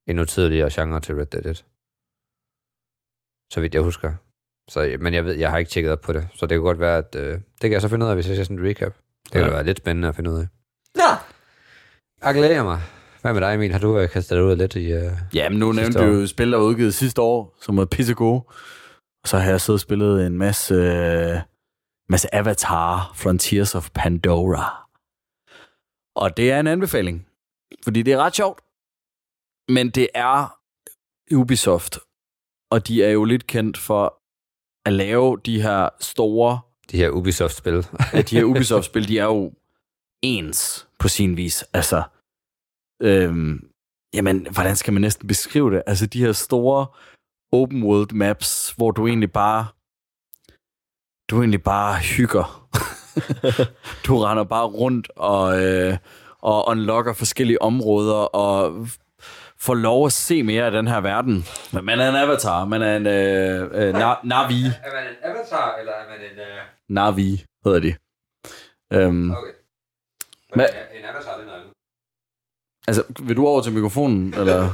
endnu 0.09 0.25
tidligere 0.25 0.69
genre 0.73 0.99
til 0.99 1.15
Red 1.15 1.25
Dead 1.25 1.45
1. 1.45 1.65
Så 3.53 3.61
vidt 3.61 3.73
jeg 3.73 3.81
husker. 3.81 4.13
Så, 4.69 4.97
men 4.99 5.13
jeg 5.13 5.25
ved, 5.25 5.33
jeg 5.35 5.49
har 5.51 5.57
ikke 5.57 5.71
tjekket 5.71 5.91
op 5.91 6.01
på 6.01 6.13
det, 6.13 6.27
så 6.33 6.45
det 6.45 6.55
kan 6.55 6.61
godt 6.61 6.79
være, 6.79 6.97
at 6.97 7.15
øh, 7.15 7.33
det 7.33 7.61
kan 7.61 7.71
jeg 7.71 7.81
så 7.81 7.87
finde 7.87 8.05
ud 8.05 8.09
af, 8.09 8.15
hvis 8.15 8.27
jeg 8.27 8.35
ser 8.35 8.43
sådan 8.43 8.59
en 8.59 8.65
recap. 8.69 8.93
Det 9.23 9.31
kan 9.31 9.41
Ja. 9.41 9.47
da 9.47 9.53
være 9.53 9.63
lidt 9.63 9.77
spændende 9.77 10.07
at 10.07 10.15
finde 10.15 10.31
ud 10.31 10.39
af. 10.39 10.47
Ja. 10.97 11.11
Jeg 12.27 12.33
glæder 12.35 12.63
mig. 12.63 12.81
Hvad 13.21 13.33
med 13.33 13.41
dig, 13.41 13.55
Emil? 13.55 13.71
Har 13.71 13.79
du 13.79 13.99
øh, 13.99 14.09
kastet 14.09 14.35
dig 14.35 14.43
ud 14.43 14.55
lidt 14.55 14.75
i... 14.75 14.91
Øh... 14.91 15.11
Ja, 15.33 15.49
men 15.49 15.59
nu 15.59 15.71
nævnte 15.71 15.99
du 15.99 16.03
jo 16.03 16.27
spil, 16.27 16.51
der 16.51 16.57
var 16.57 16.65
udgivet 16.65 16.93
sidste 16.93 17.21
år, 17.21 17.57
som 17.61 17.77
var 17.77 17.85
pisse 17.85 18.13
gode. 18.13 18.41
Og 19.23 19.27
så 19.27 19.37
har 19.37 19.49
jeg 19.49 19.61
siddet 19.61 19.77
og 19.77 19.79
spillet 19.79 20.27
en 20.27 20.37
masse, 20.37 20.73
øh, 20.73 21.39
masse 22.09 22.35
Avatar 22.35 23.11
Frontiers 23.15 23.75
of 23.75 23.89
Pandora. 23.93 24.89
Og 26.15 26.37
det 26.37 26.51
er 26.51 26.59
en 26.59 26.67
anbefaling, 26.67 27.27
fordi 27.83 28.01
det 28.01 28.13
er 28.13 28.17
ret 28.17 28.35
sjovt. 28.35 28.59
Men 29.69 29.89
det 29.89 30.07
er 30.13 30.59
Ubisoft, 31.31 31.99
og 32.71 32.87
de 32.87 33.03
er 33.03 33.09
jo 33.09 33.23
lidt 33.23 33.47
kendt 33.47 33.77
for 33.77 34.21
at 34.85 34.93
lave 34.93 35.37
de 35.45 35.61
her 35.61 35.89
store 35.99 36.59
De 36.91 36.97
her 36.97 37.09
Ubisoft-spil. 37.09 37.85
Ja, 38.13 38.21
de 38.21 38.35
her 38.35 38.43
Ubisoft-spil, 38.51 39.07
de 39.07 39.19
er 39.19 39.23
jo 39.25 39.53
ens 40.21 40.87
på 40.99 41.07
sin 41.07 41.37
vis. 41.37 41.63
Altså, 41.73 42.03
øhm, 43.01 43.69
jamen, 44.13 44.47
hvordan 44.51 44.75
skal 44.75 44.93
man 44.93 45.01
næsten 45.01 45.27
beskrive 45.27 45.71
det? 45.75 45.83
Altså, 45.87 46.05
de 46.05 46.19
her 46.25 46.31
store 46.31 46.87
open 47.51 47.83
world 47.83 48.13
maps, 48.13 48.73
hvor 48.77 48.91
du 48.91 49.07
egentlig 49.07 49.31
bare 49.31 49.67
du 51.29 51.39
egentlig 51.39 51.63
bare 51.63 51.99
hygger. 51.99 52.69
du 54.05 54.17
render 54.17 54.43
bare 54.43 54.65
rundt 54.65 55.11
og, 55.15 55.63
øh, 55.63 55.97
og 56.41 56.67
unlocker 56.67 57.13
forskellige 57.13 57.61
områder 57.61 58.13
og 58.15 58.87
får 59.59 59.73
lov 59.75 60.05
at 60.05 60.11
se 60.11 60.43
mere 60.43 60.65
af 60.65 60.71
den 60.71 60.87
her 60.87 61.01
verden. 61.01 61.45
Men 61.73 61.85
man 61.85 61.99
er 61.99 62.09
en 62.09 62.15
avatar, 62.15 62.65
man 62.65 62.81
er 62.81 62.95
en 62.97 63.07
øh, 63.07 63.61
øh, 63.61 63.93
na- 63.95 64.27
Navi. 64.27 64.61
Er 64.83 64.93
man 64.95 65.03
en 65.09 65.15
avatar, 65.23 65.75
eller 65.79 65.91
er 65.93 66.09
man 66.09 66.19
en... 66.31 66.37
Uh... 66.39 66.95
Navi 66.95 67.45
hedder 67.65 67.79
de. 67.79 67.95
Øhm, 68.93 69.31
Okay. 69.31 69.53
Hvad? 70.55 70.65
En 70.99 71.05
avatar, 71.05 71.37
det 71.37 71.43
er 71.43 71.45
noget. 71.45 71.63
Altså, 72.89 73.03
vil 73.21 73.35
du 73.35 73.47
over 73.47 73.61
til 73.61 73.73
mikrofonen, 73.73 74.33
eller? 74.37 74.69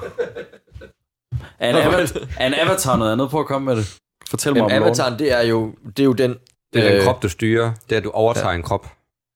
Er 1.60 1.70
en, 1.70 1.76
avatar, 1.76 2.20
er 2.40 2.48
en 2.48 2.54
avatar 2.54 2.98
noget 2.98 3.12
andet? 3.12 3.30
Prøv 3.30 3.40
at 3.42 3.48
komme 3.48 3.66
med 3.66 3.76
det. 3.76 3.98
Fortæl 4.30 4.54
mig 4.54 4.64
Men 4.64 4.72
om 4.78 4.84
Avataren, 4.84 5.20
det 5.20 5.34
er 5.34 5.42
jo, 5.42 5.74
det 5.88 6.00
er 6.00 6.04
jo 6.04 6.14
den... 6.14 6.36
Det 6.74 6.84
er 6.86 6.90
den 6.90 6.98
øh, 6.98 7.04
krop, 7.04 7.24
du 7.24 7.30
styrer. 7.30 7.72
Det 7.90 7.96
er, 7.96 7.98
at 7.98 8.04
du 8.04 8.10
overtager 8.12 8.50
ja. 8.50 8.56
en 8.56 8.64
krop. 8.64 8.88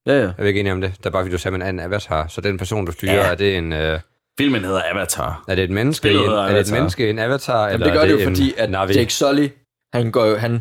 Ja, 0.08 0.14
ja. 0.14 0.20
Jeg 0.20 0.34
er 0.38 0.44
ikke 0.46 0.60
enig 0.60 0.72
om 0.72 0.82
det. 0.82 0.94
Det 0.98 1.06
er 1.06 1.10
bare, 1.10 1.24
fordi 1.24 1.32
du 1.32 1.38
sagde, 1.38 1.56
at 1.56 1.60
man 1.60 1.68
er 1.68 1.70
en 1.70 1.80
avatar. 1.80 2.28
Så 2.28 2.42
den 2.42 2.58
person, 2.58 2.86
du 2.86 2.92
styrer, 2.92 3.14
Ja. 3.14 3.32
er 3.32 3.36
det 3.36 3.58
en... 3.58 3.74
Øh, 3.74 4.00
Filmen 4.40 4.62
hedder 4.66 4.82
Avatar. 4.92 5.44
er 5.48 5.56
det 5.56 5.64
et 5.64 5.70
menneske? 5.70 6.12
I 6.12 6.16
en, 6.16 6.20
er 6.20 6.24
det 6.24 6.32
et 6.34 6.50
Avatar. 6.50 6.76
menneske 6.76 7.08
i 7.08 7.10
en 7.10 7.20
avatar? 7.20 7.62
Jamen, 7.68 7.74
eller 7.74 7.86
det 7.86 7.94
gør 7.94 8.16
det 8.16 8.24
jo, 8.24 8.30
fordi 8.30 8.54
at 8.58 8.70
Navi? 8.72 8.94
Jake 8.94 9.14
Sully, 9.14 9.48
han, 9.94 10.12
går 10.12 10.26
jo, 10.26 10.36
han, 10.38 10.52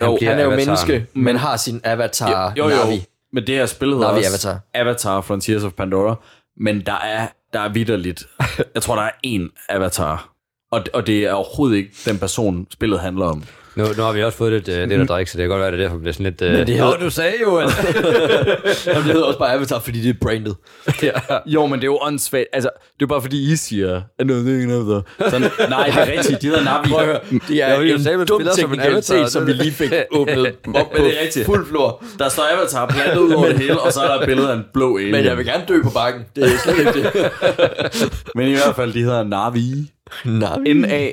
Han 0.00 0.08
jo, 0.08 0.18
han 0.22 0.38
er 0.38 0.44
jo 0.44 0.50
avataren. 0.50 0.56
menneske, 0.56 1.06
men 1.14 1.36
har 1.36 1.56
sin 1.56 1.80
avatar 1.84 2.52
Jo, 2.58 2.64
jo, 2.68 2.70
jo. 2.76 2.84
Navi. 2.84 3.04
Men 3.32 3.46
det 3.46 3.54
her 3.54 3.66
spil 3.66 3.88
hedder 3.88 4.06
Navi 4.12 4.18
også 4.18 4.48
Avatar. 4.48 4.60
Avatar 4.74 5.20
Frontiers 5.20 5.64
of 5.64 5.72
Pandora. 5.72 6.14
Men 6.56 6.80
der 6.86 6.92
er, 7.04 7.26
der 7.52 7.60
er 7.60 7.68
vidderligt. 7.68 8.26
Jeg 8.74 8.82
tror, 8.82 8.96
der 8.96 9.02
er 9.02 9.10
én 9.26 9.66
Avatar. 9.68 10.32
Og, 10.70 10.84
og 10.94 11.06
det 11.06 11.24
er 11.24 11.32
overhovedet 11.32 11.76
ikke 11.76 11.96
den 12.04 12.18
person, 12.18 12.66
spillet 12.70 13.00
handler 13.00 13.26
om. 13.26 13.44
Nu, 13.76 13.84
nu 13.96 14.02
har 14.02 14.12
vi 14.12 14.22
også 14.22 14.38
fået 14.38 14.52
lidt, 14.52 14.68
øh, 14.68 14.88
lidt 14.88 15.00
at 15.00 15.08
drikke, 15.08 15.30
så 15.30 15.38
det 15.38 15.42
kan 15.42 15.48
godt 15.48 15.58
være, 15.58 15.66
at 15.66 15.72
det 15.72 15.80
derfor 15.80 15.98
bliver 15.98 16.12
sådan 16.12 16.24
lidt... 16.24 16.42
Øh, 16.42 16.52
Men 16.52 16.66
det 16.66 16.74
hedder- 16.74 16.96
du 16.98 17.10
sagde 17.10 17.32
jo, 17.42 17.56
at... 17.56 17.66
Jamen, 18.86 19.02
det 19.02 19.12
hedder 19.12 19.22
også 19.24 19.38
bare 19.38 19.52
Avatar, 19.52 19.78
fordi 19.78 20.00
det 20.02 20.10
er 20.10 20.14
brandet. 20.20 20.56
ja. 21.02 21.10
Jo, 21.46 21.66
men 21.66 21.72
det 21.80 21.82
er 21.84 21.86
jo 21.86 21.98
åndssvagt. 22.02 22.46
Altså, 22.52 22.70
det 22.98 23.02
er 23.02 23.06
bare 23.06 23.20
fordi, 23.22 23.52
I 23.52 23.56
siger, 23.56 24.02
at 24.18 24.26
noget, 24.26 24.44
det 24.46 24.52
er 24.52 24.56
ikke 24.56 24.68
noget. 24.68 25.04
Sådan, 25.20 25.40
nej, 25.68 25.86
det 25.86 25.94
er 25.96 26.18
rigtigt. 26.18 26.42
De 26.42 26.46
hedder 26.46 26.64
Navi. 26.64 26.88
Prøv 26.88 26.98
at 27.00 27.06
høre, 27.06 27.20
det 27.48 27.62
er 27.62 27.74
Jo, 27.74 27.80
en 27.82 28.18
man 28.18 28.26
dum 28.26 28.40
spiller 28.40 28.54
som 28.54 28.72
en 28.72 28.78
teknikalitet, 28.78 29.30
som 29.32 29.46
det 29.46 29.46
vi 29.46 29.52
er 29.52 29.56
det. 29.56 29.64
lige 29.64 29.74
fik 29.74 29.92
åbnet 30.20 30.46
op 30.46 30.54
Men 30.66 30.74
det 30.74 30.82
er 30.82 30.84
på 30.94 31.02
rigtigt. 31.22 31.46
fuld 31.46 31.66
flor. 31.66 32.04
Der 32.18 32.28
står 32.28 32.42
Avatar 32.52 32.86
plantet 32.86 33.18
ud 33.18 33.32
over 33.32 33.46
det 33.46 33.58
hele, 33.58 33.80
og 33.80 33.92
så 33.92 34.00
er 34.00 34.08
der 34.14 34.20
et 34.20 34.26
billede 34.26 34.50
af 34.50 34.54
en 34.56 34.64
blå 34.74 34.96
alien. 34.96 35.12
Men 35.12 35.24
jeg 35.24 35.36
vil 35.36 35.44
gerne 35.46 35.64
dø 35.68 35.82
på 35.82 35.90
bakken. 35.90 36.22
Det 36.36 36.44
er 36.44 36.48
slet 36.64 36.78
ikke 36.78 36.92
det. 36.92 37.30
Men 38.36 38.48
i 38.48 38.52
hvert 38.52 38.76
fald, 38.76 38.92
de 38.92 39.00
hedder 39.02 39.24
Navi. 39.24 39.90
Navi. 40.24 40.72
N-A 40.72 41.10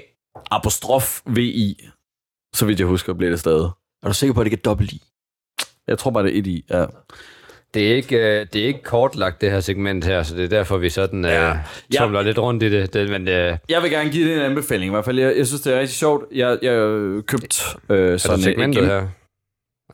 apostrof 0.52 1.20
V-I. 1.26 1.76
Så 2.56 2.66
vidt 2.66 2.80
jeg 2.80 2.88
husker, 2.88 3.14
bliver 3.14 3.30
det 3.30 3.40
stadig. 3.40 3.70
Er 4.04 4.08
du 4.08 4.14
sikker 4.14 4.34
på, 4.34 4.42
at 4.42 4.46
det 4.46 4.52
ikke 4.52 4.62
er 4.62 4.70
dobbelt 4.70 4.92
i? 4.92 5.02
Jeg 5.88 5.98
tror 5.98 6.12
bare, 6.12 6.24
det 6.24 6.36
er 6.36 6.40
et 6.40 6.48
i. 6.48 6.66
Ja. 6.70 6.86
Det 7.74 7.92
er, 7.92 7.96
ikke, 7.96 8.18
øh, 8.18 8.48
det 8.54 8.62
er 8.62 8.66
ikke 8.68 8.84
kortlagt, 8.84 9.42
det 9.42 9.52
her 9.52 9.60
segment 9.60 10.06
her, 10.06 10.24
så 10.24 10.36
det 10.36 10.44
er 10.44 10.48
derfor, 10.50 10.78
vi 10.78 10.90
sådan 10.90 11.26
øh, 11.26 11.32
Ja. 11.32 11.60
tumler 11.98 12.22
lidt 12.22 12.38
rundt 12.40 12.64
i 12.64 12.70
det. 12.70 12.94
det 12.94 13.10
men 13.10 13.28
øh, 13.28 13.58
Jeg 13.70 13.82
vil 13.84 13.92
gerne 13.92 14.10
give 14.10 14.28
det 14.30 14.36
en 14.36 14.42
anbefaling. 14.42 14.90
I 14.90 14.94
hvert 14.94 15.06
fald, 15.06 15.20
jeg, 15.20 15.38
jeg 15.38 15.48
synes, 15.48 15.62
det 15.62 15.74
er 15.74 15.80
rigtig 15.80 15.96
sjovt. 15.96 16.26
Jeg, 16.32 16.60
jeg 16.62 16.72
øh, 16.74 17.24
købte 17.24 17.56
øh, 17.90 18.20
sådan 18.20 18.42
segmentet 18.42 18.84
et- 18.84 18.90
her? 18.90 19.08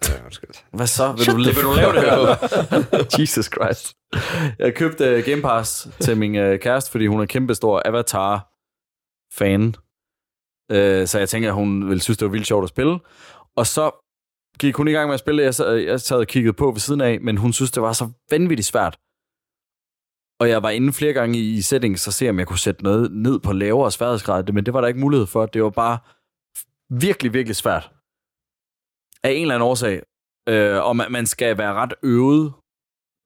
Ja, 0.10 0.26
undskyld. 0.26 0.50
Hvad 0.74 0.88
så? 0.88 1.12
Vil 1.12 1.26
du, 1.28 1.36
vil 1.36 1.64
du 1.64 1.74
lave 1.76 1.94
det 1.94 2.02
her? 2.02 2.38
Jesus 3.20 3.46
Christ. 3.46 3.94
Jeg 4.60 4.76
købte 4.76 5.18
uh, 5.18 5.24
Game 5.24 5.42
Pass 5.42 5.88
til 6.00 6.18
min 6.18 6.36
uh, 6.36 6.56
kæreste, 6.60 6.92
fordi 6.92 7.08
hun 7.08 7.22
er 7.22 7.26
kæmpe 7.26 7.56
stor 7.56 7.82
Avatar-fan. 7.86 9.76
Øh, 10.72 11.08
så 11.08 11.20
jeg 11.20 11.30
tænker, 11.30 11.50
at 11.50 11.56
hun 11.56 11.90
ville 11.90 12.02
synes, 12.02 12.18
det 12.18 12.26
var 12.26 12.32
vildt 12.32 12.48
sjovt 12.48 12.64
at 12.64 12.70
spille. 12.70 13.00
Og 13.56 13.68
så 13.68 13.92
gik 14.60 14.76
hun 14.76 14.88
i 14.88 14.92
gang 14.92 15.08
med 15.08 15.14
at 15.14 15.20
spille. 15.20 15.44
Jeg 15.44 15.56
sad, 15.56 15.76
jeg 15.76 16.02
sad 16.02 16.18
og 16.18 16.28
kiggede 16.28 16.54
på 16.54 16.72
ved 16.72 16.80
siden 16.80 17.02
af, 17.02 17.22
men 17.22 17.38
hun 17.38 17.54
synes, 17.54 17.72
det 17.72 17.84
var 17.84 17.94
så 17.94 18.10
vanvittigt 18.32 18.68
svært. 18.68 18.98
og 20.42 20.50
jeg 20.50 20.64
var 20.64 20.70
inde 20.70 20.94
flere 20.94 21.14
gange 21.14 21.40
i 21.40 21.62
settings 21.62 22.08
og 22.08 22.14
se, 22.14 22.30
om 22.30 22.40
jeg 22.40 22.48
kunne 22.48 22.60
sætte 22.60 22.84
noget 22.84 23.12
ned 23.12 23.40
på 23.40 23.52
lavere 23.54 23.92
sværhedsgrad, 23.92 24.52
men 24.54 24.66
det 24.66 24.74
var 24.74 24.82
der 24.82 24.88
ikke 24.88 25.00
mulighed 25.00 25.28
for. 25.28 25.46
Det 25.46 25.64
var 25.64 25.70
bare 25.70 25.98
virkelig, 26.90 27.34
virkelig 27.34 27.56
svært. 27.56 27.92
Af 29.24 29.32
en 29.32 29.42
eller 29.42 29.56
anden 29.56 29.68
årsag. 29.70 30.02
Øh, 30.50 30.84
og 30.84 30.96
man, 30.96 31.12
man 31.12 31.26
skal 31.26 31.58
være 31.58 31.74
ret 31.74 31.94
øvet 32.04 32.54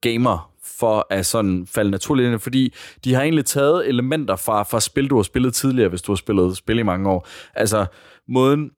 gamer 0.02 0.53
for 0.78 1.06
at 1.10 1.26
sådan 1.26 1.66
falde 1.66 1.90
naturligt 1.90 2.32
ind, 2.32 2.40
fordi 2.40 2.74
de 3.04 3.14
har 3.14 3.22
egentlig 3.22 3.44
taget 3.44 3.88
elementer 3.88 4.36
fra, 4.36 4.62
fra 4.62 4.80
spil, 4.80 5.10
du 5.10 5.16
har 5.16 5.22
spillet 5.22 5.54
tidligere, 5.54 5.88
hvis 5.88 6.02
du 6.02 6.12
har 6.12 6.16
spillet 6.16 6.56
spil 6.56 6.78
i 6.78 6.82
mange 6.82 7.10
år. 7.10 7.28
Altså, 7.54 7.86
måden, 8.28 8.70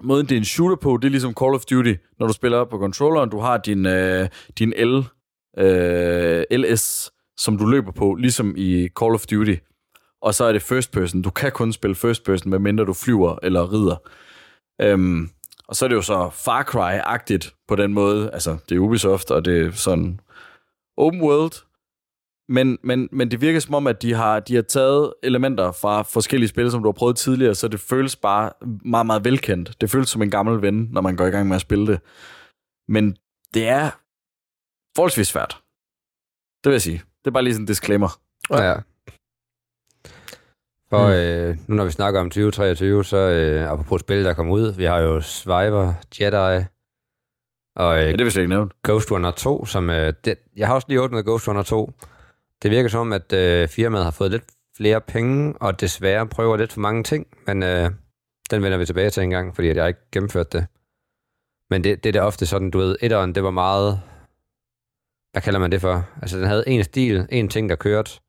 måden 0.00 0.26
det 0.26 0.32
er 0.32 0.38
en 0.38 0.44
shooter 0.44 0.76
på, 0.76 0.96
det 0.96 1.08
er 1.08 1.10
ligesom 1.10 1.34
Call 1.40 1.54
of 1.54 1.64
Duty, 1.64 1.94
når 2.18 2.26
du 2.26 2.32
spiller 2.32 2.64
på 2.64 2.78
controlleren, 2.78 3.30
du 3.30 3.38
har 3.38 3.56
din, 3.56 3.86
øh, 3.86 4.28
din 4.58 4.70
L, 4.70 5.04
øh, 5.58 6.44
LS, 6.50 7.10
som 7.36 7.58
du 7.58 7.66
løber 7.66 7.92
på, 7.92 8.14
ligesom 8.14 8.54
i 8.56 8.88
Call 9.00 9.14
of 9.14 9.26
Duty. 9.26 9.54
Og 10.22 10.34
så 10.34 10.44
er 10.44 10.52
det 10.52 10.62
first 10.62 10.92
person. 10.92 11.22
Du 11.22 11.30
kan 11.30 11.52
kun 11.52 11.72
spille 11.72 11.94
first 11.94 12.24
person, 12.24 12.50
medmindre 12.50 12.84
du 12.84 12.92
flyver 12.92 13.38
eller 13.42 13.72
rider. 13.72 13.96
Øhm, 14.80 15.30
og 15.68 15.76
så 15.76 15.84
er 15.84 15.88
det 15.88 15.96
jo 15.96 16.02
så 16.02 16.30
Far 16.32 16.62
Cry-agtigt 16.62 17.64
på 17.68 17.76
den 17.76 17.94
måde. 17.94 18.30
Altså, 18.32 18.56
det 18.68 18.74
er 18.74 18.78
Ubisoft, 18.78 19.30
og 19.30 19.44
det 19.44 19.66
er 19.66 19.70
sådan 19.70 20.20
open 21.00 21.20
world. 21.22 21.66
Men, 22.48 22.78
men, 22.82 23.08
men 23.12 23.30
det 23.30 23.40
virker 23.40 23.60
som 23.60 23.74
om, 23.74 23.86
at 23.86 24.02
de 24.02 24.14
har, 24.14 24.40
de 24.40 24.54
har 24.54 24.62
taget 24.62 25.14
elementer 25.22 25.72
fra 25.72 26.02
forskellige 26.02 26.48
spil, 26.48 26.70
som 26.70 26.82
du 26.82 26.88
har 26.88 26.92
prøvet 26.92 27.16
tidligere, 27.16 27.54
så 27.54 27.68
det 27.68 27.80
føles 27.80 28.16
bare 28.16 28.52
meget, 28.84 29.06
meget 29.06 29.24
velkendt. 29.24 29.80
Det 29.80 29.90
føles 29.90 30.08
som 30.08 30.22
en 30.22 30.30
gammel 30.30 30.62
ven, 30.62 30.88
når 30.92 31.00
man 31.00 31.16
går 31.16 31.26
i 31.26 31.30
gang 31.30 31.48
med 31.48 31.56
at 31.56 31.60
spille 31.60 31.86
det. 31.86 32.00
Men 32.88 33.16
det 33.54 33.68
er 33.68 33.90
forholdsvis 34.96 35.28
svært. 35.28 35.58
Det 36.64 36.70
vil 36.70 36.74
jeg 36.74 36.82
sige. 36.82 37.02
Det 37.18 37.26
er 37.26 37.30
bare 37.30 37.42
lige 37.42 37.54
sådan 37.54 37.62
en 37.62 37.66
disclaimer. 37.66 38.20
Ja. 38.50 38.74
For 40.90 41.04
øh, 41.06 41.56
nu 41.68 41.74
når 41.74 41.84
vi 41.84 41.90
snakker 41.90 42.20
om 42.20 42.30
2023, 42.30 43.04
så 43.04 43.16
øh, 43.16 43.70
apropos 43.70 44.00
spil, 44.00 44.24
der 44.24 44.34
kommer 44.34 44.54
ud, 44.54 44.74
vi 44.76 44.84
har 44.84 44.98
jo 44.98 45.20
Survivor, 45.20 45.94
Jedi, 46.20 46.64
og 47.80 47.98
øh, 47.98 48.06
Ja, 48.06 48.12
det 48.12 48.24
vil 48.24 48.32
jeg 48.34 48.36
ikke 48.36 48.48
nævne. 48.48 48.70
Ghost 48.82 49.12
Runner 49.12 49.30
2, 49.30 49.64
som... 49.64 49.90
Øh, 49.90 50.12
det, 50.24 50.38
jeg 50.56 50.66
har 50.66 50.74
også 50.74 50.86
lige 50.88 51.00
åbnet 51.00 51.24
Ghost 51.24 51.48
Runner 51.48 51.62
2. 51.62 51.92
Det 52.62 52.70
virker 52.70 52.88
som, 52.88 53.12
at 53.12 53.32
øh, 53.32 53.68
firmaet 53.68 54.04
har 54.04 54.10
fået 54.10 54.30
lidt 54.30 54.44
flere 54.76 55.00
penge, 55.00 55.54
og 55.60 55.80
desværre 55.80 56.26
prøver 56.26 56.56
lidt 56.56 56.72
for 56.72 56.80
mange 56.80 57.02
ting, 57.02 57.26
men 57.46 57.62
øh, 57.62 57.90
den 58.50 58.62
vender 58.62 58.78
vi 58.78 58.86
tilbage 58.86 59.10
til 59.10 59.22
en 59.22 59.30
gang, 59.30 59.54
fordi 59.54 59.68
jeg 59.68 59.88
ikke 59.88 60.00
gennemført 60.12 60.52
det. 60.52 60.66
Men 61.70 61.84
det, 61.84 62.04
det 62.04 62.08
er 62.16 62.20
da 62.20 62.26
ofte 62.26 62.46
sådan, 62.46 62.70
du 62.70 62.78
ved, 62.78 62.96
etteren, 63.00 63.34
det 63.34 63.42
var 63.42 63.50
meget... 63.50 64.00
Hvad 65.32 65.42
kalder 65.42 65.60
man 65.60 65.72
det 65.72 65.80
for? 65.80 66.08
Altså, 66.22 66.38
den 66.38 66.46
havde 66.46 66.64
en 66.66 66.84
stil, 66.84 67.26
en 67.30 67.48
ting, 67.48 67.68
der 67.68 67.76
kørte. 67.76 68.20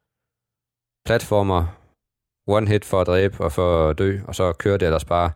Platformer, 1.06 1.66
one 2.48 2.68
hit 2.68 2.86
for 2.86 3.02
at 3.02 3.08
dræbe 3.08 3.44
og 3.44 3.52
for 3.52 3.90
at 3.90 3.98
dø, 3.98 4.20
og 4.28 4.36
så 4.36 4.54
kører 4.54 4.78
det 4.78 4.86
ellers 4.86 5.06
bare. 5.06 5.32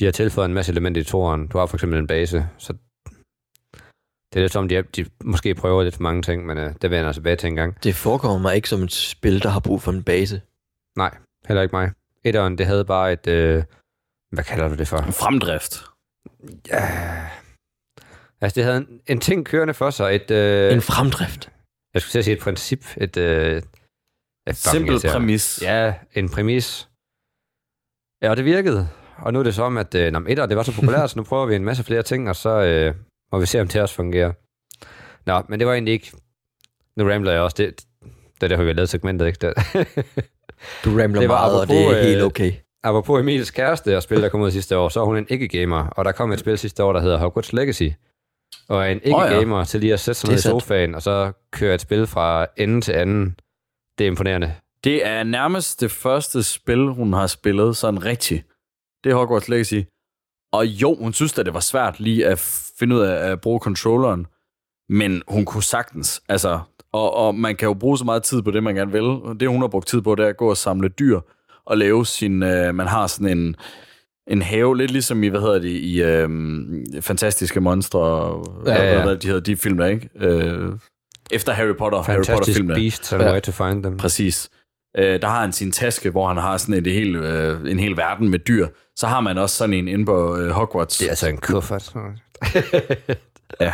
De 0.00 0.04
har 0.04 0.12
tilføjet 0.12 0.48
en 0.48 0.54
masse 0.54 0.72
elementer 0.72 1.00
i 1.00 1.04
toren. 1.04 1.46
Du 1.46 1.58
har 1.58 1.66
for 1.66 1.76
eksempel 1.76 1.98
en 1.98 2.06
base, 2.06 2.48
så 2.58 2.74
det 4.36 4.40
er 4.40 4.44
lidt 4.44 4.52
som, 4.52 4.68
de, 4.68 4.82
de 4.82 5.06
måske 5.24 5.54
prøver 5.54 5.82
lidt 5.82 5.94
for 5.94 6.02
mange 6.02 6.22
ting, 6.22 6.46
men 6.46 6.58
øh, 6.58 6.74
det 6.82 6.90
vender 6.90 7.04
jeg 7.04 7.14
tilbage 7.14 7.36
til 7.36 7.46
en 7.46 7.56
gang. 7.56 7.84
Det 7.84 7.94
forekommer 7.94 8.38
mig 8.38 8.56
ikke 8.56 8.68
som 8.68 8.82
et 8.82 8.92
spil, 8.92 9.42
der 9.42 9.48
har 9.48 9.60
brug 9.60 9.82
for 9.82 9.92
en 9.92 10.02
base. 10.02 10.42
Nej, 10.96 11.16
heller 11.46 11.62
ikke 11.62 11.76
mig. 11.76 11.90
Etteren, 12.24 12.58
det 12.58 12.66
havde 12.66 12.84
bare 12.84 13.12
et... 13.12 13.26
Øh, 13.26 13.64
hvad 14.32 14.44
kalder 14.44 14.68
du 14.68 14.74
det 14.74 14.88
for? 14.88 14.98
En 14.98 15.12
fremdrift. 15.12 15.84
Ja... 16.68 16.80
Altså, 18.40 18.54
det 18.54 18.64
havde 18.64 18.76
en, 18.76 19.00
en 19.06 19.20
ting 19.20 19.46
kørende 19.46 19.74
for 19.74 19.90
sig. 19.90 20.14
Et, 20.14 20.30
øh, 20.30 20.72
En 20.72 20.82
fremdrift. 20.82 21.52
jeg 21.94 22.02
skulle 22.02 22.12
til 22.12 22.18
at 22.18 22.24
sige 22.24 22.36
et 22.36 22.42
princip. 22.42 22.84
Et, 22.96 23.16
øh, 23.16 23.62
et 24.46 24.56
Simpel 24.56 25.00
præmis. 25.10 25.62
Ja, 25.62 25.94
en 26.14 26.28
præmis. 26.28 26.88
Ja, 28.22 28.30
og 28.30 28.36
det 28.36 28.44
virkede. 28.44 28.88
Og 29.18 29.32
nu 29.32 29.38
er 29.38 29.42
det 29.42 29.54
som, 29.54 29.76
at 29.76 29.94
øh, 29.94 30.12
når 30.12 30.20
etter, 30.28 30.46
det 30.46 30.56
var 30.56 30.62
så 30.62 30.74
populært, 30.74 31.10
så 31.10 31.18
nu 31.18 31.24
prøver 31.24 31.46
vi 31.46 31.54
en 31.54 31.64
masse 31.64 31.84
flere 31.84 32.02
ting, 32.02 32.28
og 32.28 32.36
så 32.36 32.50
øh, 32.50 32.94
må 33.32 33.38
vi 33.38 33.46
se, 33.46 33.60
om 33.60 33.68
det 33.68 33.82
også 33.82 33.94
fungerer. 33.94 34.32
Nå, 35.26 35.42
men 35.48 35.58
det 35.58 35.66
var 35.66 35.72
egentlig 35.72 35.92
ikke... 35.92 36.12
Nu 36.96 37.08
rambler 37.08 37.32
jeg 37.32 37.40
også. 37.40 37.54
Det, 37.58 37.84
det 38.34 38.42
er 38.42 38.48
derfor, 38.48 38.62
vi 38.62 38.68
har 38.68 38.74
lavet 38.74 38.88
segmentet, 38.88 39.26
ikke? 39.26 39.38
Det, 39.46 39.54
Du 40.84 40.90
rambler 40.98 41.20
Det 41.20 41.28
var 41.28 41.40
meget, 41.40 41.60
og 41.60 41.68
det 41.68 41.76
er 41.76 41.86
apropos, 41.86 42.04
helt 42.06 42.18
øh, 42.18 42.26
okay. 42.26 42.52
Apropos 42.82 43.20
Emils 43.20 43.50
kæreste 43.50 43.96
og 43.96 44.02
spil, 44.02 44.22
der 44.22 44.28
kom 44.28 44.40
ud 44.40 44.50
sidste 44.50 44.78
år, 44.78 44.88
så 44.88 45.00
er 45.00 45.04
hun 45.04 45.16
en 45.16 45.26
ikke-gamer, 45.28 45.86
og 45.86 46.04
der 46.04 46.12
kom 46.12 46.32
et 46.32 46.38
spil 46.38 46.58
sidste 46.58 46.84
år, 46.84 46.92
der 46.92 47.00
hedder 47.00 47.18
Hogwarts 47.18 47.52
Legacy. 47.52 47.88
Og 48.68 48.92
en 48.92 49.00
ikke-gamer 49.04 49.64
til 49.64 49.80
lige 49.80 49.92
at 49.92 50.00
sætte 50.00 50.20
sig 50.20 50.30
ned 50.30 50.38
i 50.38 50.42
sofaen, 50.42 50.94
og 50.94 51.02
så 51.02 51.32
køre 51.52 51.74
et 51.74 51.80
spil 51.80 52.06
fra 52.06 52.46
ende 52.56 52.80
til 52.80 52.92
anden. 52.92 53.36
Det 53.98 54.04
er 54.04 54.08
imponerende. 54.08 54.54
Det 54.84 55.06
er 55.06 55.22
nærmest 55.22 55.80
det 55.80 55.90
første 55.90 56.42
spil, 56.42 56.88
hun 56.88 57.12
har 57.12 57.26
spillet 57.26 57.76
sådan 57.76 58.04
rigtigt. 58.04 58.46
Det 59.04 59.12
er 59.12 59.16
Hogwarts 59.16 59.48
Legacy. 59.48 59.80
Og 60.56 60.66
jo, 60.66 60.96
hun 61.00 61.12
synes 61.12 61.38
at 61.38 61.46
det 61.46 61.54
var 61.54 61.60
svært 61.60 62.00
lige 62.00 62.26
at 62.26 62.38
finde 62.78 62.96
ud 62.96 63.00
af 63.00 63.30
at 63.30 63.40
bruge 63.40 63.60
controlleren. 63.60 64.26
Men 64.88 65.22
hun 65.28 65.44
kunne 65.44 65.62
sagtens. 65.62 66.22
Altså, 66.28 66.60
og, 66.92 67.14
og 67.14 67.34
man 67.34 67.56
kan 67.56 67.66
jo 67.66 67.74
bruge 67.74 67.98
så 67.98 68.04
meget 68.04 68.22
tid 68.22 68.42
på 68.42 68.50
det, 68.50 68.62
man 68.62 68.74
gerne 68.74 68.92
vil. 68.92 69.38
Det, 69.40 69.48
hun 69.48 69.60
har 69.60 69.68
brugt 69.68 69.88
tid 69.88 70.00
på, 70.00 70.14
det 70.14 70.24
er 70.24 70.28
at 70.28 70.36
gå 70.36 70.50
og 70.50 70.56
samle 70.56 70.88
dyr 70.88 71.20
og 71.66 71.78
lave 71.78 72.06
sin... 72.06 72.42
Øh, 72.42 72.74
man 72.74 72.86
har 72.86 73.06
sådan 73.06 73.38
en, 73.38 73.56
en 74.30 74.42
have, 74.42 74.76
lidt 74.76 74.90
ligesom 74.90 75.22
i, 75.22 75.28
hvad 75.28 75.40
hedder 75.40 75.58
det, 75.58 75.68
i 75.68 76.02
øh, 76.02 76.28
Fantastiske 77.00 77.60
Monstre, 77.60 78.28
ja, 78.66 78.74
Ja, 78.74 78.92
ja. 78.96 79.02
hvad 79.04 79.16
de 79.16 79.26
hedder, 79.26 79.40
de 79.40 79.56
film 79.56 79.78
der, 79.78 79.86
ikke? 79.86 80.10
Øh, 80.16 80.72
efter 81.30 81.52
Harry 81.52 81.74
Potter, 81.78 82.02
Harry 82.02 82.16
Fantastic 82.16 82.34
Potter-filmene. 82.36 82.74
Beasts 82.74 83.12
and 83.12 83.22
Ja. 83.22 83.28
Where 83.28 83.40
to 83.40 83.52
Find 83.52 83.82
Them. 83.82 83.96
Præcis. 83.96 84.50
Øh, 84.98 85.22
der 85.22 85.28
har 85.28 85.40
han 85.40 85.52
sin 85.52 85.72
taske, 85.72 86.10
hvor 86.10 86.28
han 86.28 86.36
har 86.36 86.56
sådan 86.56 86.86
et 86.86 86.92
hel, 86.92 87.16
øh, 87.16 87.70
en 87.70 87.78
hel 87.78 87.96
verden 87.96 88.28
med 88.28 88.38
dyr. 88.38 88.68
Så 88.96 89.06
har 89.06 89.20
man 89.20 89.38
også 89.38 89.56
sådan 89.56 89.74
en 89.74 89.88
inde 89.88 90.04
på 90.04 90.36
øh, 90.36 90.50
Hogwarts. 90.50 90.98
Det 90.98 91.04
er 91.06 91.10
altså 91.10 91.28
en 91.28 91.36
kuffert. 91.38 91.92
Ja. 93.60 93.72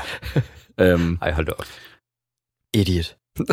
øhm, 0.80 1.18
Ej, 1.22 1.32
hold 1.32 1.48
op. 1.48 1.64
Idiot. 2.74 3.16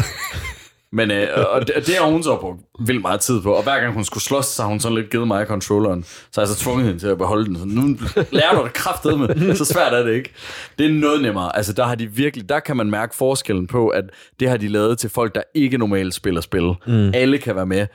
men 0.97 1.12
øh, 1.12 1.27
og 1.51 1.67
det, 1.67 1.75
det 1.88 1.95
har 1.95 2.05
hun 2.05 2.23
så 2.23 2.38
brugt 2.38 2.62
vildt 2.79 3.01
meget 3.01 3.19
tid 3.19 3.41
på. 3.41 3.53
Og 3.53 3.63
hver 3.63 3.79
gang 3.79 3.93
hun 3.93 4.03
skulle 4.05 4.23
slås, 4.23 4.45
så 4.45 4.62
har 4.62 4.69
hun 4.69 4.79
sådan 4.79 4.97
lidt 4.97 5.10
givet 5.10 5.27
mig 5.27 5.45
controlleren. 5.47 6.03
Så 6.03 6.32
har 6.36 6.41
jeg 6.41 6.47
så 6.47 6.55
tvunget 6.63 6.86
hende 6.86 6.99
til 6.99 7.08
at 7.08 7.17
beholde 7.17 7.45
den. 7.45 7.58
Så 7.58 7.65
nu 7.65 7.97
lærer 8.32 8.55
du 8.60 8.63
det 8.63 8.73
kraftet 8.73 9.19
med. 9.19 9.55
Så 9.55 9.65
svært 9.65 9.93
er 9.93 10.03
det 10.03 10.13
ikke. 10.15 10.34
Det 10.79 10.86
er 10.86 10.89
noget 10.93 11.21
nemmere. 11.21 11.55
Altså 11.55 11.73
der 11.73 11.84
har 11.84 11.95
de 11.95 12.08
virkelig, 12.08 12.49
der 12.49 12.60
kan 12.60 12.77
man 12.77 12.89
mærke 12.89 13.15
forskellen 13.15 13.67
på, 13.67 13.88
at 13.88 14.03
det 14.39 14.49
har 14.49 14.58
de 14.58 14.67
lavet 14.67 14.99
til 14.99 15.10
folk, 15.10 15.36
der 15.36 15.41
ikke 15.55 15.77
normalt 15.77 16.13
spiller 16.13 16.41
spil. 16.41 16.73
Mm. 16.88 17.12
Alle 17.13 17.38
kan 17.38 17.55
være 17.55 17.65
med. 17.65 17.88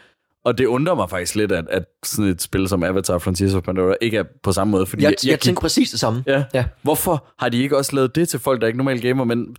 Og 0.44 0.58
det 0.58 0.66
undrer 0.66 0.94
mig 0.94 1.10
faktisk 1.10 1.34
lidt, 1.34 1.52
at, 1.52 1.64
at 1.70 1.84
sådan 2.04 2.30
et 2.30 2.42
spil 2.42 2.68
som 2.68 2.82
Avatar 2.82 3.18
Frontiers 3.18 3.54
of 3.54 3.62
Pandora 3.62 3.94
ikke 4.00 4.16
er 4.18 4.24
på 4.42 4.52
samme 4.52 4.70
måde. 4.70 4.86
Fordi 4.86 5.02
Jeg, 5.02 5.10
jeg, 5.10 5.16
jeg, 5.24 5.30
jeg 5.30 5.40
tænkte 5.40 5.60
præcis 5.60 5.90
det 5.90 6.00
samme. 6.00 6.24
Ja. 6.26 6.44
Ja. 6.54 6.64
Hvorfor 6.82 7.26
har 7.38 7.48
de 7.48 7.62
ikke 7.62 7.76
også 7.76 7.96
lavet 7.96 8.14
det 8.14 8.28
til 8.28 8.38
folk, 8.40 8.60
der 8.60 8.66
ikke 8.66 8.76
normalt 8.76 9.02
gamer, 9.02 9.24
men 9.24 9.56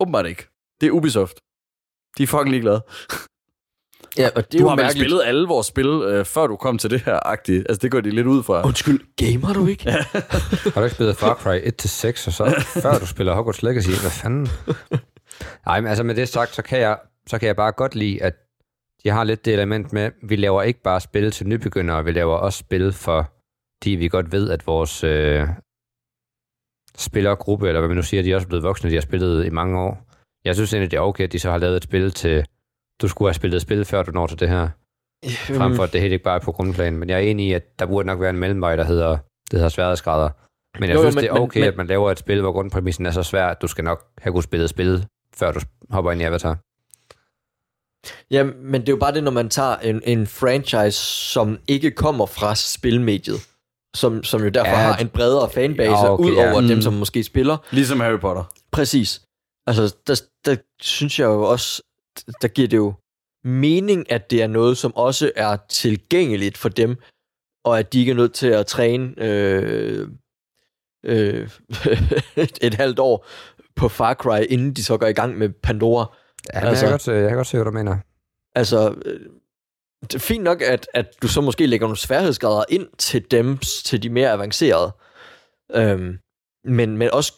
åbenbart 0.00 0.26
ikke. 0.26 0.48
Det 0.80 0.86
er 0.86 0.90
Ubisoft. 0.90 1.34
De 2.18 2.22
er 2.22 2.26
fucking 2.26 2.50
ligeglade. 2.50 2.82
Ja, 4.18 4.28
og 4.36 4.52
det 4.52 4.58
er 4.58 4.62
Du 4.62 4.68
har 4.68 4.76
vel 4.76 4.82
mærkeligt. 4.84 5.02
spillet 5.04 5.22
alle 5.24 5.48
vores 5.48 5.66
spil, 5.66 5.86
øh, 5.86 6.24
før 6.24 6.46
du 6.46 6.56
kom 6.56 6.78
til 6.78 6.90
det 6.90 7.00
her 7.00 7.26
agtige. 7.26 7.58
Altså, 7.68 7.78
det 7.82 7.90
går 7.90 8.00
de 8.00 8.10
lidt 8.10 8.26
ud 8.26 8.42
fra. 8.42 8.66
Undskyld, 8.66 9.00
gamer 9.16 9.52
du 9.52 9.66
ikke? 9.66 9.90
Har 10.74 10.74
du 10.76 10.82
ikke 10.82 10.94
spillet 10.94 11.16
Far 11.16 11.34
Cry 11.34 11.58
1-6, 11.60 12.26
og 12.26 12.32
så 12.32 12.62
før 12.82 12.98
du 12.98 13.06
spiller 13.06 13.34
Hogwarts 13.34 13.62
Legacy? 13.62 13.88
Hvad 13.88 14.10
fanden? 14.10 14.48
Nej, 15.66 15.80
men 15.80 15.88
altså 15.88 16.04
med 16.04 16.14
det 16.14 16.28
sagt, 16.28 16.54
så 16.54 16.62
kan 16.62 16.80
jeg, 16.80 16.98
så 17.26 17.38
kan 17.38 17.46
jeg 17.46 17.56
bare 17.56 17.72
godt 17.72 17.94
lide, 17.94 18.22
at 18.22 18.34
de 19.04 19.10
har 19.10 19.24
lidt 19.24 19.44
det 19.44 19.52
element 19.52 19.92
med, 19.92 20.10
vi 20.22 20.36
laver 20.36 20.62
ikke 20.62 20.82
bare 20.82 21.00
spil 21.00 21.30
til 21.30 21.48
nybegyndere, 21.48 22.04
vi 22.04 22.12
laver 22.12 22.36
også 22.36 22.58
spil 22.58 22.92
for 22.92 23.30
de 23.84 23.96
vi 23.96 24.08
godt 24.08 24.32
ved, 24.32 24.50
at 24.50 24.66
vores 24.66 25.04
øh, 25.04 25.48
spillergruppe, 26.96 27.68
eller 27.68 27.80
hvad 27.80 27.88
man 27.88 27.96
nu 27.96 28.02
siger, 28.02 28.22
de 28.22 28.30
er 28.32 28.34
også 28.34 28.46
blevet 28.48 28.62
voksne, 28.64 28.90
de 28.90 28.94
har 28.94 29.00
spillet 29.02 29.46
i 29.46 29.50
mange 29.50 29.80
år. 29.80 30.06
Jeg 30.44 30.54
synes 30.54 30.72
egentlig, 30.74 30.90
det 30.90 30.96
er 30.96 31.00
okay, 31.00 31.24
at 31.24 31.32
de 31.32 31.38
så 31.38 31.50
har 31.50 31.58
lavet 31.58 31.76
et 31.76 31.84
spil 31.84 32.10
til, 32.10 32.44
du 33.02 33.08
skulle 33.08 33.28
have 33.28 33.34
spillet 33.34 33.56
et 33.56 33.62
spil, 33.62 33.84
før 33.84 34.02
du 34.02 34.10
når 34.10 34.26
til 34.26 34.40
det 34.40 34.48
her, 34.48 34.68
frem 35.56 35.74
for 35.74 35.82
at 35.82 35.92
det 35.92 36.00
helt 36.00 36.12
ikke 36.12 36.24
bare 36.24 36.36
er 36.40 36.44
på 36.44 36.52
grundplanen. 36.52 37.00
Men 37.00 37.08
jeg 37.08 37.16
er 37.16 37.20
enig 37.30 37.46
i, 37.48 37.52
at 37.52 37.78
der 37.78 37.86
burde 37.86 38.06
nok 38.06 38.20
være 38.20 38.30
en 38.30 38.38
mellemvej, 38.38 38.76
der 38.76 38.84
hedder, 38.84 39.10
det 39.50 39.52
hedder 39.58 39.68
sværhedsgrader. 39.68 40.30
Men 40.80 40.88
jeg 40.88 40.94
Jo, 40.96 41.00
synes, 41.02 41.14
men- 41.14 41.24
det 41.24 41.30
er 41.30 41.34
okay, 41.40 41.60
men- 41.60 41.68
at 41.68 41.76
man 41.76 41.86
laver 41.86 42.10
et 42.10 42.18
spil, 42.18 42.40
hvor 42.40 42.52
grundpræmissen 42.52 43.06
er 43.06 43.10
så 43.10 43.22
svær, 43.22 43.46
at 43.46 43.62
du 43.62 43.66
skal 43.66 43.84
nok 43.84 44.04
have 44.18 44.32
kunnet 44.32 44.44
spille 44.44 44.64
et 44.64 44.70
spil, 44.70 45.06
før 45.34 45.52
du 45.52 45.60
hopper 45.90 46.12
ind 46.12 46.20
i 46.20 46.24
Avatar. 46.24 46.58
Ja, 48.30 48.42
men 48.44 48.80
det 48.80 48.88
er 48.88 48.92
jo 48.92 48.96
bare 48.96 49.14
det, 49.14 49.24
når 49.24 49.30
man 49.30 49.48
tager 49.48 49.76
en, 49.76 50.02
en 50.04 50.26
franchise, 50.26 50.98
som 51.32 51.58
ikke 51.68 51.90
kommer 51.90 52.26
fra 52.26 52.54
spilmediet, 52.54 53.40
som, 53.96 54.24
som 54.24 54.42
jo 54.42 54.48
derfor 54.48 54.70
Ja, 54.70 54.76
har 54.76 54.96
en 54.96 55.08
bredere 55.08 55.50
fanbase, 55.50 55.90
Ja, 55.90 56.12
okay, 56.12 56.24
ud 56.24 56.36
over 56.36 56.62
ja. 56.62 56.68
dem, 56.68 56.76
Mm. 56.76 56.82
som 56.82 56.92
måske 56.92 57.24
spiller. 57.24 57.56
Ligesom 57.70 58.00
Harry 58.00 58.18
Potter. 58.20 58.44
Præcis. 58.72 59.22
Altså, 59.66 59.96
der, 60.06 60.22
der 60.44 60.56
synes 60.82 61.18
jeg 61.18 61.24
jo 61.26 61.42
også, 61.42 61.82
der 62.42 62.48
giver 62.48 62.68
det 62.68 62.76
jo 62.76 62.94
mening, 63.44 64.12
at 64.12 64.30
det 64.30 64.42
er 64.42 64.46
noget, 64.46 64.78
som 64.78 64.96
også 64.96 65.32
er 65.36 65.56
tilgængeligt 65.68 66.58
for 66.58 66.68
dem, 66.68 66.96
og 67.64 67.78
at 67.78 67.92
de 67.92 67.98
ikke 68.00 68.10
er 68.12 68.16
nødt 68.16 68.34
til 68.34 68.46
at 68.46 68.66
træne 68.66 69.14
øh, 69.18 70.08
øh, 71.04 71.48
et, 72.36 72.58
et 72.66 72.74
halvt 72.74 72.98
år 72.98 73.26
på 73.76 73.88
Far 73.88 74.14
Cry, 74.14 74.40
inden 74.48 74.72
de 74.74 74.84
så 74.84 74.96
går 74.96 75.06
i 75.06 75.12
gang 75.12 75.38
med 75.38 75.48
Pandora. 75.62 76.16
Ja, 76.54 76.60
men 76.60 76.68
Altså- 76.68 76.84
jeg, 76.84 76.88
kan 76.88 76.92
godt, 76.92 77.02
se- 77.02 77.12
jeg 77.12 77.28
kan 77.28 77.36
godt 77.36 77.46
se, 77.46 77.56
hvad 77.56 77.64
du 77.64 77.70
mener. 77.70 77.96
Altså, 78.54 78.94
øh, 79.04 79.20
det 80.02 80.14
er 80.14 80.18
fint 80.18 80.44
nok, 80.44 80.62
at, 80.62 80.88
at 80.94 81.06
du 81.22 81.28
så 81.28 81.40
måske 81.40 81.66
lægger 81.66 81.86
nogle 81.86 81.96
sværhedsgrader 81.96 82.64
ind 82.68 82.86
til 82.98 83.30
dem, 83.30 83.58
til 83.84 84.02
de 84.02 84.08
mere 84.10 84.30
avancerede. 84.30 84.92
Øhm, 85.74 86.18
men, 86.64 86.96
men, 86.98 87.10
også, 87.10 87.32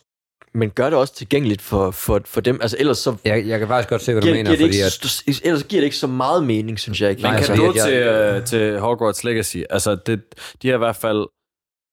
men 0.54 0.70
gør 0.70 0.90
det 0.90 0.98
også 0.98 1.14
tilgængeligt 1.14 1.62
for, 1.62 1.90
for, 1.90 2.20
for 2.24 2.40
dem. 2.40 2.58
Altså, 2.62 2.76
ellers 2.80 2.98
så 2.98 3.16
Jeg, 3.24 3.46
jeg 3.46 3.58
kan 3.58 3.68
faktisk 3.68 3.88
godt 3.88 4.02
se, 4.02 4.12
hvad 4.12 4.22
du 4.22 4.26
giver, 4.26 4.36
mener, 4.36 4.50
giver 4.50 4.68
det 4.68 4.74
fordi 4.74 5.30
ikke, 5.32 5.40
at, 5.42 5.46
ellers 5.46 5.64
giver 5.64 5.80
det 5.80 5.84
ikke 5.84 5.96
så 5.96 6.06
meget 6.06 6.44
mening, 6.44 6.78
synes 6.78 7.00
jeg 7.00 7.10
ikke. 7.10 7.22
Man 7.22 7.30
kan 7.30 7.38
altså, 7.38 7.56
gå 7.56 7.72
jeg- 7.74 7.84
til, 7.84 7.94
øh, 7.94 8.44
til 8.46 8.80
Hogwarts 8.80 9.24
Legacy. 9.24 9.56
Altså, 9.70 9.94
det, 9.94 10.20
de 10.62 10.68
har 10.68 10.74
i 10.74 10.78
hvert 10.78 10.96
fald 10.96 11.26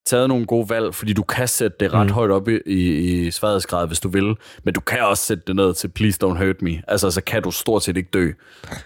taget 0.06 0.28
nogle 0.28 0.46
gode 0.46 0.68
valg, 0.70 0.94
fordi 0.94 1.12
du 1.12 1.22
kan 1.22 1.48
sætte 1.48 1.76
det 1.80 1.92
ret 1.94 2.06
Mm. 2.06 2.12
højt 2.12 2.30
op 2.30 2.48
i, 2.48 2.58
i, 2.66 2.76
i 3.26 3.30
sværhedsgrad, 3.30 3.86
hvis 3.86 4.00
du 4.00 4.08
vil, 4.08 4.34
men 4.64 4.74
du 4.74 4.80
kan 4.80 5.00
også 5.00 5.24
sætte 5.24 5.42
det 5.46 5.56
ned 5.56 5.74
til 5.74 5.88
Please 5.88 6.18
Don't 6.24 6.44
Hurt 6.44 6.62
Me. 6.62 6.82
Altså, 6.88 7.10
så 7.10 7.20
kan 7.20 7.42
du 7.42 7.50
stort 7.50 7.82
set 7.82 7.96
ikke 7.96 8.08
dø. 8.12 8.30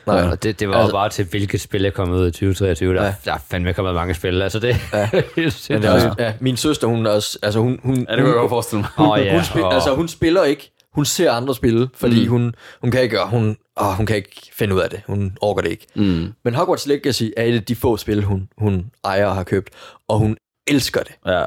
Nej. 0.07 0.23
og 0.31 0.43
det, 0.43 0.61
det 0.61 0.69
var 0.69 0.75
Altså- 0.75 0.93
bare 0.93 1.09
til, 1.09 1.25
hvilket 1.25 1.61
spil 1.61 1.85
er 1.85 1.91
kommet 1.91 2.19
ud 2.19 2.27
i 2.29 2.31
2023. 2.31 2.95
Der, 2.95 3.03
Ja. 3.03 3.07
ja. 3.09 3.15
der 3.25 3.33
er 3.33 3.39
fandme 3.51 3.73
kommet 3.73 3.95
mange 3.95 4.15
spil. 4.15 4.43
Altså, 4.43 4.59
det 4.59 4.77
Ja. 4.93 5.09
det 5.13 5.85
er 5.85 5.91
også, 5.93 6.15
ja, 6.19 6.33
min 6.41 6.57
søster, 6.57 6.87
hun 6.87 7.07
er 7.07 7.11
også, 7.11 7.39
altså 7.43 7.61
hun, 7.61 7.81
hun, 7.83 7.95
Ja, 7.95 8.01
det 8.01 8.07
kan 8.09 8.27
jeg 8.27 8.35
godt 8.35 8.49
forestille 8.51 8.85
mig. 8.99 9.09
Åh, 9.11 9.19
ja, 9.27 9.35
hun, 9.35 9.45
spil, 9.45 9.63
og- 9.63 9.75
altså, 9.75 9.95
hun 9.95 10.09
spiller 10.09 10.45
ikke, 10.45 10.73
hun 10.95 11.05
ser 11.05 11.33
andre 11.33 11.55
spille, 11.55 11.89
fordi 11.95 12.25
mm. 12.25 12.31
hun, 12.31 12.55
hun 12.81 12.91
kan 12.91 13.03
ikke, 13.03 13.19
hun, 13.27 13.57
åh, 13.81 13.87
hun 13.93 14.07
kan 14.07 14.17
ikke 14.17 14.51
finde 14.53 14.75
ud 14.75 14.81
af 14.81 14.91
det. 14.91 15.01
Hun 15.07 15.37
orker 15.41 15.63
det 15.63 15.71
ikke. 15.71 15.87
Mm. 15.95 16.33
Men 16.45 16.55
Hogwarts 16.55 16.87
Legacy 16.87 17.23
er 17.37 17.45
et 17.45 17.55
af 17.55 17.63
de 17.65 17.77
få 17.77 17.97
spil, 17.97 18.23
hun, 18.25 18.49
hun 18.59 18.87
ejer 19.05 19.27
og 19.27 19.35
har 19.35 19.43
købt, 19.45 19.71
og 20.09 20.19
hun 20.19 20.37
elsker 20.67 21.01
det. 21.03 21.13
Ja. 21.27 21.45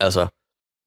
Altså, 0.00 0.26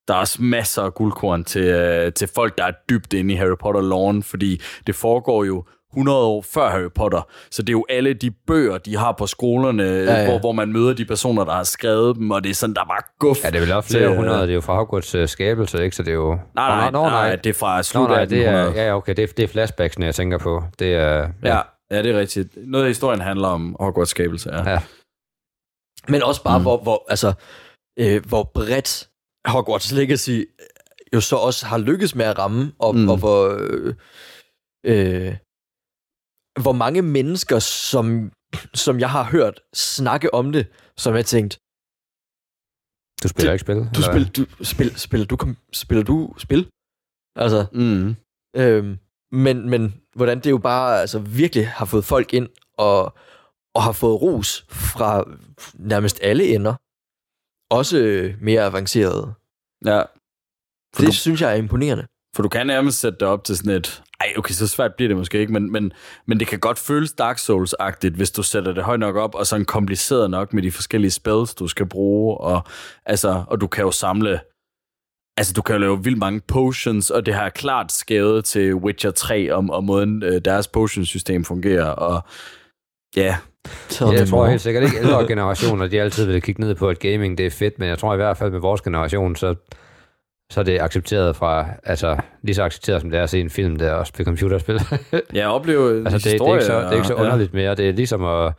Der 0.08 0.14
er 0.14 0.18
også 0.18 0.42
masser 0.42 0.82
af 0.82 0.94
guldkorn 0.94 1.44
til, 1.44 1.64
øh, 1.64 2.14
til 2.14 2.30
folk, 2.36 2.58
der 2.58 2.64
er 2.64 2.72
dybt 2.90 3.14
inde 3.14 3.34
i 3.34 3.38
Harry 3.38 3.58
Potter-loven, 3.60 4.24
fordi 4.24 4.62
det 4.88 4.96
foregår 4.96 5.44
jo 5.44 5.64
100 5.94 6.18
år 6.18 6.42
før 6.54 6.70
Harry 6.70 6.90
Potter. 6.96 7.22
Så 7.52 7.62
det 7.62 7.70
er 7.70 7.72
jo 7.74 7.86
alle 7.90 8.14
de 8.14 8.32
bøger, 8.48 8.78
de 8.78 8.98
har 8.98 9.12
på 9.12 9.28
skolerne, 9.28 9.84
ja, 9.84 10.04
ja. 10.04 10.14
ja. 10.14 10.30
Hvor, 10.30 10.40
hvor 10.40 10.52
man 10.52 10.72
møder 10.74 10.94
de 10.94 11.06
personer, 11.06 11.44
der 11.44 11.52
har 11.54 11.64
skrevet 11.64 12.16
dem, 12.16 12.32
og 12.32 12.44
det 12.44 12.50
er 12.50 12.54
sådan, 12.54 12.74
der 12.76 12.82
er 12.82 12.86
bare 12.86 13.02
guf. 13.20 13.44
Ja, 13.44 13.50
det 13.50 13.56
er 13.56 13.60
vel 13.60 13.72
også 13.72 13.90
flere 13.90 14.10
øh, 14.10 14.16
hundrede. 14.16 14.42
Det 14.42 14.50
er 14.50 14.54
jo 14.54 14.62
fra 14.62 14.76
Hogwarts 14.76 15.16
uh, 15.16 15.28
skabelse, 15.28 15.84
ikke? 15.84 15.96
Så 15.96 16.04
det 16.04 16.10
er 16.10 16.16
jo... 16.16 16.38
Nej, 16.56 16.68
nej, 16.70 16.92
Nå, 16.92 17.02
nej, 17.02 17.10
nej, 17.10 17.36
det 17.36 17.50
er 17.50 17.54
fra 17.54 17.84
slut 17.84 18.10
nej, 18.10 18.26
det 18.26 18.38
er, 18.38 18.50
1800. 18.50 18.86
ja, 18.88 18.96
okay, 18.96 19.14
det 19.16 19.24
er, 19.24 19.28
det 19.38 19.44
er 19.44 19.48
flashbacksene, 19.48 20.06
jeg 20.06 20.16
tænker 20.16 20.38
på. 20.38 20.64
Det 20.80 20.96
er, 20.96 21.28
Ja, 21.44 21.60
ja, 21.92 22.04
det 22.04 22.16
er 22.16 22.20
rigtigt. 22.20 22.50
Noget 22.56 22.86
af 22.86 22.90
historien 22.90 23.22
handler 23.22 23.48
om 23.48 23.76
Hogwarts 23.80 24.12
skabelse, 24.12 24.50
ja. 24.54 24.72
Ja. 24.72 24.80
men 26.08 26.24
også 26.24 26.44
bare. 26.44 26.58
Mm. 26.58 26.64
hvor, 26.64 26.78
hvor, 26.78 27.06
altså, 27.10 27.34
øh, 28.00 28.26
hvor 28.26 28.44
bredt 28.54 29.10
Hogwarts 29.46 29.92
Legacy 29.92 30.30
øh, 30.30 30.46
jo 31.14 31.22
så 31.22 31.36
også 31.36 31.66
har 31.66 31.78
lykkes 31.78 32.16
med 32.16 32.26
at 32.26 32.38
ramme, 32.40 32.74
og, 32.80 32.96
mm. 32.96 33.10
Og 33.10 33.18
hvor, 33.18 33.58
øh, 33.60 33.96
øh, 34.86 35.36
hvor 36.62 36.72
mange 36.72 37.02
mennesker, 37.02 37.60
som, 37.60 38.32
som 38.74 39.00
jeg 39.00 39.10
har 39.12 39.24
hørt 39.24 39.60
snakke 39.74 40.34
om 40.34 40.52
det, 40.52 40.68
som 40.98 41.16
jeg 41.16 41.26
tænkt, 41.26 41.58
Du 43.24 43.28
spiller 43.28 43.52
Det- 43.52 43.56
ikke 43.56 43.64
spil? 43.64 43.78
du 43.96 44.02
spil, 44.02 44.24
du, 44.38 44.64
spil, 44.64 45.00
spiller, 45.00 45.26
du, 45.28 45.38
kom- 45.38 45.58
spiller 45.74 46.04
du 46.04 46.34
spil? 46.38 46.70
Altså, 47.36 47.66
Mm. 47.74 48.16
Øhm, 48.56 48.98
men, 49.32 49.70
men 49.70 50.02
hvordan 50.16 50.38
det 50.40 50.50
jo 50.50 50.58
bare 50.58 51.02
altså, 51.02 51.20
virkelig 51.20 51.68
har 51.70 51.86
fået 51.86 52.06
folk 52.06 52.34
ind 52.34 52.48
og, 52.78 53.14
og 53.76 53.84
har 53.84 53.92
fået 53.92 54.22
ros 54.22 54.66
fra 54.70 55.24
nærmest 55.74 56.20
alle 56.22 56.56
ender. 56.56 56.76
Også 57.72 57.98
øh, 57.98 58.34
mere 58.42 58.62
avancerede. 58.64 59.34
Ja, 59.86 60.02
For 60.96 61.02
det 61.02 61.08
du... 61.08 61.12
synes 61.12 61.42
jeg 61.42 61.52
er 61.52 61.56
imponerende. 61.56 62.06
for 62.36 62.44
du 62.44 62.50
kan 62.50 62.68
nærmest 62.68 63.00
sætte 63.00 63.18
det 63.20 63.28
op 63.28 63.44
til 63.44 63.58
sådan 63.58 63.72
et... 63.72 64.04
Ej, 64.22 64.34
okay, 64.38 64.54
så 64.54 64.68
svært 64.68 64.96
bliver 64.96 65.08
det 65.08 65.18
måske 65.18 65.40
ikke, 65.40 65.54
men, 65.54 65.72
men, 65.72 65.94
men 66.28 66.40
det 66.40 66.48
kan 66.48 66.60
godt 66.60 66.80
føles 66.80 67.14
Dark 67.14 67.38
Souls-agtigt, 67.38 68.16
hvis 68.16 68.32
du 68.32 68.44
sætter 68.44 68.74
det 68.74 68.84
højt 68.84 69.00
nok 69.00 69.16
op, 69.16 69.36
og 69.36 69.48
sådan 69.48 69.66
kompliceret 69.66 70.30
nok 70.30 70.54
med 70.54 70.64
de 70.64 70.72
forskellige 70.72 71.12
spells, 71.12 71.56
du 71.56 71.68
skal 71.68 71.86
bruge, 71.86 72.38
og, 72.38 72.64
altså, 73.06 73.44
og 73.48 73.62
du 73.62 73.68
kan 73.68 73.84
jo 73.84 73.92
samle... 73.92 74.40
Altså, 75.38 75.54
du 75.54 75.62
kan 75.62 75.76
jo 75.76 75.80
lave 75.80 76.04
vildt 76.04 76.18
mange 76.18 76.42
potions, 76.48 77.10
og 77.10 77.26
det 77.26 77.34
har 77.34 77.50
klart 77.50 77.92
skævet 77.92 78.46
til 78.46 78.76
Witcher 78.76 79.12
3 79.12 79.52
om, 79.52 79.70
om 79.70 79.84
måden 79.84 80.24
øh, 80.24 80.42
deres 80.46 80.68
potion-system 80.68 81.46
fungerer, 81.46 81.90
og 81.90 82.22
ja, 83.16 83.38
Tell 83.90 84.12
Jeg 84.12 84.28
tror 84.28 84.48
helt 84.48 84.62
sikkert 84.62 84.84
ikke, 84.84 84.98
ældre 84.98 85.28
generationer, 85.32 85.88
de 85.88 86.02
altid 86.02 86.26
vil 86.26 86.42
kigge 86.42 86.62
ned 86.62 86.76
på, 86.76 86.90
at 86.90 87.00
gaming 87.00 87.38
det 87.38 87.46
er 87.46 87.50
fedt, 87.50 87.80
men 87.80 87.90
jeg 87.90 87.98
tror 87.98 88.14
i 88.14 88.18
hvert 88.18 88.38
fald 88.38 88.52
med 88.52 88.60
vores 88.60 88.82
generation, 88.82 89.36
så, 89.36 89.56
så 90.52 90.60
er 90.60 90.64
det 90.64 90.82
accepteret 90.82 91.36
fra, 91.36 91.66
altså 91.84 92.18
lige 92.44 92.56
så 92.56 92.64
accepteret 92.64 93.02
som 93.02 93.10
det 93.10 93.20
er 93.20 93.24
at 93.24 93.30
se 93.30 93.40
en 93.40 93.50
film, 93.50 93.76
der 93.76 93.92
også 93.94 94.10
spille 94.10 94.26
computerspil. 94.26 94.80
jeg 95.34 95.48
oplever 95.48 95.90
altså 96.06 96.18
det, 96.30 96.40
det, 96.40 96.48
er 96.48 96.54
ikke 96.54 96.66
så, 96.66 96.80
det 96.80 96.88
er 96.88 96.92
ikke 96.92 97.08
så 97.08 97.14
underligt 97.14 97.54
mere. 97.54 97.76
Det 97.76 97.90
er 97.90 97.94
ligesom 97.94 98.24
at, 98.26 98.54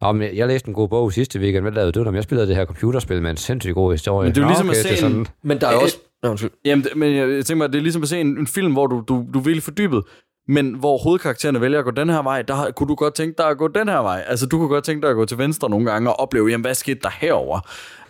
om 0.00 0.22
jeg, 0.22 0.30
jeg 0.34 0.46
læste 0.48 0.68
en 0.68 0.74
god 0.74 0.88
bog 0.88 1.12
sidste 1.12 1.40
weekend, 1.40 1.64
hvad 1.64 1.72
lavede 1.72 1.92
du 1.92 2.04
der? 2.04 2.12
Jeg 2.12 2.22
spillede 2.22 2.48
det 2.48 2.56
her 2.56 2.64
computerspil 2.64 3.22
med 3.22 3.30
en 3.30 3.36
sindssygt 3.36 3.74
god 3.74 3.92
historie. 3.92 4.26
Men 4.26 4.34
det 4.34 4.40
er 4.40 4.42
jo 4.42 4.46
Nå, 4.46 4.50
ligesom 4.50 4.70
at 4.70 4.76
okay, 4.76 4.82
se 4.82 4.88
det 4.88 5.02
er 5.02 5.06
en- 5.06 5.12
sådan, 5.12 5.26
Men 5.42 5.60
der 5.60 5.68
er 5.68 5.76
også... 5.76 5.96
Nå, 6.22 6.28
undskyld. 6.30 6.50
Jamen, 6.64 6.84
det- 6.84 6.96
men 6.96 7.16
jeg, 7.16 7.28
jeg 7.30 7.44
tænker 7.46 7.58
mig, 7.64 7.72
det 7.72 7.78
er 7.78 7.82
ligesom 7.82 8.02
at 8.02 8.08
se 8.08 8.20
en, 8.20 8.38
en 8.38 8.46
film, 8.46 8.72
hvor 8.72 8.86
du, 8.86 9.04
du, 9.08 9.26
du 9.34 9.38
er 9.38 9.42
virkelig 9.42 9.62
fordybet, 9.62 10.02
men 10.50 10.74
hvor 10.74 10.98
hovedkaraktererne 10.98 11.60
vælger 11.60 11.78
at 11.78 11.84
gå 11.84 11.90
den 11.90 12.08
her 12.08 12.22
vej, 12.22 12.42
der 12.42 12.70
kunne 12.70 12.88
du 12.88 12.94
godt 12.94 13.14
tænke 13.14 13.34
dig 13.38 13.46
at 13.46 13.58
gå 13.58 13.68
den 13.68 13.88
her 13.88 13.98
vej. 13.98 14.24
Altså, 14.26 14.46
du 14.46 14.58
kunne 14.58 14.68
godt 14.68 14.84
tænke 14.84 15.02
dig 15.02 15.10
at 15.10 15.16
gå 15.16 15.24
til 15.24 15.38
venstre 15.38 15.70
nogle 15.70 15.90
gange 15.90 16.10
og 16.10 16.20
opleve, 16.20 16.48
jamen, 16.48 16.64
hvad 16.64 16.74
skete 16.74 17.00
der 17.02 17.10
herover? 17.20 17.60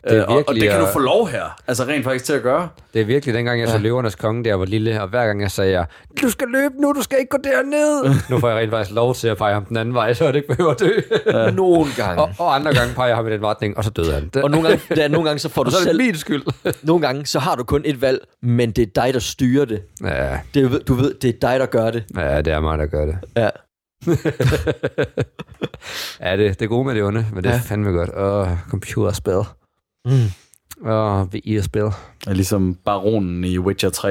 Det 0.05 0.13
er 0.17 0.23
Øh, 0.23 0.29
og, 0.29 0.29
og 0.29 0.37
virkelig 0.37 0.61
det 0.63 0.71
kan 0.71 0.81
du 0.81 0.87
få 0.93 0.99
lov 0.99 1.29
her, 1.29 1.61
altså 1.69 1.85
rent 1.85 2.05
faktisk 2.05 2.25
til 2.25 2.33
at 2.33 2.43
gøre. 2.43 2.69
Det 2.95 3.01
er 3.01 3.05
virkelig 3.05 3.35
dengang, 3.35 3.61
jeg 3.61 3.69
så 3.69 3.79
Løvernes 3.79 4.15
Konge, 4.15 4.45
der 4.45 4.55
var 4.55 4.65
lille, 4.65 5.03
og 5.03 5.09
hver 5.09 5.27
gang 5.27 5.43
jeg 5.43 5.51
sagde, 5.51 5.87
du 6.23 6.31
skal 6.31 6.49
løbe 6.49 6.75
nu, 6.81 6.93
du 6.93 7.03
skal 7.03 7.19
ikke 7.19 7.29
gå 7.31 7.39
derned. 7.45 8.15
nu 8.31 8.39
får 8.39 8.49
jeg 8.49 8.57
rent 8.59 8.71
faktisk 8.71 8.95
lov 8.95 9.15
til 9.15 9.29
at 9.29 9.37
pege 9.37 9.55
ham 9.55 9.65
den 9.65 9.77
anden 9.77 9.95
vej, 9.95 10.13
så 10.15 10.25
jeg 10.25 10.35
ikke 10.37 10.49
behøver 10.49 10.71
at 10.71 10.81
dø. 10.81 10.91
Nogle 11.63 11.87
gange. 11.97 12.23
og, 12.23 12.31
og 12.39 12.55
andre 12.55 12.75
gange 12.75 12.95
peger 12.95 13.09
jeg 13.09 13.17
ham 13.17 13.27
i 13.29 13.31
den 13.31 13.45
retning, 13.47 13.77
og 13.77 13.85
så 13.85 13.91
døde 13.91 14.13
han. 14.13 14.31
Det, 14.35 14.43
Og 14.43 14.51
nogle 14.51 14.69
gange, 14.69 14.83
der, 14.97 15.09
nogle 15.09 15.29
gange 15.29 15.39
så 15.39 15.49
får 15.49 15.63
du 15.65 15.71
så 15.71 15.77
er 15.77 15.81
det 15.81 15.87
selv... 15.89 15.99
min 16.03 16.15
skyld. 16.17 16.43
Nogle 16.83 17.07
gange 17.07 17.27
så 17.27 17.39
har 17.39 17.55
du 17.55 17.65
kun 17.65 17.83
et 17.85 18.01
valg, 18.01 18.19
men 18.43 18.71
det 18.71 18.83
er 18.97 19.03
dig, 19.05 19.15
der 19.15 19.21
styrer 19.21 19.65
det. 19.65 19.83
ja, 20.05 20.39
det 20.55 20.65
er- 20.75 20.79
du 20.79 20.95
ved, 20.95 21.15
det 21.15 21.29
er 21.29 21.39
dig, 21.49 21.61
der 21.61 21.67
gør 21.67 21.91
det. 21.91 22.05
ja, 22.17 22.41
det 22.43 22.53
er 22.53 22.61
mig, 22.61 22.79
der 22.79 22.87
gør 22.87 23.07
det. 23.07 23.17
Ja. 23.37 23.49
ja, 26.21 26.37
det, 26.37 26.59
det 26.59 26.63
er 26.63 26.69
gode 26.69 26.85
med 26.87 26.95
det 26.95 27.03
onde, 27.03 27.27
men 27.33 27.45
det 27.45 27.51
er 27.51 27.55
Ja. 27.55 27.61
fandme 27.65 27.91
godt. 27.91 28.11
Og 28.11 28.59
computerspil. 28.71 29.33
Mm. 30.05 30.13
Og 30.89 31.29
VR-spil. 31.33 31.83
Ja, 32.27 32.33
ligesom 32.33 32.75
baronen 32.85 33.45
i 33.45 33.59
Witcher 33.59 33.91
3. 33.91 34.09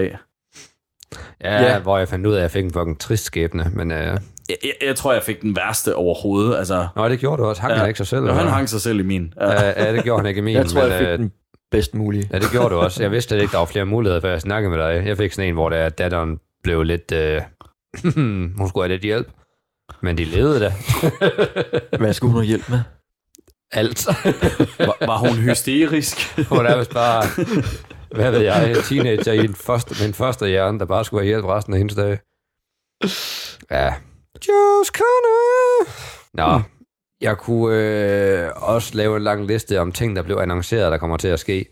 Ja, 1.43 1.63
Ja. 1.63 1.79
hvor 1.79 1.97
jeg 1.97 2.07
fandt 2.07 2.25
ud 2.25 2.33
af, 2.33 2.37
at 2.37 2.41
jeg 2.41 2.51
fik 2.51 2.63
en 2.65 2.71
fucking 2.73 2.99
trist 2.99 3.23
skæbne. 3.23 3.71
Men, 3.75 3.91
øh, 3.91 3.97
Jeg, 3.97 4.17
jeg, 4.49 4.73
jeg 4.87 4.95
tror, 4.95 5.13
jeg 5.13 5.23
fik 5.23 5.41
den 5.41 5.55
værste 5.55 5.95
overhovedet. 5.95 6.57
Altså, 6.57 6.87
nå, 6.95 7.09
det 7.09 7.19
gjorde 7.19 7.41
du 7.41 7.47
også. 7.47 7.61
Hang 7.61 7.73
ja. 7.73 7.79
han 7.79 7.87
ikke 7.87 7.97
sig 7.97 8.07
selv? 8.07 8.25
Jo, 8.25 8.31
han 8.33 8.47
hang 8.47 8.69
sig 8.69 8.81
selv 8.81 8.99
i 8.99 9.03
min. 9.03 9.33
Ja. 9.41 9.83
Ja, 9.83 9.93
det 9.93 10.03
gjorde 10.03 10.19
han 10.19 10.25
ikke 10.29 10.39
i 10.39 10.41
min. 10.41 10.55
Jeg 10.55 10.65
tror, 10.65 10.81
men, 10.81 10.91
jeg 10.91 10.99
fik 10.99 11.07
øh, 11.07 11.17
den 11.17 11.31
bedst 11.71 11.95
mulige. 11.95 12.29
Ja, 12.33 12.39
det 12.39 12.51
gjorde 12.51 12.69
du 12.69 12.75
også. 12.79 13.03
Jeg 13.03 13.11
vidste 13.11 13.27
slet 13.29 13.41
ikke, 13.41 13.51
der 13.51 13.57
var 13.57 13.65
flere 13.65 13.85
muligheder, 13.85 14.21
før 14.21 14.29
jeg 14.31 14.41
snakkede 14.41 14.69
med 14.77 14.79
dig. 14.85 15.07
Jeg 15.07 15.17
fik 15.17 15.31
sådan 15.33 15.47
en, 15.49 15.53
hvor 15.53 15.69
der 15.69 15.89
datteren 15.89 16.39
blev 16.63 16.83
lidt... 16.83 17.11
Øh, 17.11 17.41
hun 18.57 18.67
skulle 18.69 18.83
have 18.83 18.93
lidt 18.93 19.01
hjælp. 19.03 19.27
Men 20.01 20.17
de 20.17 20.23
levede 20.23 20.59
da. 20.59 20.73
Hvad 21.97 22.13
skulle 22.13 22.31
hun 22.31 22.41
have 22.41 22.47
hjælp 22.47 22.69
med? 22.69 22.79
Alt. 23.71 24.07
Var, 24.87 25.05
var 25.05 25.17
hun 25.17 25.37
hysterisk? 25.37 26.17
Hun 26.49 26.65
er 26.65 26.77
vist 26.77 26.93
bare... 26.93 27.23
Hvad 28.15 28.31
ved 28.31 28.39
jeg? 28.39 28.69
En 28.69 28.83
teenager 28.83 29.31
i 29.31 29.45
en 29.45 29.55
første, 29.55 29.95
med 29.99 30.07
en 30.07 30.13
første 30.13 30.47
hjerne, 30.47 30.79
der 30.79 30.85
bare 30.85 31.05
skulle 31.05 31.21
have 31.21 31.27
hjælp 31.27 31.45
resten 31.45 31.73
af 31.73 31.77
hendes 31.77 31.95
dag. 31.95 32.19
Ja. 33.71 33.89
Joe's 34.45 34.89
Corner. 34.99 35.89
Nå. 36.33 36.61
Jeg 37.21 37.37
kunne 37.37 37.75
øh, 37.75 38.49
også 38.55 38.95
lave 38.95 39.17
en 39.17 39.23
lang 39.23 39.45
liste 39.45 39.79
om 39.79 39.91
ting, 39.91 40.15
der 40.15 40.21
blev 40.21 40.37
annonceret, 40.37 40.91
der 40.91 40.97
kommer 40.97 41.17
til 41.17 41.27
at 41.27 41.39
ske. 41.39 41.65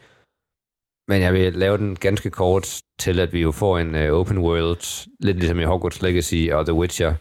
Men 1.07 1.21
jeg 1.21 1.33
vil 1.33 1.53
lave 1.53 1.77
den 1.77 1.95
ganske 1.95 2.29
kort 2.29 2.81
til, 2.99 3.19
at 3.19 3.33
vi 3.33 3.41
jo 3.41 3.51
får 3.51 3.77
en 3.77 3.95
uh, 3.95 4.19
open 4.19 4.37
world, 4.37 5.07
lidt 5.19 5.37
ligesom 5.37 5.59
i 5.59 5.63
Hogwarts 5.63 6.01
Legacy 6.01 6.49
og 6.51 6.65
The 6.65 6.73
Witcher, 6.73 7.13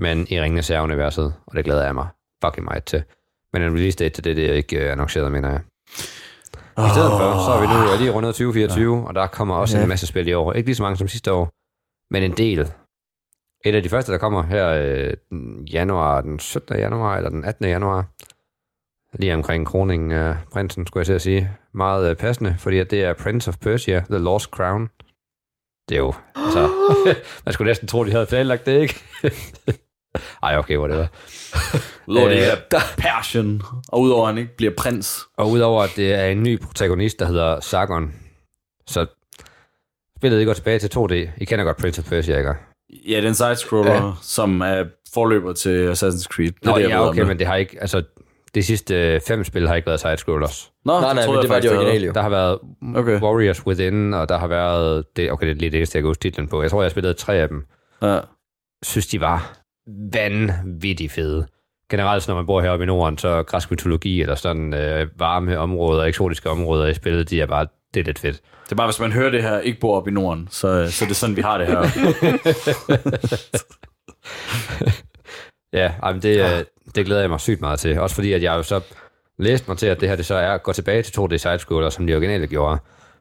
men 0.00 0.26
i 0.30 0.40
Ringenes 0.40 0.68
Herre-universet, 0.68 1.34
og 1.46 1.56
det 1.56 1.64
glæder 1.64 1.84
jeg 1.84 1.94
mig 1.94 2.08
fucking 2.44 2.64
meget 2.64 2.84
til. 2.84 3.02
Men 3.52 3.62
en 3.62 3.74
release 3.74 3.98
date 3.98 4.14
til 4.14 4.24
det, 4.24 4.36
det 4.36 4.50
er 4.50 4.54
ikke 4.54 4.76
uh, 4.84 4.92
annonceret, 4.92 5.32
mener 5.32 5.50
jeg. 5.50 5.60
I 6.86 6.90
stedet 6.94 7.10
for, 7.10 7.28
så 7.46 7.50
er 7.56 7.60
vi 7.60 7.66
nu 7.66 7.98
lige 7.98 8.10
rundet 8.10 8.34
2024, 8.34 8.96
ja. 8.96 9.04
og 9.04 9.14
der 9.14 9.26
kommer 9.26 9.54
også 9.54 9.76
ja. 9.76 9.82
En 9.82 9.88
masse 9.88 10.06
spil 10.06 10.28
i 10.28 10.32
år. 10.32 10.52
Ikke 10.52 10.68
lige 10.68 10.76
så 10.76 10.82
mange 10.82 10.96
som 10.96 11.08
sidste 11.08 11.32
år, 11.32 11.50
men 12.14 12.22
en 12.22 12.36
del. 12.36 12.60
Et 13.64 13.74
af 13.74 13.82
de 13.82 13.88
første, 13.88 14.12
der 14.12 14.18
kommer 14.18 14.42
her 14.42 14.68
øh, 14.68 15.14
den 15.30 15.64
januar, 15.64 16.20
den 16.20 16.38
17. 16.38 16.76
januar 16.76 17.16
eller 17.16 17.30
den 17.30 17.44
18. 17.44 17.66
januar, 17.66 18.06
lige 19.12 19.34
omkring 19.34 19.66
kroningen 19.66 20.12
af 20.12 20.36
prinsen, 20.52 20.86
skulle 20.86 21.00
jeg 21.00 21.06
til 21.06 21.12
at 21.12 21.22
sige. 21.22 21.50
Meget 21.74 22.10
øh, 22.10 22.16
passende, 22.16 22.56
fordi 22.58 22.78
at 22.78 22.90
det 22.90 23.04
er 23.04 23.14
Prince 23.14 23.48
of 23.48 23.56
Persia, 23.58 24.04
The 24.10 24.18
Lost 24.18 24.50
Crown. 24.50 24.90
Det 25.88 25.94
er 25.94 25.98
jo, 25.98 26.14
altså, 26.34 26.70
man 27.44 27.52
skulle 27.52 27.70
næsten 27.70 27.88
tro, 27.88 28.04
de 28.04 28.10
havde 28.10 28.26
planlagt 28.26 28.66
det, 28.66 28.80
ikke? 28.80 28.94
Ej, 30.42 30.56
okay, 30.58 30.76
whatever. 30.76 31.06
Udover 32.06 32.28
det 32.28 32.36
Øh, 32.36 32.42
her 32.42 32.56
passion, 32.98 33.62
og 33.88 34.00
udover 34.00 34.22
at 34.28 34.34
han 34.34 34.38
ikke 34.38 34.56
bliver 34.56 34.72
prins. 34.76 35.20
Og 35.36 35.50
udover 35.50 35.82
at 35.82 35.90
det 35.96 36.14
er 36.14 36.24
en 36.26 36.42
ny 36.42 36.60
protagonist, 36.62 37.18
der 37.18 37.26
hedder 37.26 37.60
Sargon, 37.60 38.14
så 38.86 39.06
spillet 40.18 40.40
I 40.40 40.44
går 40.44 40.52
tilbage 40.52 40.78
til 40.78 40.90
2D. 40.98 41.14
I 41.36 41.44
kender 41.44 41.64
godt 41.64 41.76
Prince 41.76 42.00
of 42.02 42.08
Persia, 42.08 42.38
ikke? 42.38 42.54
Ja, 43.08 43.20
den 43.20 43.34
side-scroller, 43.34 43.92
Ja. 44.06 44.10
som 44.22 44.60
er 44.60 44.84
forløber 45.14 45.52
til 45.52 45.92
Assassin's 45.92 46.24
Creed. 46.24 46.50
Det 46.52 46.66
er 46.66 46.70
Nå, 46.70 46.78
det, 46.78 46.88
ja, 46.88 47.08
okay, 47.08 47.18
det. 47.20 47.26
men 47.28 47.38
det 47.38 47.46
har 47.46 47.56
ikke, 47.56 47.76
altså, 47.80 48.02
de 48.54 48.62
sidste 48.62 48.94
øh, 49.14 49.20
fem 49.28 49.44
spil 49.44 49.68
har 49.68 49.74
ikke 49.74 49.86
været 49.86 50.00
side-scrollers. 50.00 50.72
Nå, 50.84 51.00
Nej, 51.00 51.14
nej, 51.14 51.26
men 51.26 51.36
det 51.42 51.48
var 51.48 51.60
de 51.60 51.68
originale 51.76 52.06
jo. 52.06 52.12
Der 52.12 52.22
har 52.22 52.28
været 52.28 52.58
Okay. 52.96 53.20
Warriors 53.20 53.66
Within, 53.66 54.14
og 54.14 54.28
der 54.28 54.38
har 54.38 54.46
været, 54.46 55.04
det, 55.16 55.32
okay, 55.32 55.46
det 55.46 55.52
er 55.52 55.56
lige 55.56 55.70
det 55.70 55.76
eneste, 55.76 55.96
jeg 55.96 56.02
kan 56.02 56.08
huske 56.08 56.20
titlen 56.20 56.48
på. 56.48 56.62
Jeg 56.62 56.70
tror, 56.70 56.82
jeg 56.82 56.90
spillede 56.90 57.14
tre 57.14 57.34
af 57.34 57.48
dem. 57.48 57.64
Ja. 58.02 58.20
synes, 58.82 59.06
de 59.06 59.20
var 59.20 59.57
vanvittigt 60.12 61.12
fede. 61.12 61.46
Generelt, 61.90 62.28
når 62.28 62.34
man 62.34 62.46
bor 62.46 62.60
heroppe 62.60 62.82
i 62.82 62.86
Norden, 62.86 63.18
så 63.18 63.42
græsk 63.42 63.70
mytologi 63.70 64.22
eller 64.22 64.34
sådan 64.34 64.74
øh, 64.74 65.06
varme 65.18 65.58
områder, 65.58 66.04
eksotiske 66.04 66.50
områder 66.50 66.86
i 66.86 66.94
spillet, 66.94 67.30
de 67.30 67.40
er 67.40 67.46
bare, 67.46 67.66
det 67.94 68.00
er 68.00 68.04
lidt 68.04 68.18
fedt. 68.18 68.40
Det 68.64 68.72
er 68.72 68.76
bare, 68.76 68.86
hvis 68.86 69.00
man 69.00 69.12
hører 69.12 69.30
det 69.30 69.42
her, 69.42 69.58
ikke 69.58 69.80
bor 69.80 69.96
op 69.96 70.08
i 70.08 70.10
Norden, 70.10 70.48
så, 70.50 70.90
så 70.90 71.04
det 71.04 71.10
er 71.10 71.14
sådan, 71.14 71.36
vi 71.36 71.42
har 71.42 71.58
det 71.58 71.66
her. 71.66 71.82
Ja, 75.72 75.92
jamen 76.04 76.22
det, 76.22 76.40
øh, 76.40 76.64
det 76.94 77.06
glæder 77.06 77.20
jeg 77.20 77.30
mig 77.30 77.40
sygt 77.40 77.60
meget 77.60 77.80
til. 77.80 78.00
Også 78.00 78.14
fordi, 78.14 78.32
at 78.32 78.42
jeg 78.42 78.56
jo 78.56 78.62
så 78.62 78.80
læste 79.38 79.70
mig 79.70 79.78
til, 79.78 79.86
at 79.86 80.00
det 80.00 80.08
her 80.08 80.16
det 80.16 80.26
så 80.26 80.34
er 80.34 80.58
gå 80.58 80.72
tilbage 80.72 81.02
til 81.02 81.20
2D 81.20 81.36
sidescroller, 81.36 81.90
som 81.90 82.06
de 82.06 82.14
originale 82.14 82.46
gjorde. 82.46 82.78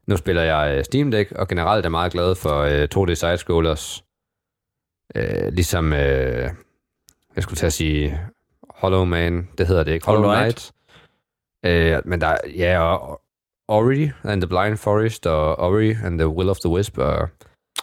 Nu 0.07 0.17
spiller 0.17 0.41
jeg 0.41 0.77
øh, 0.77 0.83
Steam 0.83 1.11
Deck, 1.11 1.31
og 1.31 1.47
generelt 1.47 1.85
er 1.85 1.89
meget 1.89 2.11
glad 2.11 2.35
for 2.35 2.59
øh, 2.59 2.87
2D 2.95 3.13
sidescrollers. 3.13 4.03
Øh, 5.15 5.53
ligesom, 5.53 5.93
øh, 5.93 6.49
jeg 7.35 7.43
skulle 7.43 7.57
til 7.57 7.65
at 7.65 7.73
sige 7.73 8.19
Hollow 8.69 9.05
Man, 9.05 9.47
det 9.57 9.67
hedder 9.67 9.83
det 9.83 9.91
ikke. 9.91 10.05
Hollow 10.05 10.21
Hollow 10.23 10.41
Knight. 10.41 10.71
Knight. 11.63 11.95
Øh, 11.95 12.01
men 12.05 12.21
der, 12.21 12.37
ja, 12.57 12.79
og 12.79 13.21
Ori 13.67 14.09
and 14.23 14.41
the 14.41 14.47
Blind 14.47 14.77
Forest, 14.77 15.25
og 15.25 15.59
Ori 15.59 15.91
and 15.91 16.19
the 16.19 16.27
Will 16.27 16.49
of 16.49 16.57
the 16.57 16.69
Wisp, 16.69 16.97
og... 16.97 17.29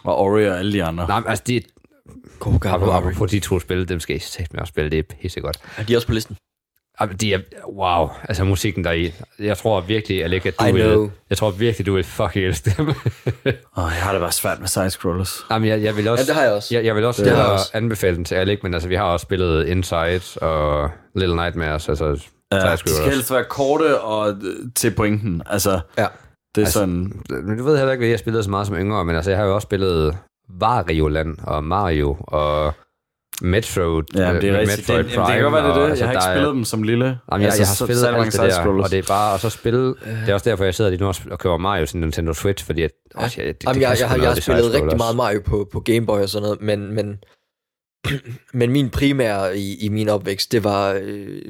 Og 0.03 0.17
Ori 0.17 0.47
og 0.47 0.59
alle 0.59 0.73
de 0.73 0.83
andre. 0.83 1.07
Nej, 1.07 1.19
men 1.19 1.29
altså, 1.29 1.43
de, 1.47 1.61
God 2.39 2.59
gamle 2.59 2.85
Ori. 2.85 3.13
på 3.13 3.25
de 3.25 3.39
to 3.39 3.59
spil, 3.59 3.89
dem 3.89 3.99
skal 3.99 4.15
I 4.15 4.19
sætte 4.19 4.53
med 4.53 4.61
at 4.61 4.67
spille, 4.67 4.91
det 4.91 4.99
er 4.99 5.03
pissegodt. 5.03 5.57
Er 5.77 5.83
de 5.83 5.95
også 5.95 6.07
på 6.07 6.13
listen? 6.13 6.37
Jamen, 7.01 7.15
de 7.17 7.33
er, 7.33 7.39
wow, 7.73 8.09
altså 8.23 8.43
musikken 8.43 8.83
der 8.83 8.91
i. 8.91 9.13
Jeg 9.39 9.57
tror 9.57 9.81
virkelig, 9.81 10.23
Alec, 10.23 10.45
at 10.45 10.59
du 10.59 10.65
I 10.65 10.71
vil, 10.71 11.11
jeg 11.29 11.37
tror 11.37 11.51
virkelig, 11.51 11.85
du 11.85 11.93
vil 11.93 12.03
fucking 12.03 12.45
elske 12.45 12.73
dem. 12.77 12.87
Oh, 12.87 12.93
jeg 13.75 14.01
har 14.03 14.11
det 14.11 14.21
bare 14.21 14.31
svært 14.31 14.59
med 14.59 14.67
side-scrollers. 14.67 15.45
Jamen, 15.51 15.69
jeg, 15.69 15.83
jeg 15.83 15.95
vil 15.97 16.07
også, 16.07 16.21
Ja, 16.23 16.25
det 16.27 16.35
har 16.35 16.43
jeg 16.43 16.51
også. 16.53 16.75
Jeg, 16.75 16.85
jeg 16.85 16.95
vil 16.95 17.05
også 17.05 17.23
Det 17.23 17.31
har 17.31 17.43
jeg 17.43 17.51
også. 17.51 17.71
anbefale 17.73 18.15
den 18.15 18.25
til 18.25 18.35
Alec, 18.35 18.59
men 18.63 18.73
altså, 18.73 18.89
vi 18.89 18.95
har 18.95 19.03
også 19.03 19.23
spillet 19.23 19.67
Inside 19.67 20.21
og 20.41 20.89
Little 21.15 21.35
Nightmares, 21.35 21.89
altså 21.89 22.05
Ja, 22.05 22.11
de 22.11 22.17
side-scrollers. 22.77 22.89
skal 22.95 23.11
helst 23.11 23.31
være 23.31 23.43
korte 23.43 24.01
og 24.01 24.29
øh, 24.29 24.35
til 24.75 24.91
pointen. 24.91 25.41
Altså, 25.45 25.79
Ja. 25.97 26.05
det 26.55 26.61
er 26.61 26.65
Altså, 26.65 26.79
sådan... 26.79 27.21
Men 27.29 27.57
du 27.57 27.63
ved 27.63 27.77
heller 27.77 27.91
ikke, 27.91 28.01
hvad 28.01 28.09
jeg 28.09 28.19
spillede 28.19 28.43
så 28.43 28.49
meget 28.49 28.67
som 28.67 28.75
yngre, 28.75 29.05
men 29.05 29.15
altså, 29.15 29.31
jeg 29.31 29.37
har 29.39 29.45
jo 29.45 29.55
også 29.55 29.65
spillet 29.65 30.17
Wario 30.61 31.07
Land 31.07 31.37
og 31.43 31.63
Mario 31.63 32.17
og 32.19 32.73
Metro, 33.41 33.81
Ja, 34.15 34.33
det 34.33 34.49
er 34.49 34.59
rigtigt. 34.59 34.87
Metroid 34.89 35.03
Det, 35.03 35.13
jamen, 35.13 35.27
det 35.27 35.33
kan 35.33 35.41
godt 35.43 35.53
være, 35.53 35.63
det 35.63 35.71
er 35.71 35.81
det. 35.81 35.89
altså, 35.89 36.05
Jeg 36.05 36.07
har 36.07 36.13
ikke 36.13 36.21
der 36.23 36.29
er- 36.29 36.35
spillet 36.35 36.55
dem 36.55 36.65
som 36.65 36.83
lille. 36.83 37.05
Jamen, 37.05 37.19
jeg, 37.31 37.41
altså, 37.45 37.61
jeg 37.61 37.67
har 37.67 37.75
spillet 37.75 37.97
så 37.99 38.07
alt 38.07 38.33
det 38.33 38.41
der, 38.41 38.83
og 38.83 38.91
det 38.91 38.99
er 38.99 39.03
bare, 39.07 39.33
og 39.33 39.39
så 39.39 39.49
spille, 39.49 39.87
det 39.87 40.29
er 40.29 40.33
også 40.33 40.49
derfor, 40.49 40.63
jeg 40.63 40.75
sidder 40.75 40.89
lige 40.91 41.01
nu 41.03 41.11
og 41.31 41.39
køber 41.39 41.57
Mario 41.57 41.85
til 41.85 41.97
Nintendo 41.97 42.33
Switch, 42.33 42.65
fordi 42.65 42.81
at, 42.81 42.91
også, 43.15 43.41
ja, 43.41 43.47
det, 43.47 43.61
det 43.61 43.67
Jamen, 43.67 43.73
kan 43.81 43.89
jeg, 43.89 43.97
jeg, 43.99 44.09
har, 44.09 44.15
jeg 44.17 44.27
har 44.27 44.33
det 44.33 44.43
spillet 44.43 44.73
rigtig 44.73 44.97
meget 44.97 45.15
Mario 45.15 45.41
på, 45.45 45.67
på 45.71 45.79
Game 45.79 46.05
Boy 46.05 46.19
og 46.19 46.29
sådan 46.29 46.43
noget, 46.43 46.61
men, 46.61 46.93
men, 46.93 47.17
men 48.53 48.71
min 48.71 48.89
primære 48.89 49.57
i, 49.57 49.85
i 49.85 49.89
min 49.89 50.09
opvækst, 50.09 50.51
det 50.51 50.63
var, 50.63 50.99
øh, 51.01 51.41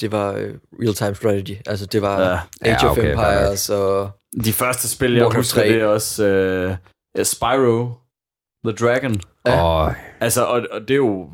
det 0.00 0.12
var 0.12 0.32
øh, 0.32 0.50
real-time 0.82 1.14
strategy. 1.14 1.56
Altså, 1.66 1.86
det 1.86 2.02
var 2.02 2.20
Ja. 2.20 2.28
ja. 2.30 2.38
Age 2.62 2.76
Ja, 2.82 2.90
of 2.90 2.98
okay, 2.98 3.10
Empires 3.10 3.70
og... 3.70 4.10
De 4.44 4.52
første 4.52 4.88
spil, 4.88 5.14
jeg 5.14 5.24
husker, 5.24 5.60
3. 5.60 5.68
det 5.68 5.80
er 5.80 5.86
også 5.86 6.24
uh, 7.18 7.24
Spyro 7.24 7.90
the 8.64 8.72
Dragon. 8.86 9.20
Ja. 9.46 9.62
Og, 9.62 9.94
Altså, 10.20 10.44
og, 10.44 10.66
og 10.70 10.80
det 10.80 10.90
er 10.90 10.96
jo 10.96 11.30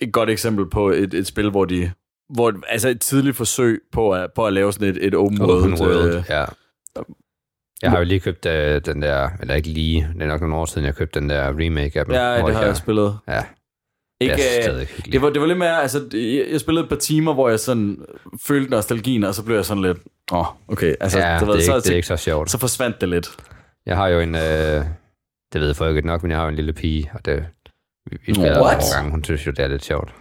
et 0.00 0.12
godt 0.12 0.30
eksempel 0.30 0.70
på 0.70 0.90
et, 0.90 1.14
et 1.14 1.26
spil, 1.26 1.50
hvor 1.50 1.64
de 1.64 1.90
hvor, 2.34 2.52
altså 2.68 2.88
et 2.88 3.00
tidligt 3.00 3.36
forsøg 3.36 3.80
på 3.92 4.10
at, 4.12 4.32
på 4.34 4.46
at 4.46 4.52
lave 4.52 4.72
sådan 4.72 4.88
et, 4.88 5.06
et 5.06 5.14
open 5.14 5.42
world. 5.42 5.72
Open 5.72 5.86
World, 5.86 6.14
øh, 6.14 6.22
ja. 6.28 6.44
Jeg 7.82 7.90
har 7.90 7.98
jo 7.98 8.04
lige 8.04 8.20
købt 8.20 8.46
øh, 8.46 8.80
den 8.86 9.02
der, 9.02 9.28
eller 9.40 9.54
ikke 9.54 9.68
lige, 9.68 10.08
det 10.14 10.22
er 10.22 10.26
nok 10.26 10.40
nogle 10.40 10.56
år 10.56 10.64
siden, 10.64 10.86
jeg 10.86 10.94
købte 10.94 11.20
den 11.20 11.28
der 11.28 11.48
remake 11.48 11.98
af 11.98 12.04
dem. 12.04 12.14
Ja, 12.14 12.36
det 12.36 12.54
har 12.54 12.60
jeg, 12.60 12.68
jeg 12.68 12.76
spillet. 12.76 13.18
Ja, 13.28 13.42
Ikke, 14.20 14.34
det 14.34 14.66
er 14.66 14.74
øh, 14.74 14.80
hyggeligt. 14.80 15.12
det, 15.12 15.22
var, 15.22 15.30
det 15.30 15.40
var 15.40 15.46
lidt 15.46 15.58
mere, 15.58 15.82
altså, 15.82 16.08
jeg, 16.12 16.46
jeg 16.50 16.60
spillede 16.60 16.84
et 16.84 16.88
par 16.88 16.96
timer, 16.96 17.34
hvor 17.34 17.48
jeg 17.48 17.60
sådan 17.60 17.98
følte 18.46 18.70
nostalgien, 18.70 19.24
og 19.24 19.34
så 19.34 19.42
blev 19.44 19.56
jeg 19.56 19.64
sådan 19.64 19.82
lidt, 19.82 19.98
åh, 20.32 20.38
oh, 20.38 20.46
okay, 20.68 20.94
altså, 21.00 21.18
ja, 21.18 21.38
du 21.40 21.44
ved, 21.44 21.54
det, 21.54 21.60
er 21.60 21.64
så, 21.64 21.76
ikke, 21.76 21.84
det 21.84 21.92
er 21.92 21.96
ikke 21.96 22.08
så 22.08 22.16
sjovt. 22.16 22.50
så 22.50 22.58
forsvandt 22.58 23.00
det 23.00 23.08
lidt. 23.08 23.30
Jeg 23.86 23.96
har 23.96 24.08
jo 24.08 24.20
en, 24.20 24.34
øh, 24.34 24.84
det 25.54 25.60
ved 25.60 25.74
folk 25.74 25.96
ikke 25.96 26.06
nok, 26.06 26.22
men 26.22 26.30
jeg 26.30 26.38
har 26.38 26.44
jo 26.44 26.48
en 26.48 26.54
lille 26.56 26.72
pige, 26.72 27.10
og 27.14 27.24
det, 27.24 27.46
vi, 28.10 28.16
vi 28.26 28.34
spiller 28.34 28.62
What? 28.62 28.78
nogle 28.78 28.94
gange, 28.94 29.10
hun 29.10 29.24
synes 29.24 29.46
jo, 29.46 29.50
det 29.50 29.58
er 29.64 29.68
lidt 29.68 29.84
sjovt. 29.84 30.14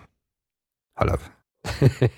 Hold 0.98 1.10
op. 1.10 1.24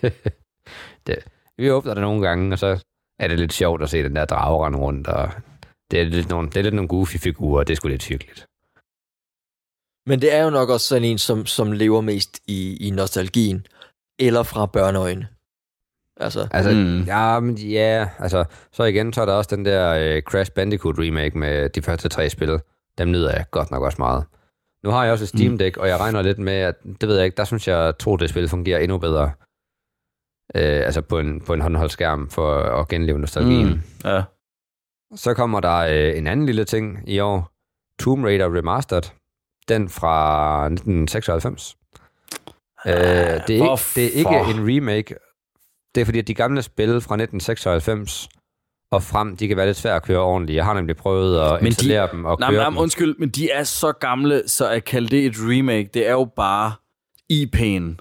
det, 1.08 1.18
vi 1.58 1.72
åbner 1.72 1.94
det 1.94 2.02
nogle 2.02 2.28
gange, 2.28 2.54
og 2.54 2.60
så 2.60 2.84
er 3.20 3.28
det 3.28 3.40
lidt 3.40 3.54
sjovt 3.54 3.84
at 3.84 3.90
se 3.90 4.04
den 4.04 4.16
der 4.16 4.26
drage 4.26 4.66
rende 4.66 4.80
rundt, 4.80 5.08
og 5.08 5.30
det 5.92 6.02
er 6.02 6.06
lidt 6.06 6.30
nogle, 6.30 6.50
det 6.50 6.58
er 6.58 6.62
lidt 6.64 6.76
nogle 6.76 6.88
goofy 6.88 7.18
figurer, 7.18 7.60
og 7.60 7.68
det 7.68 7.74
er 7.74 7.76
sgu 7.76 7.88
lidt 7.88 8.06
hyggeligt. 8.06 8.46
Men 10.10 10.22
det 10.22 10.34
er 10.34 10.44
jo 10.44 10.50
nok 10.50 10.70
også 10.70 10.88
sådan 10.88 11.04
en, 11.04 11.18
som, 11.18 11.46
som 11.46 11.72
lever 11.72 12.02
mest 12.02 12.40
i, 12.48 12.88
i 12.88 12.92
nostalgien, 12.92 13.66
eller 14.20 14.44
fra 14.44 14.66
børneøjne. 14.66 15.28
Altså, 16.18 16.48
Altså, 16.52 16.72
Mm. 16.72 16.78
mm. 16.78 17.02
ja, 17.04 17.40
men 17.40 17.58
ja, 17.58 18.10
altså, 18.20 18.46
så 18.72 18.84
igen, 18.84 19.14
så 19.14 19.22
er 19.22 19.26
der 19.26 19.34
også 19.34 19.56
den 19.56 19.66
der 19.66 19.94
øh, 19.94 20.22
Crash 20.22 20.52
Bandicoot 20.52 20.96
remake 21.00 21.38
med 21.38 21.70
de 21.70 21.82
første 21.82 22.10
tre 22.10 22.30
spil. 22.30 22.60
Dem 22.98 23.08
nyder 23.08 23.32
jeg 23.32 23.46
godt 23.52 23.72
nok 23.72 23.84
også 23.84 23.96
meget. 24.00 24.26
Nu 24.84 24.90
har 24.90 25.04
jeg 25.04 25.14
også 25.14 25.26
et 25.26 25.30
Steam 25.30 25.58
Deck, 25.58 25.78
og 25.78 25.88
jeg 25.88 26.00
regner 26.00 26.22
lidt 26.22 26.40
med, 26.40 26.54
at 26.54 26.76
det 27.02 27.10
ved 27.10 27.16
jeg 27.16 27.26
ikke, 27.26 27.38
der 27.38 27.44
synes 27.44 27.68
jeg, 27.68 27.78
at 27.78 28.08
2D-spil 28.08 28.48
fungerer 28.50 28.80
endnu 28.80 28.98
bedre. 28.98 29.32
Øh, 30.56 30.86
altså 30.86 31.02
på 31.02 31.20
en, 31.20 31.42
på 31.42 31.54
en 31.54 31.62
håndholdt 31.62 31.92
skærm 31.92 32.30
for 32.30 32.54
at 32.58 32.88
genleve 32.88 33.20
nostalgien. 33.20 33.68
Mm. 33.68 33.82
Ja. 34.04 34.24
Så 35.16 35.34
kommer 35.34 35.60
der 35.60 35.78
øh, 35.78 36.18
en 36.18 36.28
anden 36.28 36.46
lille 36.46 36.66
ting 36.66 37.10
i 37.10 37.20
år. 37.20 37.52
Tomb 38.00 38.24
Raider 38.26 38.58
Remastered. 38.58 39.04
Den 39.68 39.90
fra 39.90 40.66
1996. 40.66 41.78
Øh, 42.86 42.94
det, 42.94 43.00
er 43.00 43.44
ikke, 43.48 43.82
det 43.96 44.06
er 44.06 44.18
ikke 44.18 44.60
en 44.60 44.76
remake. 44.76 45.16
Det 45.96 46.02
er 46.02 46.06
fordi, 46.06 46.20
at 46.20 46.28
de 46.28 46.34
gamle 46.34 46.62
spil 46.62 46.88
fra 46.88 47.16
1996 47.16 48.30
og 48.96 49.04
frem, 49.04 49.38
de 49.38 49.48
kan 49.48 49.58
være 49.58 49.66
lidt 49.66 49.78
svære 49.78 49.96
at 49.96 50.04
køre 50.04 50.20
ordentligt. 50.20 50.56
Jeg 50.58 50.66
har 50.66 50.74
nemlig 50.74 50.96
prøvet 50.98 51.40
at 51.42 51.52
Men 51.52 51.60
de- 51.62 51.66
installere 51.68 52.10
dem 52.12 52.26
og 52.26 52.38
Nej, 52.40 52.50
køre 52.50 52.60
men, 52.60 52.66
dem. 52.66 52.74
nej, 52.74 52.82
undskyld, 52.82 53.16
men 53.20 53.30
de 53.30 53.52
er 53.52 53.64
så 53.64 53.92
gamle, 53.92 54.44
så 54.48 54.70
at 54.70 54.86
kalde 54.86 55.08
det 55.08 55.26
et 55.26 55.34
remake, 55.38 55.90
det 55.94 56.08
er 56.08 56.12
jo 56.12 56.26
bare 56.36 56.74
IP'en. 57.34 57.98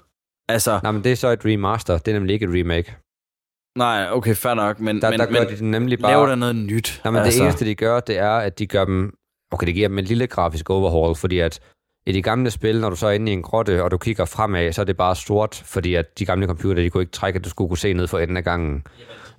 Altså, 0.49 0.79
Nej, 0.83 0.91
men 0.91 1.03
det 1.03 1.11
er 1.11 1.15
så 1.15 1.27
et 1.29 1.45
remaster. 1.45 1.97
Det 1.97 2.07
er 2.07 2.13
nemlig 2.15 2.33
ikke 2.33 2.45
et 2.45 2.51
remake. 2.59 2.95
nej, 3.77 4.07
okay, 4.11 4.35
fair 4.35 4.53
nok, 4.53 4.79
men, 4.79 5.01
Der, 5.01 5.09
men, 5.09 5.19
der 5.19 5.25
gør 5.25 5.39
men 5.39 5.49
de 5.49 5.57
den 5.57 5.71
nemlig 5.71 5.99
bare... 5.99 6.11
laver 6.11 6.25
der 6.27 6.35
noget 6.35 6.55
nyt. 6.55 7.01
Nej, 7.03 7.11
men 7.11 7.21
altså. 7.21 7.39
det 7.39 7.43
eneste, 7.45 7.65
de 7.65 7.75
gør, 7.75 7.99
det 7.99 8.17
er, 8.17 8.31
at 8.31 8.59
de 8.59 8.67
gør 8.67 8.85
dem... 8.85 9.13
Okay, 9.51 9.67
det 9.67 9.73
giver 9.75 9.87
dem 9.87 9.97
en 9.99 10.05
lille 10.05 10.27
grafisk 10.27 10.69
overhaul, 10.69 11.15
fordi 11.15 11.39
at 11.39 11.59
i 12.07 12.11
de 12.11 12.21
gamle 12.21 12.51
spil, 12.51 12.81
når 12.81 12.89
du 12.89 12.95
så 12.95 13.07
er 13.07 13.11
inde 13.11 13.31
i 13.31 13.33
en 13.33 13.41
grotte, 13.41 13.83
og 13.83 13.91
du 13.91 13.97
kigger 13.97 14.25
fremad, 14.25 14.73
så 14.73 14.81
er 14.81 14.85
det 14.85 14.97
bare 14.97 15.15
stort, 15.15 15.63
fordi 15.65 15.95
at 15.95 16.19
de 16.19 16.25
gamle 16.25 16.47
computer, 16.47 16.81
de 16.83 16.89
kunne 16.89 17.03
ikke 17.03 17.11
trække, 17.11 17.37
at 17.37 17.45
du 17.45 17.49
skulle 17.49 17.67
kunne 17.67 17.77
se 17.77 17.93
ned 17.93 18.07
for 18.07 18.19
enden 18.19 18.37
af 18.37 18.43
gangen. 18.43 18.83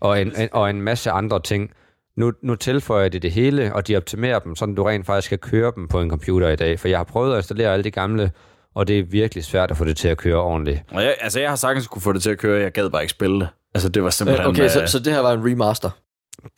Og 0.00 0.20
en, 0.20 0.32
en, 0.36 0.48
og 0.52 0.70
en 0.70 0.82
masse 0.82 1.10
andre 1.10 1.40
ting. 1.42 1.70
Nu, 2.16 2.32
nu 2.42 2.54
tilføjer 2.54 3.08
de 3.08 3.18
det 3.18 3.32
hele, 3.32 3.74
og 3.74 3.88
de 3.88 3.96
optimerer 3.96 4.38
dem, 4.38 4.56
så 4.56 4.66
du 4.66 4.82
rent 4.82 5.06
faktisk 5.06 5.28
kan 5.28 5.38
køre 5.38 5.72
dem 5.76 5.88
på 5.88 6.00
en 6.00 6.10
computer 6.10 6.48
i 6.48 6.56
dag. 6.56 6.80
For 6.80 6.88
jeg 6.88 6.98
har 6.98 7.04
prøvet 7.04 7.32
at 7.32 7.38
installere 7.38 7.72
alle 7.72 7.84
de 7.84 7.90
gamle, 7.90 8.30
og 8.74 8.88
det 8.88 8.98
er 8.98 9.02
virkelig 9.02 9.44
svært 9.44 9.70
at 9.70 9.76
få 9.76 9.84
det 9.84 9.96
til 9.96 10.08
at 10.08 10.16
køre 10.16 10.36
ordentligt. 10.36 10.82
Og 10.90 11.02
jeg, 11.02 11.16
altså, 11.20 11.40
jeg 11.40 11.48
har 11.48 11.56
sagtens 11.56 11.86
kunne 11.86 12.02
få 12.02 12.12
det 12.12 12.22
til 12.22 12.30
at 12.30 12.38
køre, 12.38 12.60
jeg 12.60 12.72
gad 12.72 12.90
bare 12.90 13.02
ikke 13.02 13.10
spille 13.10 13.40
det. 13.40 13.48
Altså, 13.74 13.88
det 13.88 14.02
var 14.02 14.10
simpelthen... 14.10 14.46
okay, 14.46 14.68
så, 14.68 14.82
øh, 14.82 14.88
så 14.88 14.98
det 14.98 15.12
her 15.12 15.20
var 15.20 15.32
en 15.32 15.50
remaster. 15.50 15.90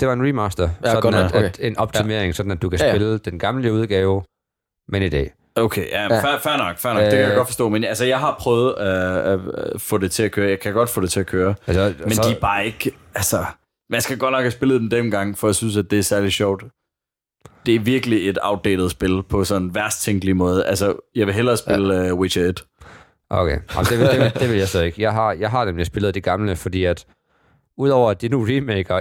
Det 0.01 0.09
var 0.09 0.15
en 0.15 0.27
remaster, 0.29 0.69
Ja, 0.85 0.89
sådan 0.89 1.03
godt 1.03 1.15
at, 1.15 1.25
okay. 1.35 1.45
at, 1.45 1.59
en 1.63 1.79
optimering, 1.79 2.35
sådan 2.35 2.53
at 2.53 2.63
du 2.63 2.69
kan 2.69 2.79
Ja, 2.79 2.87
ja. 2.87 2.93
spille 2.93 3.19
den 3.19 3.39
gamle 3.39 3.73
udgave, 3.73 4.23
men 4.89 5.03
i 5.03 5.09
dag. 5.09 5.33
Okay, 5.61 5.89
ja, 5.91 6.03
Ja. 6.03 6.09
Fair, 6.09 6.39
fair 6.39 6.57
nok, 6.57 6.79
fair 6.79 6.93
nok. 6.93 7.03
Det 7.03 7.11
kan 7.11 7.21
jeg 7.21 7.31
Øh. 7.31 7.37
godt 7.37 7.49
forstå. 7.49 7.69
Men 7.69 7.85
altså, 7.85 8.05
jeg 8.05 8.19
har 8.21 8.37
prøvet 8.41 8.75
øh, 8.81 9.33
at 9.33 9.39
øh, 9.75 9.81
få 9.81 9.99
det 9.99 10.13
til 10.13 10.23
at 10.23 10.33
køre. 10.33 10.51
Jeg 10.51 10.61
kan 10.61 10.73
godt 10.73 10.91
få 10.91 11.01
det 11.01 11.11
til 11.11 11.21
at 11.21 11.27
køre. 11.27 11.55
Altså, 11.67 11.95
Men 12.01 12.13
så... 12.13 12.23
de 12.23 12.37
er 12.37 12.41
bare 12.41 12.67
ikke... 12.67 12.91
Altså, 13.15 13.45
man 13.91 14.01
skal 14.01 14.19
godt 14.19 14.33
nok 14.33 14.41
have 14.41 14.51
spillet 14.51 14.81
den 14.81 14.91
dengang, 14.91 15.39
for 15.39 15.49
at 15.49 15.57
synes, 15.57 15.77
at 15.77 15.91
det 15.91 15.99
er 15.99 16.03
særlig 16.03 16.33
sjovt. 16.33 16.65
Det 17.67 17.75
er 17.75 17.81
virkelig 17.81 18.29
et 18.29 18.39
outdated 18.43 18.91
spil 18.91 19.23
på 19.29 19.45
sådan 19.45 19.63
en 19.63 19.75
værst 19.75 20.03
tænkelig 20.03 20.37
måde. 20.37 20.65
Altså, 20.67 20.95
jeg 21.15 21.27
vil 21.27 21.35
hellere 21.35 21.57
spille 21.57 21.95
ja. 21.95 22.13
uh, 22.13 22.19
Witcher 22.19 22.45
1. 22.49 22.65
Okay, 23.31 23.59
Jamen, 23.75 23.87
det, 23.91 23.99
vil, 23.99 24.07
det, 24.07 24.21
vil, 24.21 24.33
det 24.41 24.51
vil 24.51 24.59
jeg 24.59 24.69
så 24.69 24.83
ikke. 24.83 25.03
Jeg 25.03 25.13
har, 25.13 25.33
jeg 25.33 25.51
har 25.51 25.65
nemlig 25.65 25.87
spillet 25.87 26.15
de 26.15 26.21
gamle, 26.21 26.57
fordi 26.57 26.85
at 26.85 27.07
udover 27.79 28.11
at 28.11 28.21
de 28.23 28.29
nu 28.29 28.41
remaker 28.49 29.01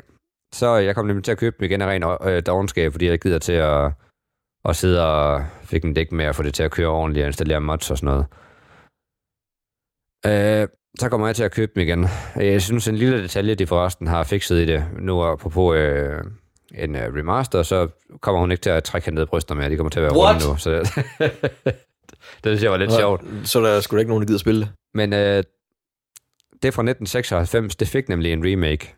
1-3, 0.00 0.48
så 0.54 0.74
jeg 0.74 0.94
kom 0.94 1.06
nemlig 1.06 1.24
til 1.24 1.32
at 1.32 1.38
købe 1.38 1.56
dem 1.60 1.64
igen 1.64 1.82
af 1.82 1.86
ren 1.86 2.28
øh, 2.32 2.42
dogenskab, 2.46 2.92
fordi 2.92 3.06
jeg 3.08 3.20
gider 3.20 3.38
til 3.38 3.52
at, 3.52 3.92
at 4.64 4.76
sidde 4.76 5.06
og 5.06 5.44
fik 5.62 5.84
en 5.84 5.94
dæk 5.94 6.12
med 6.12 6.24
at 6.24 6.36
få 6.36 6.42
det 6.42 6.54
til 6.54 6.62
at 6.62 6.70
køre 6.70 6.88
ordentligt 6.88 7.24
og 7.24 7.28
installere 7.28 7.60
mods 7.60 7.90
og 7.90 7.98
sådan 7.98 8.06
noget. 8.06 8.26
Øh, 10.26 10.68
så 10.98 11.08
kommer 11.08 11.26
jeg 11.26 11.36
til 11.36 11.44
at 11.44 11.52
købe 11.52 11.72
dem 11.74 11.82
igen. 11.82 12.06
Jeg 12.36 12.62
synes, 12.62 12.88
en 12.88 12.96
lille 12.96 13.22
detalje, 13.22 13.54
de 13.54 13.66
forresten 13.66 14.06
har 14.06 14.24
fikset 14.24 14.56
i 14.56 14.66
det, 14.66 14.84
nu 14.98 15.24
apropos 15.24 15.76
øh, 15.76 16.24
en 16.74 16.94
uh, 16.94 17.00
remaster, 17.00 17.62
så 17.62 17.88
kommer 18.20 18.40
hun 18.40 18.50
ikke 18.50 18.62
til 18.62 18.70
at 18.70 18.84
trække 18.84 19.22
i 19.22 19.24
brysterne 19.24 19.60
mere. 19.60 19.70
De 19.70 19.76
kommer 19.76 19.90
til 19.90 20.00
at 20.00 20.02
være 20.02 20.12
runde 20.12 20.48
nu. 20.48 20.56
Så 20.56 20.70
det 22.44 22.44
synes 22.44 22.62
jeg 22.62 22.70
var 22.70 22.76
lidt 22.76 22.92
sjovt. 22.92 23.24
Så 23.44 23.58
er 23.58 23.62
der 23.62 23.80
sgu 23.80 23.96
da 23.96 23.98
ikke 23.98 24.08
nogen, 24.08 24.22
der 24.22 24.26
gider 24.26 24.38
spille 24.38 24.60
det. 24.60 24.70
Men 24.94 25.12
øh, 25.12 25.44
det 26.62 26.74
fra 26.74 26.82
1996, 26.82 27.76
det 27.76 27.88
fik 27.88 28.08
nemlig 28.08 28.32
en 28.32 28.44
remake, 28.44 28.94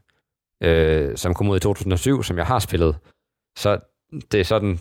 øh, 0.62 1.16
som 1.16 1.34
kom 1.34 1.48
ud 1.48 1.56
i 1.56 1.60
2007, 1.60 2.22
som 2.22 2.38
jeg 2.38 2.46
har 2.46 2.58
spillet. 2.58 2.96
Så 3.58 3.78
det 4.32 4.40
er 4.40 4.44
sådan... 4.44 4.80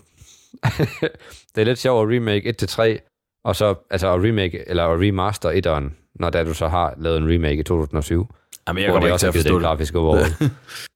det 1.55 1.61
er 1.61 1.63
lidt 1.63 1.79
sjovt 1.79 2.11
at 2.11 2.15
remake 2.15 2.55
1-3, 2.63 3.41
og 3.43 3.55
så 3.55 3.75
altså 3.89 4.13
at 4.13 4.23
remake, 4.23 4.69
eller 4.69 4.83
at 4.83 4.99
remaster 4.99 5.49
1'eren, 5.51 6.11
når 6.15 6.29
da 6.29 6.43
du 6.43 6.53
så 6.53 6.67
har 6.67 6.93
lavet 6.97 7.17
en 7.17 7.33
remake 7.33 7.59
i 7.59 7.63
2007. 7.63 8.27
Jamen, 8.67 8.83
jeg 8.83 8.91
kommer 8.91 9.07
ikke 9.07 9.17
til 9.17 9.27
at 9.27 9.33
forstå 9.33 9.53
det. 9.53 9.63
grafiske. 9.63 9.99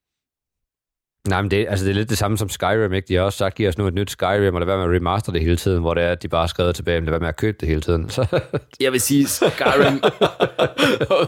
Nej, 1.28 1.42
men 1.42 1.52
det, 1.52 1.66
altså 1.70 1.86
det 1.86 1.92
er 1.92 1.96
lidt 1.96 2.10
det 2.10 2.18
samme 2.18 2.38
som 2.38 2.50
Skyrim, 2.50 2.94
ikke? 2.94 3.08
De 3.08 3.16
har 3.16 3.22
også 3.22 3.38
sagt, 3.38 3.56
giv 3.56 3.68
os 3.70 3.78
nu 3.78 3.88
et 3.88 3.94
nyt 3.94 4.12
Skyrim, 4.12 4.54
og 4.54 4.60
lad 4.62 4.66
være 4.66 4.78
med 4.78 4.96
at 4.96 5.02
remaster 5.02 5.32
det 5.32 5.42
hele 5.42 5.58
tiden, 5.58 5.82
hvor 5.82 5.94
det 5.94 6.04
er, 6.04 6.10
at 6.12 6.24
de 6.24 6.28
bare 6.28 6.42
har 6.42 6.48
skrevet 6.48 6.76
tilbage, 6.76 7.00
men 7.02 7.06
lad 7.06 7.12
være 7.12 7.20
med 7.20 7.28
at 7.28 7.36
købe 7.36 7.58
det 7.60 7.68
hele 7.68 7.82
tiden. 7.82 8.10
Så 8.16 8.40
Jeg 8.80 8.92
vil 8.92 9.02
sige, 9.02 9.28
Skyrim... 9.28 10.02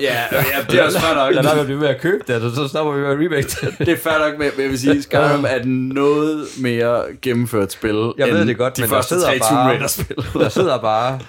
ja, 0.02 0.16
ja, 0.32 0.66
det 0.70 0.80
er 0.80 0.84
også 0.86 1.00
fair 1.00 1.16
nok. 1.16 1.34
lad 1.34 1.44
være 1.44 1.54
med 1.54 1.60
at 1.62 1.66
blive 1.66 1.80
ved 1.82 1.88
at 1.88 2.02
købe 2.02 2.24
det, 2.28 2.36
og 2.36 2.52
så 2.52 2.68
stopper 2.68 2.94
vi 2.94 3.00
med 3.02 3.10
at 3.10 3.16
remake 3.18 3.48
det. 3.62 3.76
Det 3.80 3.90
er 3.90 3.98
fair 3.98 4.30
nok, 4.30 4.40
men 4.40 4.52
jeg 4.64 4.70
vil 4.70 4.80
sige, 4.80 5.02
Skyrim 5.02 5.46
er 5.48 5.56
et 5.56 5.66
noget 5.68 6.46
mere 6.62 7.04
gennemført 7.22 7.72
spil, 7.72 8.14
Jeg 8.18 8.28
ved 8.28 8.46
det 8.46 8.58
godt, 8.58 8.78
de 8.78 8.82
men 8.82 8.90
der 8.90 8.96
første 8.96 9.16
sidder 9.16 9.28
tre 9.28 9.40
bare- 9.40 9.70
Raider-spil. 9.70 10.16
Der 10.44 10.50
sidder 10.50 10.78
bare 10.78 11.20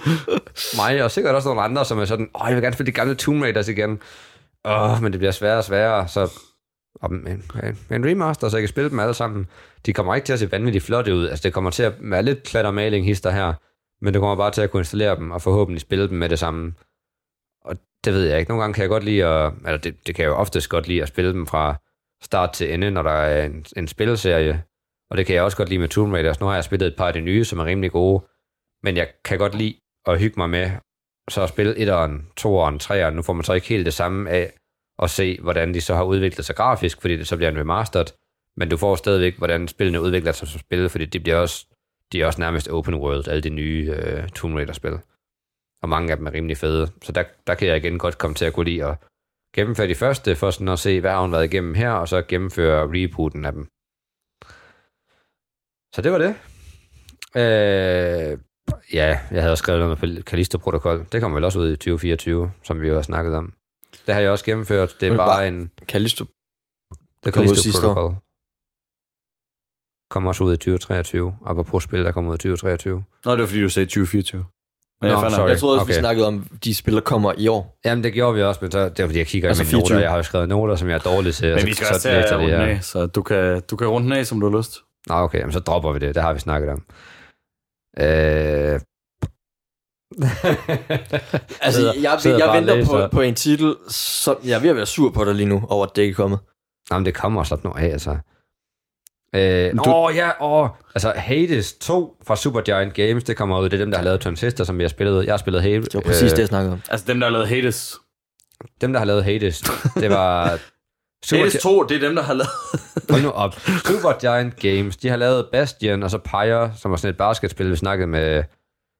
mig, 0.76 1.04
og 1.04 1.10
sikkert 1.10 1.34
også 1.34 1.48
nogle 1.48 1.62
andre, 1.62 1.84
som 1.84 1.98
er 1.98 2.04
sådan, 2.04 2.28
åh, 2.34 2.46
jeg 2.48 2.54
vil 2.56 2.62
gerne 2.62 2.74
spille 2.74 2.86
de 2.86 2.92
gamle 2.96 3.14
Tomb 3.14 3.42
Raiders 3.42 3.68
igen. 3.68 3.98
Åh, 4.64 5.02
men 5.02 5.12
det 5.12 5.18
bliver 5.20 5.32
sværere 5.32 5.58
og 5.58 5.64
sværere, 5.64 6.08
så 6.08 6.30
og 6.94 7.10
en, 7.10 7.44
en 7.90 8.06
remaster, 8.06 8.48
så 8.48 8.56
jeg 8.56 8.62
kan 8.62 8.68
spille 8.68 8.90
dem 8.90 9.00
alle 9.00 9.14
sammen. 9.14 9.46
De 9.86 9.92
kommer 9.92 10.14
ikke 10.14 10.26
til 10.26 10.32
at 10.32 10.38
se 10.38 10.52
vanvittigt 10.52 10.84
flotte 10.84 11.14
ud. 11.14 11.28
Altså, 11.28 11.42
det 11.42 11.52
kommer 11.52 11.70
til 11.70 11.82
at 11.82 11.92
være 12.00 12.22
lidt 12.22 12.42
klattermaling 12.42 13.06
hister 13.06 13.30
her, 13.30 13.54
men 14.04 14.14
du 14.14 14.20
kommer 14.20 14.36
bare 14.36 14.50
til 14.50 14.60
at 14.60 14.70
kunne 14.70 14.80
installere 14.80 15.16
dem, 15.16 15.30
og 15.30 15.42
forhåbentlig 15.42 15.80
spille 15.80 16.08
dem 16.08 16.18
med 16.18 16.28
det 16.28 16.38
samme. 16.38 16.74
Og 17.64 17.76
det 18.04 18.12
ved 18.12 18.24
jeg 18.24 18.38
ikke. 18.38 18.50
Nogle 18.50 18.62
gange 18.62 18.74
kan 18.74 18.82
jeg 18.82 18.88
godt 18.88 19.04
lide 19.04 19.24
at, 19.24 19.52
eller 19.66 19.78
det, 19.78 20.06
det 20.06 20.14
kan 20.14 20.22
jeg 20.22 20.28
jo 20.28 20.36
oftest 20.36 20.68
godt 20.68 20.88
lide 20.88 21.02
at 21.02 21.08
spille 21.08 21.32
dem 21.32 21.46
fra 21.46 21.76
start 22.22 22.52
til 22.52 22.74
ende, 22.74 22.90
når 22.90 23.02
der 23.02 23.10
er 23.10 23.44
en, 23.44 23.66
en 23.76 23.88
spilleserie. 23.88 24.62
Og 25.10 25.16
det 25.16 25.26
kan 25.26 25.34
jeg 25.34 25.42
også 25.42 25.56
godt 25.56 25.68
lide 25.68 25.78
med 25.78 25.88
Tomb 25.88 26.12
Raiders. 26.12 26.28
Altså, 26.28 26.44
nu 26.44 26.48
har 26.48 26.54
jeg 26.54 26.64
spillet 26.64 26.86
et 26.86 26.96
par 26.96 27.06
af 27.06 27.12
de 27.12 27.20
nye, 27.20 27.44
som 27.44 27.58
er 27.58 27.64
rimelig 27.64 27.92
gode. 27.92 28.24
Men 28.82 28.96
jeg 28.96 29.08
kan 29.24 29.38
godt 29.38 29.54
lide 29.54 29.80
at 30.06 30.20
hygge 30.20 30.34
mig 30.36 30.50
med 30.50 30.70
så 31.30 31.42
at 31.42 31.48
spille 31.48 31.76
etteren, 31.76 32.28
toeren, 32.36 32.78
treeren. 32.78 33.14
Nu 33.14 33.22
får 33.22 33.32
man 33.32 33.44
så 33.44 33.52
ikke 33.52 33.68
helt 33.68 33.86
det 33.86 33.94
samme 33.94 34.30
af 34.30 34.52
og 34.98 35.10
se, 35.10 35.38
hvordan 35.40 35.74
de 35.74 35.80
så 35.80 35.94
har 35.94 36.04
udviklet 36.04 36.46
sig 36.46 36.56
grafisk, 36.56 37.00
fordi 37.00 37.16
det 37.16 37.28
så 37.28 37.36
bliver 37.36 37.50
en 37.50 37.58
remastered. 37.58 38.06
Men 38.56 38.68
du 38.68 38.76
får 38.76 38.96
stadigvæk, 38.96 39.38
hvordan 39.38 39.68
spillene 39.68 40.00
udvikler 40.00 40.32
sig 40.32 40.48
som 40.48 40.60
spil, 40.60 40.88
fordi 40.88 41.04
det 41.04 41.22
bliver 41.22 41.36
også, 41.36 41.66
de 42.12 42.22
er 42.22 42.26
også 42.26 42.40
nærmest 42.40 42.68
open 42.68 42.94
world, 42.94 43.28
alle 43.28 43.42
de 43.42 43.50
nye 43.50 43.94
øh, 43.96 44.28
Tomb 44.28 44.54
Raider-spil. 44.54 44.98
Og 45.82 45.88
mange 45.88 46.10
af 46.10 46.16
dem 46.16 46.26
er 46.26 46.32
rimelig 46.32 46.56
fede. 46.56 46.88
Så 47.02 47.12
der, 47.12 47.24
der 47.46 47.54
kan 47.54 47.68
jeg 47.68 47.76
igen 47.76 47.98
godt 47.98 48.18
komme 48.18 48.34
til 48.34 48.44
at 48.44 48.52
gå 48.52 48.62
lide 48.62 48.84
at 48.84 48.96
gennemføre 49.54 49.88
de 49.88 49.94
første, 49.94 50.36
for 50.36 50.50
sådan 50.50 50.68
at 50.68 50.78
se, 50.78 51.00
hvad 51.00 51.10
har 51.10 51.20
hun 51.20 51.32
været 51.32 51.44
igennem 51.44 51.74
her, 51.74 51.90
og 51.90 52.08
så 52.08 52.22
gennemføre 52.22 52.88
rebooten 52.94 53.44
af 53.44 53.52
dem. 53.52 53.68
Så 55.94 56.02
det 56.02 56.12
var 56.12 56.18
det. 56.18 56.34
Øh, 57.36 58.38
ja, 58.92 59.18
jeg 59.30 59.42
havde 59.42 59.50
også 59.50 59.62
skrevet 59.62 59.80
noget 59.80 60.02
med 60.02 60.22
Callisto-protokol. 60.22 61.06
Det 61.12 61.20
kommer 61.20 61.36
vel 61.36 61.44
også 61.44 61.58
ud 61.58 61.72
i 61.72 61.76
2024, 61.76 62.52
som 62.62 62.80
vi 62.80 62.88
jo 62.88 62.94
har 62.94 63.02
snakket 63.02 63.34
om. 63.34 63.57
Det 64.08 64.14
har 64.14 64.22
jeg 64.22 64.30
også 64.30 64.44
gennemført. 64.44 64.96
Det 65.00 65.08
er 65.08 65.16
bare 65.16 65.26
bare- 65.26 65.48
en... 65.48 65.70
Callisto. 65.86 66.24
Det 67.24 67.34
kom 67.34 67.42
ud 67.42 67.56
sidste 67.56 67.86
år. 67.86 67.94
Protocol. 67.94 68.14
Kommer 70.10 70.30
også 70.30 70.44
ud 70.44 70.52
i 70.52 70.56
2023. 70.56 71.36
Apropos 71.46 71.84
spil, 71.84 72.04
der 72.04 72.12
kommer 72.12 72.30
ud 72.30 72.34
i 72.34 72.38
2023. 72.38 73.04
Nå, 73.24 73.32
det 73.32 73.40
var 73.40 73.46
fordi, 73.46 73.60
du 73.62 73.68
sagde 73.68 73.86
2024. 73.86 74.44
Men 75.00 75.08
Nå, 75.08 75.08
jeg 75.14 75.20
fandt 75.22 75.34
sorry. 75.36 75.48
Jeg 75.48 75.58
troede 75.58 75.74
også, 75.76 75.82
Okay. 75.84 75.94
vi 75.94 75.98
snakkede 75.98 76.26
om, 76.26 76.46
de 76.64 76.74
spiller 76.74 77.00
kommer 77.00 77.32
i 77.38 77.48
år. 77.48 77.78
Jamen, 77.84 78.04
det 78.04 78.12
gjorde 78.12 78.34
vi 78.34 78.42
også, 78.42 78.58
men 78.62 78.70
så, 78.70 78.88
det 78.88 79.00
er 79.00 79.06
fordi, 79.06 79.18
jeg 79.18 79.26
kigger 79.26 79.48
Altså 79.48 79.62
i 79.62 79.66
mine 79.66 79.70
24. 79.70 79.88
noter. 79.94 80.00
Jeg 80.00 80.10
har 80.10 80.16
jo 80.16 80.22
skrevet 80.22 80.48
noter, 80.48 80.76
som 80.76 80.88
jeg 80.88 80.94
er 80.94 80.98
dårlig 80.98 81.34
til. 81.34 81.50
Men 81.50 81.60
så- 81.60 81.66
vi 81.66 81.74
skal 81.74 81.86
så 81.86 81.92
også 81.94 82.02
til 82.02 82.34
at 82.34 82.40
runde 82.40 82.54
af, 82.56 82.84
så 82.84 83.06
du 83.06 83.22
kan, 83.22 83.62
du 83.70 83.76
kan 83.76 83.86
runde 83.88 84.04
den 84.04 84.12
af, 84.18 84.26
som 84.26 84.40
du 84.40 84.50
har 84.50 84.58
lyst. 84.58 84.72
Nå, 85.06 85.14
okay, 85.14 85.38
jamen, 85.38 85.52
så 85.52 85.58
dropper 85.60 85.92
vi 85.92 85.98
det. 85.98 86.14
Det 86.14 86.22
har 86.22 86.32
vi 86.32 86.38
snakket 86.40 86.70
om. 86.70 86.82
Øh... 88.04 88.80
Altså, 91.60 91.80
Sidder- 91.80 91.92
jeg, 92.02 92.16
sidder 92.20 92.38
jeg, 92.38 92.46
jeg 92.46 92.54
venter 92.56 92.74
læser. 92.76 92.90
på, 93.08 93.08
på 93.12 93.20
en 93.20 93.34
titel, 93.34 93.74
som 93.88 94.36
jeg 94.44 94.52
er 94.56 94.60
ved 94.60 94.70
at 94.70 94.76
være 94.76 94.86
sur 94.86 95.10
på 95.10 95.24
dig 95.24 95.34
lige 95.34 95.48
nu, 95.48 95.62
over 95.68 95.86
at 95.86 95.96
det 95.96 96.02
ikke 96.02 96.12
er 96.12 96.16
kommet. 96.16 96.38
Jamen, 96.90 97.06
det 97.06 97.14
kommer 97.14 97.44
slap 97.44 97.64
nu 97.64 97.70
af, 97.70 97.84
altså. 97.86 98.16
Øh, 99.34 99.72
Du-. 99.76 99.90
Åh, 99.90 100.16
ja, 100.16 100.30
åh. 100.44 100.68
Altså, 100.94 101.12
Hades 101.16 101.72
2 101.72 102.16
fra 102.26 102.36
Supergiant 102.36 102.94
Games, 102.94 103.24
det 103.24 103.36
kommer 103.36 103.60
ud. 103.60 103.64
Det 103.68 103.72
er 103.72 103.78
dem, 103.84 103.90
der 103.90 103.98
har 103.98 104.04
lavet 104.04 104.20
Transistor, 104.20 104.64
som 104.64 104.78
vi 104.78 104.84
har 104.84 104.88
spillet. 104.88 105.24
Jeg 105.26 105.32
har 105.32 105.38
spillet 105.38 105.62
Hades. 105.62 105.84
Det 105.88 105.94
var 105.94 106.00
præcis 106.00 106.22
øh, 106.22 106.30
det, 106.30 106.38
jeg 106.38 106.48
snakkede 106.48 106.72
om. 106.72 106.80
Altså 106.90 107.06
dem, 107.08 107.20
der 107.20 107.26
har 107.26 107.32
lavet 107.32 107.48
Hades. 107.48 107.96
Dem, 108.80 108.92
der 108.92 108.98
har 109.00 109.06
lavet 109.06 109.24
Hades, 109.24 109.60
det 109.94 110.10
var... 110.10 110.58
Super... 111.24 111.42
Hades 111.44 111.62
2, 111.62 111.82
det 111.82 111.96
er 111.96 112.00
dem, 112.06 112.14
der 112.14 112.22
har 112.22 112.32
lavet... 112.34 112.50
Hold 113.10 113.22
nu 113.22 113.30
op. 113.30 113.54
Supergiant 113.86 114.56
Games, 114.60 114.96
de 114.96 115.08
har 115.08 115.16
lavet 115.16 115.46
Bastion 115.52 116.02
og 116.02 116.10
så 116.10 116.18
Pyre, 116.18 116.72
som 116.76 116.90
var 116.90 116.96
sådan 116.96 117.10
et 117.10 117.16
basketspil, 117.16 117.70
vi 117.70 117.76
snakkede 117.76 118.06
med 118.06 118.44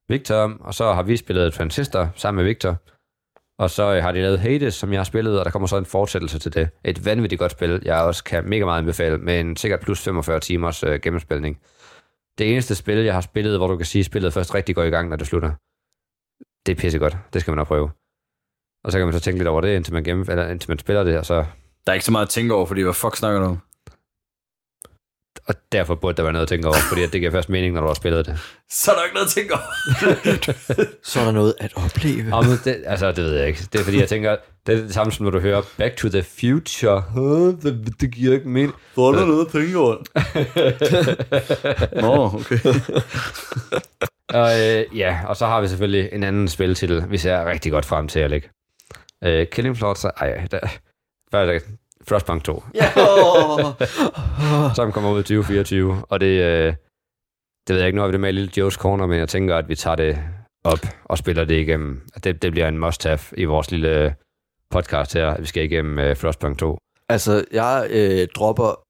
Victor 0.09 0.35
om, 0.35 0.61
og 0.61 0.75
så 0.75 0.93
har 0.93 1.03
vi 1.03 1.17
spillet 1.17 1.53
Transistor 1.53 2.11
sammen 2.15 2.37
med 2.37 2.45
Victor. 2.45 2.77
Og 3.59 3.71
så 3.71 3.95
øh, 3.95 4.03
har 4.03 4.13
de 4.13 4.21
lavet 4.21 4.39
Hades, 4.39 4.75
som 4.75 4.93
jeg 4.93 4.99
har 4.99 5.05
spillet, 5.05 5.39
og 5.39 5.45
der 5.45 5.51
kommer 5.51 5.67
så 5.69 5.77
en 5.77 5.87
fortsættelse 5.87 6.39
til 6.39 6.55
det. 6.55 6.71
Et 6.85 7.05
vanvittigt 7.05 7.39
godt 7.39 7.53
spil, 7.53 7.83
jeg 7.85 8.03
også 8.03 8.25
kan 8.25 8.49
mega 8.49 8.65
meget 8.65 8.79
anbefale, 8.79 9.19
med 9.19 9.41
en 9.41 9.57
sikkert 9.57 9.81
plus 9.81 10.05
45 10.05 10.41
timers 10.41 10.83
øh, 10.83 11.01
gennemspilning. 11.01 11.61
Det 12.39 12.53
eneste 12.53 12.75
spil, 12.75 12.99
jeg 12.99 13.15
har 13.15 13.21
spillet, 13.21 13.59
hvor 13.59 13.67
du 13.67 13.77
kan 13.77 13.87
sige, 13.87 14.01
at 14.01 14.07
spillet 14.07 14.33
først 14.33 14.55
rigtig 14.55 14.75
går 14.75 14.83
i 14.83 14.91
gang, 14.91 15.09
når 15.09 15.17
det 15.17 15.27
slutter. 15.27 15.51
Det 16.67 16.73
er 16.73 16.81
pissegodt. 16.81 17.17
Det 17.33 17.41
skal 17.41 17.51
man 17.51 17.57
nok 17.57 17.67
prøve. 17.67 17.91
Og 18.85 18.93
så 18.93 18.99
kan 18.99 19.07
man 19.07 19.13
så 19.13 19.21
tænke 19.21 19.39
lidt 19.39 19.49
over 19.49 19.61
det, 19.61 19.77
indtil 19.77 19.95
man, 19.95 20.05
gennem, 20.05 20.27
eller 20.29 20.49
indtil 20.49 20.71
man 20.71 20.79
spiller 20.79 21.05
det, 21.05 21.19
og 21.19 21.27
så 21.27 21.35
Der 21.87 21.93
er 21.93 21.95
ikke 21.95 22.05
så 22.05 22.13
meget 22.13 22.27
at 22.27 22.31
tænke 22.31 22.55
over, 22.55 22.67
fordi 22.67 22.83
hvad 22.83 22.95
fuck 22.95 23.17
snakker 23.17 23.41
du 23.41 23.47
om? 23.47 23.59
Og 25.49 25.55
derfor 25.73 25.95
burde 25.95 26.17
der 26.17 26.23
være 26.23 26.33
noget 26.33 26.43
at 26.43 26.49
tænke 26.49 26.69
over, 26.69 26.77
fordi 26.89 27.03
at 27.03 27.13
det 27.13 27.21
giver 27.21 27.31
først 27.31 27.49
mening, 27.49 27.75
når 27.75 27.81
du 27.81 27.87
har 27.87 27.95
spillet 27.95 28.27
det. 28.27 28.39
Så 28.71 28.91
er 28.91 28.95
der 28.95 29.05
ikke 29.05 29.15
noget 29.15 29.27
at 29.27 29.33
tænke 29.33 29.55
over. 29.55 30.95
Så 31.11 31.21
er 31.21 31.25
der 31.25 31.33
noget 31.33 31.55
at 31.61 31.73
opleve. 31.77 32.35
Og 32.35 32.45
men 32.45 32.59
det, 32.65 32.83
altså, 32.87 33.13
det 33.13 33.25
ved 33.25 33.35
jeg 33.35 33.49
ikke. 33.49 33.61
Det 33.73 33.81
er 33.81 33.85
fordi, 33.85 34.01
jeg 34.01 34.09
tænker, 34.09 34.37
det 34.67 34.79
er 34.79 34.83
det 34.83 34.95
samme 34.95 35.13
som 35.13 35.25
når 35.25 35.31
du 35.31 35.41
hører 35.41 35.63
Back 35.77 35.97
to 35.97 36.09
the 36.09 36.23
Future. 36.23 37.01
Huh, 37.01 37.55
det, 37.63 37.95
det 38.01 38.15
giver 38.15 38.35
ikke 38.35 38.49
mening. 38.49 38.75
Hvor 38.95 39.13
er 39.13 39.19
der 39.19 39.27
noget 39.27 39.47
at 39.47 39.53
tænke 39.53 39.79
over? 39.79 39.97
Nå, 42.03 42.25
okay. 42.25 42.59
Og, 44.29 44.51
øh, 44.61 44.99
ja, 44.99 45.19
og 45.27 45.37
så 45.37 45.47
har 45.47 45.61
vi 45.61 45.69
selvfølgelig 45.69 46.09
en 46.13 46.23
anden 46.23 46.49
spiltitel, 46.49 47.11
vi 47.11 47.19
ser 47.19 47.45
rigtig 47.45 47.73
godt 47.73 47.85
frem 47.85 48.09
til, 48.09 48.21
Alec. 48.21 48.45
Øh, 49.25 49.47
Killing 49.53 49.77
Floor 49.77 49.95
3, 49.95 50.09
ej, 50.09 50.47
der, 50.51 50.61
hvad 51.31 51.41
er 51.41 51.47
det? 51.53 51.63
Frostpunk 52.09 52.45
2, 52.45 52.63
Ja, 52.75 52.93
som 54.79 54.93
kommer 54.93 55.11
ud 55.11 55.21
i 55.21 55.23
2024, 55.23 56.05
og 56.09 56.21
det, 56.21 56.27
øh, 56.27 56.75
det 57.67 57.75
ved 57.75 57.77
jeg 57.79 57.87
ikke, 57.87 57.97
nu 57.97 58.03
har 58.03 58.09
vi 58.09 58.13
det 58.13 58.21
med 58.21 58.29
i 58.29 58.33
lille 58.33 58.67
Joe's 58.67 58.77
Corner, 58.77 59.07
men 59.07 59.19
jeg 59.19 59.29
tænker, 59.29 59.57
at 59.57 59.69
vi 59.69 59.75
tager 59.77 59.97
det 59.97 60.19
op 60.65 60.79
og 61.05 61.19
spiller 61.19 61.45
det 61.45 61.55
igennem. 61.61 62.03
Det, 62.25 62.43
det 62.43 62.53
bliver 62.53 62.69
en 62.69 62.79
must-have 62.79 63.21
i 63.37 63.45
vores 63.45 63.71
lille 63.71 64.15
podcast 64.71 65.15
her, 65.15 65.27
at 65.31 65.41
vi 65.41 65.47
skal 65.47 65.65
igennem 65.65 65.99
øh, 65.99 66.17
Frostpunk 66.17 66.59
2. 66.59 66.79
altså, 67.09 67.45
jeg 67.53 67.87
øh, 67.91 68.29
dropper 68.37 68.83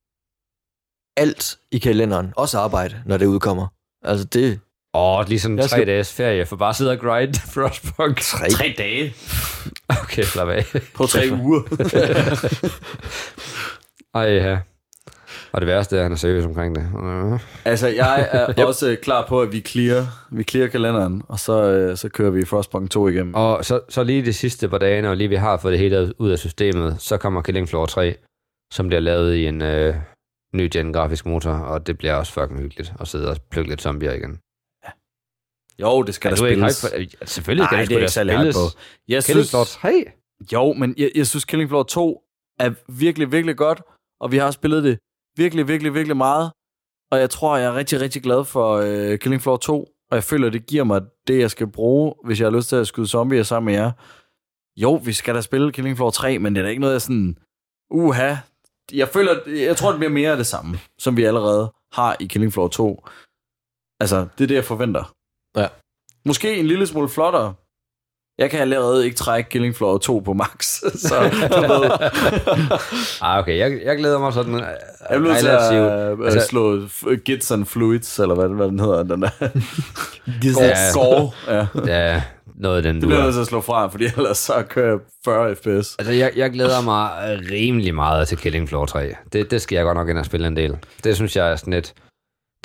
alt 1.20 1.58
i 1.72 1.78
kalenderen. 1.78 2.32
Også 2.36 2.58
arbejde, 2.58 3.02
når 3.06 3.16
det 3.16 3.26
udkommer. 3.26 3.66
Altså, 4.04 4.24
det... 4.26 4.60
Åh, 4.94 5.28
lige 5.28 5.40
sådan 5.40 5.58
Jeg 5.58 5.64
tre 5.64 5.76
skal- 5.76 5.86
dages 5.86 6.12
ferie, 6.14 6.46
for 6.46 6.56
bare 6.56 6.68
at 6.68 6.76
sidde 6.76 6.90
og 6.90 6.98
grind 6.98 7.34
Frostpunk. 7.54 8.20
Tre. 8.20 8.50
Tre 8.50 8.74
dage 8.78 9.14
Okay, 10.02 10.22
slap 10.22 10.48
af. 10.48 10.64
på 10.94 11.06
tre 11.06 11.28
uger. 11.32 11.62
Ej, 14.14 14.22
ja. 14.34 14.58
Og 15.52 15.60
det 15.60 15.66
værste 15.68 15.96
er, 15.96 16.00
at 16.00 16.04
han 16.04 16.12
er 16.12 16.16
seriøs 16.16 16.44
omkring 16.44 16.74
det. 16.76 16.82
Øh. 17.04 17.40
altså, 17.64 17.88
jeg 17.88 18.28
er 18.32 18.50
yep. 18.58 18.66
også 18.66 18.96
klar 19.02 19.26
på, 19.28 19.42
at 19.42 19.52
vi 19.52 19.60
clear, 19.60 20.26
vi 20.32 20.42
clear 20.44 20.66
kalenderen, 20.68 21.22
og 21.28 21.38
så, 21.38 21.62
øh, 21.62 21.96
så 21.96 22.08
kører 22.08 22.30
vi 22.30 22.44
Frostpunk 22.44 22.90
2 22.90 23.08
igennem. 23.08 23.34
Og 23.34 23.64
så, 23.64 23.80
så 23.88 24.02
lige 24.04 24.24
de 24.24 24.32
sidste 24.32 24.68
par 24.68 24.78
dage, 24.78 25.02
når 25.02 25.14
lige 25.14 25.28
vi 25.28 25.34
har 25.36 25.56
fået 25.56 25.72
det 25.72 25.78
hele 25.80 26.20
ud 26.20 26.30
af 26.30 26.38
systemet, 26.38 26.96
så 26.98 27.16
kommer 27.16 27.42
Killing 27.42 27.68
Floor 27.68 27.86
3, 27.86 28.14
som 28.72 28.86
bliver 28.88 29.00
lavet 29.00 29.34
i 29.34 29.46
en 29.46 29.62
øh, 29.62 29.94
ny 30.54 30.68
gen 30.72 30.92
grafisk 30.92 31.26
motor, 31.26 31.50
og 31.52 31.86
det 31.86 31.98
bliver 31.98 32.14
også 32.14 32.32
fucking 32.32 32.60
hyggeligt 32.60 32.92
at 33.00 33.08
sidde 33.08 33.30
og 33.30 33.36
plukke 33.50 33.70
lidt 33.70 33.82
zombier 33.82 34.12
igen. 34.12 34.38
Jo, 35.82 36.02
det 36.02 36.14
skal 36.14 36.30
Er 36.32 36.34
der 36.36 36.42
du 36.42 36.46
ikke 36.46 36.72
spilles. 36.72 37.16
for, 37.20 37.26
selvfølgelig 37.26 37.66
skal 37.66 37.76
Nej, 37.76 37.80
det, 37.82 37.88
det 37.90 37.96
er 37.96 38.00
ikke 38.00 38.12
særlig 38.12 38.34
spilles. 38.34 38.56
på. 38.56 38.78
Jeg 39.08 39.24
Killing 39.24 39.46
synes, 39.46 39.50
Floor 39.50 39.64
3? 39.64 40.04
Jo, 40.52 40.72
men 40.72 40.94
jeg, 40.98 41.10
jeg 41.14 41.26
synes, 41.26 41.44
Killing 41.44 41.68
Floor 41.70 41.82
2 41.82 42.22
er 42.60 42.70
virkelig, 42.88 43.32
virkelig 43.32 43.56
godt, 43.56 43.82
og 44.20 44.32
vi 44.32 44.36
har 44.36 44.50
spillet 44.50 44.84
det 44.84 44.98
virkelig, 45.36 45.68
virkelig, 45.68 45.94
virkelig 45.94 46.16
meget. 46.16 46.52
Og 47.12 47.18
jeg 47.20 47.30
tror, 47.30 47.56
jeg 47.56 47.66
er 47.66 47.74
rigtig, 47.74 48.00
rigtig 48.00 48.22
glad 48.22 48.44
for 48.44 48.76
øh, 48.76 49.18
Killing 49.18 49.42
Floor 49.42 49.56
2, 49.56 49.88
og 50.10 50.14
jeg 50.14 50.24
føler, 50.24 50.50
det 50.50 50.66
giver 50.66 50.84
mig 50.84 51.02
det, 51.26 51.38
jeg 51.38 51.50
skal 51.50 51.66
bruge, 51.66 52.14
hvis 52.24 52.40
jeg 52.40 52.46
har 52.50 52.56
lyst 52.56 52.68
til 52.68 52.76
at 52.76 52.86
skyde 52.86 53.06
zombier 53.06 53.42
sammen 53.42 53.66
med 53.72 53.80
jer. 53.82 53.92
Jo, 54.76 54.94
vi 54.94 55.12
skal 55.12 55.34
da 55.34 55.40
spille 55.40 55.72
Killing 55.72 55.96
Floor 55.96 56.10
3, 56.10 56.38
men 56.38 56.54
det 56.54 56.60
er 56.60 56.64
da 56.64 56.68
ikke 56.70 56.80
noget, 56.80 56.92
jeg 56.92 57.02
sådan, 57.02 57.36
uha, 57.90 58.34
jeg 58.92 59.08
føler, 59.08 59.34
jeg 59.46 59.76
tror, 59.76 59.90
det 59.90 59.98
bliver 59.98 60.10
mere 60.12 60.30
af 60.30 60.36
det 60.36 60.46
samme, 60.46 60.78
som 60.98 61.16
vi 61.16 61.24
allerede 61.24 61.72
har 61.92 62.16
i 62.20 62.26
Killing 62.26 62.52
Floor 62.52 62.68
2. 62.68 63.06
Altså, 64.00 64.26
det 64.38 64.44
er 64.44 64.48
det, 64.48 64.54
jeg 64.54 64.64
forventer. 64.64 65.14
Ja. 65.56 65.66
Måske 66.26 66.56
en 66.56 66.66
lille 66.66 66.86
smule 66.86 67.08
flottere. 67.08 67.54
Jeg 68.38 68.50
kan 68.50 68.60
allerede 68.60 69.04
ikke 69.04 69.16
trække 69.16 69.50
Killing 69.50 69.76
Floor 69.76 69.98
2 69.98 70.18
på 70.18 70.32
max, 70.32 70.66
så 71.08 71.14
Ah, 73.22 73.38
okay, 73.38 73.58
jeg, 73.58 73.80
jeg 73.84 73.96
glæder 73.96 74.18
mig 74.18 74.32
sådan 74.32 74.54
uh, 74.54 74.60
jeg 75.10 75.20
bliver 75.20 75.38
til 75.38 75.46
at 75.46 76.12
uh, 76.18 76.26
altså- 76.26 76.46
slå 76.48 76.80
Gits 77.24 77.50
and 77.50 77.66
Fluids, 77.66 78.18
eller 78.18 78.34
hvad, 78.34 78.48
hvad 78.48 78.66
den 78.66 78.80
hedder, 78.80 79.02
den 79.02 79.22
der. 79.22 79.30
Ja. 80.60 80.74
Gore. 80.94 81.30
Ja. 81.48 81.66
Ja, 81.86 82.22
noget 82.54 82.76
af 82.76 82.82
den 82.82 82.94
Det 82.94 83.02
du 83.02 83.06
bliver 83.06 83.18
jeg 83.18 83.24
nødt 83.26 83.34
til 83.34 83.40
at 83.40 83.46
slå 83.46 83.60
fra, 83.60 83.86
fordi 83.86 84.04
ellers 84.16 84.38
så 84.38 84.64
kører 84.68 84.90
jeg 84.90 84.98
40 85.24 85.56
fps. 85.56 85.96
Altså, 85.98 86.12
jeg, 86.12 86.32
jeg 86.36 86.50
glæder 86.50 86.80
mig 86.80 87.10
rimelig 87.50 87.94
meget 87.94 88.28
til 88.28 88.38
Killing 88.38 88.68
Floor 88.68 88.86
3. 88.86 89.14
Det, 89.32 89.50
det 89.50 89.62
skal 89.62 89.76
jeg 89.76 89.84
godt 89.84 89.96
nok 89.96 90.08
ind 90.08 90.18
og 90.18 90.24
spille 90.26 90.46
en 90.46 90.56
del. 90.56 90.76
Det 91.04 91.16
synes 91.16 91.36
jeg 91.36 91.50
er 91.52 91.56
sådan 91.56 91.72
et... 91.72 91.94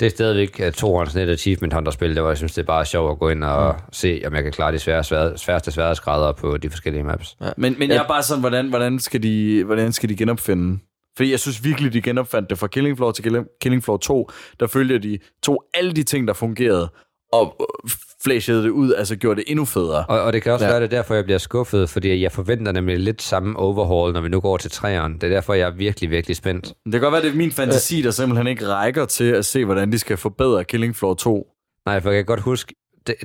Det 0.00 0.06
er 0.06 0.10
stadigvæk 0.10 0.60
uh, 0.66 0.72
to 0.72 1.06
sådan 1.06 1.28
et 1.28 1.32
achievement 1.32 1.74
hunter-spil, 1.74 2.14
der 2.14 2.20
hvor 2.20 2.30
jeg 2.30 2.36
synes, 2.36 2.54
det 2.54 2.62
er 2.62 2.66
bare 2.66 2.84
sjovt 2.84 3.10
at 3.10 3.18
gå 3.18 3.28
ind 3.28 3.44
og 3.44 3.74
mm. 3.74 3.80
se, 3.92 4.22
om 4.26 4.34
jeg 4.34 4.42
kan 4.42 4.52
klare 4.52 4.72
de 4.72 4.78
svære, 4.78 5.04
svære, 5.04 5.38
sværeste 5.38 5.72
sværhedsgrader 5.72 6.32
på 6.32 6.56
de 6.56 6.70
forskellige 6.70 7.02
maps. 7.02 7.36
Men, 7.56 7.76
men 7.78 7.90
jeg 7.90 7.96
er 7.96 8.06
bare 8.06 8.22
sådan, 8.22 8.40
hvordan, 8.40 8.68
hvordan, 8.68 8.98
skal 8.98 9.22
de, 9.22 9.64
hvordan 9.64 9.92
skal 9.92 10.08
de 10.08 10.16
genopfinde? 10.16 10.78
Fordi 11.16 11.30
jeg 11.30 11.40
synes 11.40 11.64
virkelig, 11.64 11.92
de 11.92 12.02
genopfandt 12.02 12.50
det 12.50 12.58
fra 12.58 12.66
Killing 12.66 12.96
Floor 12.96 13.12
til 13.12 13.22
Killing- 13.22 13.58
Killing 13.60 13.84
Floor 13.84 13.96
2. 13.96 14.30
Der 14.60 14.66
følger 14.66 14.98
de 14.98 15.18
to 15.42 15.62
alle 15.74 15.92
de 15.92 16.02
ting, 16.02 16.28
der 16.28 16.34
fungerede, 16.34 16.88
og 17.32 17.56
øh, 17.60 17.90
flashede 18.24 18.62
det 18.62 18.70
ud, 18.70 18.92
altså 18.94 19.16
gjorde 19.16 19.40
det 19.40 19.44
endnu 19.50 19.64
federe. 19.64 20.04
Og, 20.08 20.20
og 20.20 20.32
det 20.32 20.42
kan 20.42 20.52
også 20.52 20.64
Ja. 20.64 20.70
være, 20.70 20.80
det 20.80 20.92
er 20.92 20.96
derfor, 20.96 21.14
jeg 21.14 21.24
bliver 21.24 21.38
skuffet, 21.38 21.90
fordi 21.90 22.22
jeg 22.22 22.32
forventer 22.32 22.72
nemlig 22.72 22.98
lidt 22.98 23.22
samme 23.22 23.58
overhaul, 23.58 24.12
når 24.12 24.20
vi 24.20 24.28
nu 24.28 24.40
går 24.40 24.56
til 24.56 24.70
træeren. 24.70 25.12
Det 25.14 25.22
er 25.24 25.28
derfor, 25.28 25.54
jeg 25.54 25.66
er 25.68 25.74
virkelig, 25.74 26.10
virkelig 26.10 26.36
spændt. 26.36 26.66
Det 26.84 26.92
kan 26.92 27.00
godt 27.00 27.12
være, 27.12 27.22
det 27.22 27.30
er 27.30 27.34
min 27.36 27.52
fantasi, 27.52 28.02
der 28.02 28.10
simpelthen 28.10 28.46
ikke 28.46 28.68
rækker 28.68 29.04
til 29.04 29.24
at 29.24 29.44
se, 29.44 29.64
hvordan 29.64 29.92
de 29.92 29.98
skal 29.98 30.16
forbedre 30.16 30.64
Killing 30.64 30.96
Floor 30.96 31.14
2. 31.14 31.46
Nej, 31.86 32.00
for 32.00 32.10
jeg 32.10 32.18
kan 32.18 32.24
godt 32.24 32.40
huske, 32.40 32.74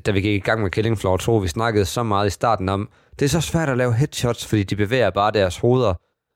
da- 0.06 0.12
vi 0.12 0.22
gik 0.22 0.36
i 0.36 0.40
gang 0.46 0.62
med 0.62 0.70
Killing 0.72 0.98
Floor 1.00 1.18
2, 1.18 1.36
vi 1.38 1.48
snakkede 1.48 1.86
så 1.86 2.04
meget 2.04 2.28
i 2.28 2.30
starten 2.30 2.70
om, 2.70 2.90
det 3.20 3.26
er 3.26 3.30
så 3.30 3.42
svært 3.42 3.70
at 3.70 3.78
lave 3.78 3.94
headshots, 3.94 4.46
fordi 4.46 4.64
de 4.64 4.76
bevæger 4.76 5.10
bare 5.10 5.32
deres 5.32 5.58
hoveder 5.58 5.94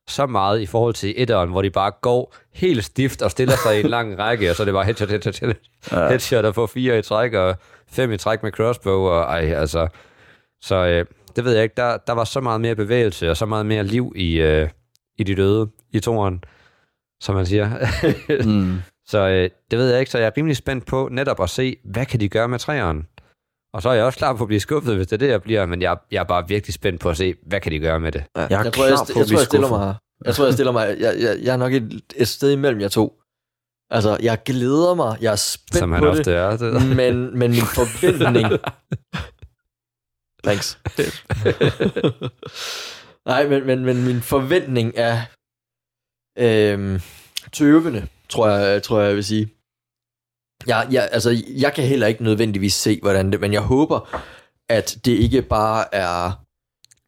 så 0.09 0.25
meget 0.25 0.61
i 0.61 0.65
forhold 0.65 0.93
til 0.93 1.13
etteren, 1.17 1.49
hvor 1.49 1.61
de 1.61 1.69
bare 1.69 1.91
går 2.01 2.35
helt 2.53 2.83
stift 2.85 3.21
og 3.21 3.31
stiller 3.31 3.53
sig 3.63 3.77
i 3.77 3.79
en 3.79 3.89
lang 3.89 4.19
række, 4.19 4.49
og 4.49 4.55
så 4.55 4.63
er 4.63 4.65
det 4.65 4.73
bare 4.73 4.85
headshot, 4.85 5.09
headshot, 5.09 5.39
headshot, 5.39 5.57
ja. 5.91 6.07
headshot 6.09 6.45
og 6.45 6.55
få 6.55 6.67
fire 6.67 6.99
i 6.99 7.01
træk, 7.01 7.33
og 7.33 7.55
fem 7.93 8.11
i 8.11 8.17
træk 8.17 8.43
med 8.43 8.51
crossbow, 8.51 8.99
og 8.99 9.21
ej, 9.21 9.53
altså... 9.53 9.87
Så 10.61 10.75
øh, 10.75 11.05
det 11.35 11.45
ved 11.45 11.53
jeg 11.53 11.63
ikke, 11.63 11.75
der, 11.77 11.97
der 12.07 12.13
var 12.13 12.23
så 12.23 12.41
meget 12.41 12.61
mere 12.61 12.75
bevægelse, 12.75 13.29
og 13.29 13.37
så 13.37 13.45
meget 13.45 13.65
mere 13.65 13.83
liv 13.83 14.13
i, 14.15 14.33
øh, 14.33 14.69
i 15.17 15.23
de 15.23 15.35
døde, 15.35 15.69
i 15.91 15.99
toren, 15.99 16.43
som 17.21 17.35
man 17.35 17.45
siger. 17.45 17.69
Mm. 18.45 18.77
Så 19.05 19.19
øh, 19.27 19.49
det 19.71 19.79
ved 19.79 19.89
jeg 19.91 19.99
ikke, 19.99 20.11
så 20.11 20.17
jeg 20.17 20.27
er 20.27 20.31
rimelig 20.37 20.57
spændt 20.57 20.85
på 20.85 21.09
netop 21.11 21.41
at 21.41 21.49
se, 21.49 21.75
hvad 21.85 22.05
kan 22.05 22.19
de 22.19 22.29
gøre 22.29 22.47
med 22.47 22.59
træeren? 22.59 23.07
Og 23.73 23.81
så 23.81 23.89
er 23.89 23.93
jeg 23.93 24.05
også 24.05 24.17
klar 24.17 24.33
på 24.33 24.43
at 24.43 24.47
blive 24.47 24.59
skuffet, 24.59 24.95
hvis 24.95 25.07
det 25.07 25.13
er 25.13 25.17
det, 25.17 25.27
jeg 25.27 25.41
bliver, 25.41 25.65
men 25.65 25.81
jeg, 25.81 25.97
jeg 26.11 26.19
er 26.19 26.23
bare 26.23 26.47
virkelig 26.47 26.73
spændt 26.73 27.01
på 27.01 27.09
at 27.09 27.17
se, 27.17 27.35
hvad 27.45 27.59
kan 27.59 27.71
de 27.71 27.79
gøre 27.79 27.99
med 27.99 28.11
det? 28.11 28.23
Ja, 28.35 28.41
Jeg 28.41 28.59
er 28.59 28.63
jeg, 28.63 28.73
tror, 28.73 28.83
jeg, 28.83 28.91
jeg, 28.91 29.01
at 29.01 29.27
tror, 29.27 29.37
jeg 29.37 29.45
stiller 29.45 29.69
mig 29.69 29.95
Jeg 30.25 30.35
tror, 30.35 30.45
jeg 30.45 30.53
stiller 30.53 30.71
mig... 30.71 30.95
Jeg, 30.99 31.15
jeg, 31.19 31.37
jeg 31.43 31.53
er 31.53 31.57
nok 31.57 31.73
et, 31.73 32.01
et 32.15 32.27
sted 32.27 32.51
imellem 32.51 32.81
jer 32.81 32.87
to. 32.87 33.19
Altså, 33.93 34.17
jeg 34.21 34.43
glæder 34.45 34.93
mig. 34.93 35.17
Jeg 35.21 35.31
er 35.31 35.35
spændt 35.35 35.77
som 35.77 35.91
han 35.91 36.01
på 36.01 36.09
ofte 36.09 36.31
det. 36.31 36.39
er. 36.39 36.57
Det. 36.57 36.87
Men, 37.01 37.39
men 37.39 37.51
min 37.51 37.61
forventning... 37.75 38.47
Thanks. 40.43 40.79
Nej, 43.29 43.47
men, 43.47 43.67
men, 43.67 43.85
men 43.85 44.05
min 44.05 44.21
forventning 44.21 44.93
er 44.95 45.21
øhm, 46.37 46.99
tøvende, 47.51 48.07
tror 48.29 48.47
jeg, 48.49 48.83
tror 48.83 48.99
jeg, 48.99 49.07
jeg 49.07 49.15
vil 49.15 49.23
sige. 49.23 49.49
Jeg, 50.67 50.87
jeg, 50.91 51.09
altså, 51.11 51.43
jeg 51.57 51.73
kan 51.73 51.83
heller 51.83 52.07
ikke 52.07 52.23
nødvendigvis 52.23 52.73
se, 52.73 52.99
hvordan 53.01 53.31
det, 53.31 53.39
men 53.39 53.53
jeg 53.53 53.61
håber, 53.61 54.21
at 54.69 54.97
det 55.05 55.11
ikke 55.11 55.41
bare 55.41 55.95
er 55.95 56.42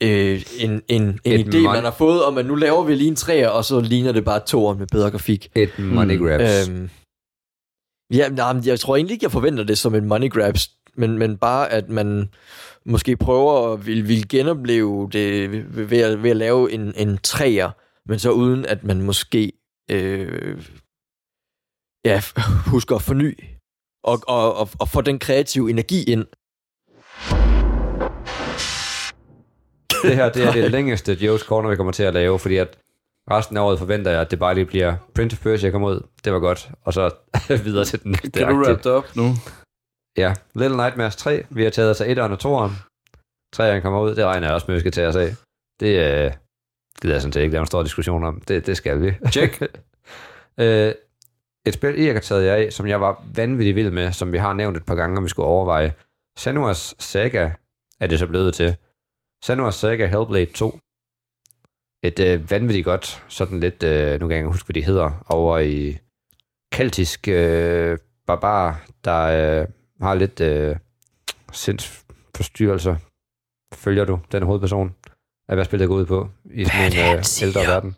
øh, 0.04 0.46
en, 0.60 0.82
en, 0.88 1.20
en 1.24 1.40
Et 1.40 1.56
idé, 1.56 1.58
mon- 1.58 1.74
man 1.74 1.84
har 1.84 1.92
fået, 1.92 2.24
om 2.24 2.38
at 2.38 2.46
nu 2.46 2.56
laver 2.56 2.84
vi 2.84 2.96
lige 2.96 3.08
en 3.08 3.16
træer, 3.16 3.50
og 3.50 3.66
så 3.66 3.80
ligner 3.80 4.12
det 4.12 4.26
bare 4.26 4.40
toeren 4.46 4.80
med 4.80 4.88
bedre 4.88 5.12
grafik. 5.12 5.52
Et 5.56 5.80
money 5.80 6.20
grabs. 6.20 6.70
Øhm, 6.70 6.90
ja, 8.14 8.30
nej, 8.30 8.54
men 8.54 8.66
jeg 8.66 8.80
tror 8.80 8.96
egentlig 8.96 9.14
ikke, 9.14 9.24
jeg 9.24 9.32
forventer 9.32 9.64
det 9.64 9.78
som 9.78 9.96
en 9.96 10.06
money 10.06 10.30
grabs, 10.30 10.72
men, 10.98 11.18
men 11.18 11.38
bare 11.38 11.72
at 11.72 11.90
man 11.90 12.30
måske 12.86 13.18
prøver 13.18 13.74
at 13.74 13.86
vil, 13.86 14.08
vil 14.08 14.30
genopleve 14.30 15.10
det 15.12 15.52
ved, 15.52 15.86
ved, 15.86 16.02
at, 16.02 16.24
ved 16.24 16.30
at 16.30 16.38
lave 16.38 16.72
en, 16.72 16.94
en 16.98 17.18
træer, 17.18 17.72
men 18.10 18.20
så 18.20 18.32
uden 18.32 18.66
at 18.66 18.84
man 18.84 19.02
måske 19.02 19.52
øh, 19.92 20.66
ja, 22.06 22.22
husker 22.72 22.96
at 22.96 23.02
forny 23.02 23.44
og, 24.04 24.20
og, 24.28 24.56
og, 24.56 24.70
og 24.80 24.90
få 24.90 25.02
den 25.02 25.20
kreative 25.20 25.70
energi 25.70 26.04
ind. 26.04 26.26
Det 30.06 30.16
her 30.16 30.30
det 30.30 30.44
er 30.44 30.52
det 30.52 30.72
længste 30.72 31.14
Joe's 31.14 31.46
Corner, 31.46 31.70
vi 31.70 31.76
kommer 31.76 31.94
til 31.94 32.04
at 32.04 32.14
lave, 32.14 32.40
fordi 32.40 32.58
at 32.58 32.78
resten 33.32 33.58
af 33.58 33.62
året 33.62 33.80
forventer 33.80 34.12
jeg, 34.12 34.22
at 34.22 34.32
det 34.32 34.40
bare 34.40 34.56
lige 34.56 34.66
bliver 34.66 34.96
Prince 35.16 35.36
of 35.38 35.44
Persia 35.44 35.72
kommer 35.72 35.90
ud. 35.90 36.02
Det 36.26 36.34
var 36.34 36.40
godt. 36.40 36.70
Og 36.82 36.94
så 36.94 37.12
videre 37.66 37.86
til 37.86 38.04
den 38.04 38.12
næste. 38.12 38.30
Kan 38.30 38.48
du 38.48 38.56
wrap 38.56 38.84
det 38.84 38.92
op 38.92 39.16
nu? 39.16 39.24
Ja, 40.18 40.34
Little 40.56 40.78
Nightmares 40.78 41.16
3. 41.16 41.46
Vi 41.50 41.64
har 41.64 41.70
taget 41.70 41.90
os 41.90 42.02
af 42.02 42.16
1'eren 42.16 42.46
og 42.46 42.66
2'eren. 42.68 42.74
3'eren 43.56 43.80
kommer 43.80 44.02
ud. 44.02 44.16
Det 44.16 44.26
regner 44.26 44.48
jeg 44.48 44.54
også 44.54 44.66
med, 44.68 44.76
at 44.76 44.78
vi 44.78 44.80
skal 44.80 44.92
tage 44.92 45.08
os 45.08 45.16
af. 45.16 45.36
Det 45.80 45.88
øh, 45.88 46.32
gider 47.02 47.14
jeg 47.14 47.22
sådan 47.22 47.34
set 47.34 47.42
ikke 47.42 47.52
lave 47.52 47.62
en 47.62 47.68
stor 47.68 47.84
diskussion 47.84 48.24
om. 48.24 48.42
Det, 48.42 48.66
det 48.66 48.78
skal 48.78 49.02
vi. 49.02 49.14
Check. 49.32 49.62
øh, 50.60 50.94
et 51.66 51.74
spil, 51.74 52.00
I 52.00 52.08
har 52.08 52.20
taget 52.20 52.46
jer 52.46 52.56
af, 52.56 52.74
som 52.74 52.88
jeg 52.88 53.02
var 53.02 53.24
vanvittig 53.36 53.76
vild 53.76 53.92
med, 53.92 54.12
som 54.12 54.32
vi 54.32 54.38
har 54.38 54.54
nævnt 54.54 54.78
et 54.78 54.86
par 54.86 54.96
gange, 54.96 55.18
om 55.18 55.24
vi 55.24 55.30
skulle 55.30 55.48
overveje. 55.48 55.94
Senua's 56.40 56.94
Saga 57.00 57.52
er 58.00 58.08
det 58.08 58.20
så 58.20 58.28
blevet 58.28 58.54
til. 58.54 58.76
Senua's 59.46 59.76
Saga 59.76 60.06
Hellblade 60.08 60.54
2. 60.54 60.80
Et 62.04 62.20
øh, 62.20 62.52
vanvittigt 62.52 62.86
godt, 62.86 63.24
sådan 63.28 63.60
lidt, 63.60 63.84
øh, 63.84 64.20
nu 64.20 64.28
kan 64.28 64.32
jeg 64.32 64.40
ikke 64.40 64.52
huske, 64.52 64.68
hvad 64.68 64.74
de 64.74 64.86
hedder, 64.86 65.26
over 65.30 65.60
i 65.60 65.98
keltisk 66.72 67.28
øh, 67.28 67.98
barbar, 68.28 68.86
der 69.04 69.22
øh, 69.22 69.68
har 70.02 70.16
lidt 70.16 70.42
øh, 70.42 70.76
sindsforstyrrelser. 71.52 72.96
Følger 73.74 74.06
du 74.06 74.20
den 74.32 74.44
hovedperson 74.44 74.96
af, 75.48 75.56
hvad 75.56 75.66
spillet 75.66 75.88
går 75.88 75.96
ud 75.96 76.06
på 76.06 76.30
i 76.46 76.66
sådan 76.66 76.92
en 76.92 77.18
øh, 77.18 77.24
ældre 77.42 77.62
verden? 77.62 77.96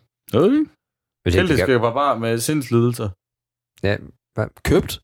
Det 1.24 1.32
Keltiske 1.32 1.78
bare 1.78 2.20
med 2.20 2.38
sindslidelser. 2.38 3.08
Ja, 3.82 3.96
Købt? 4.64 5.00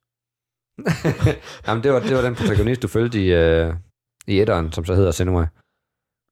Jamen, 1.67 1.85
det 1.85 1.93
var, 1.93 2.01
det 2.01 2.17
var 2.17 2.23
den 2.23 2.35
protagonist, 2.35 2.83
du 2.83 2.89
følte 2.89 3.25
i, 3.25 3.33
øh, 3.33 3.75
i 4.27 4.41
etteren, 4.41 4.73
som 4.73 4.85
så 4.85 4.95
hedder 4.95 5.11
Senua. 5.11 5.47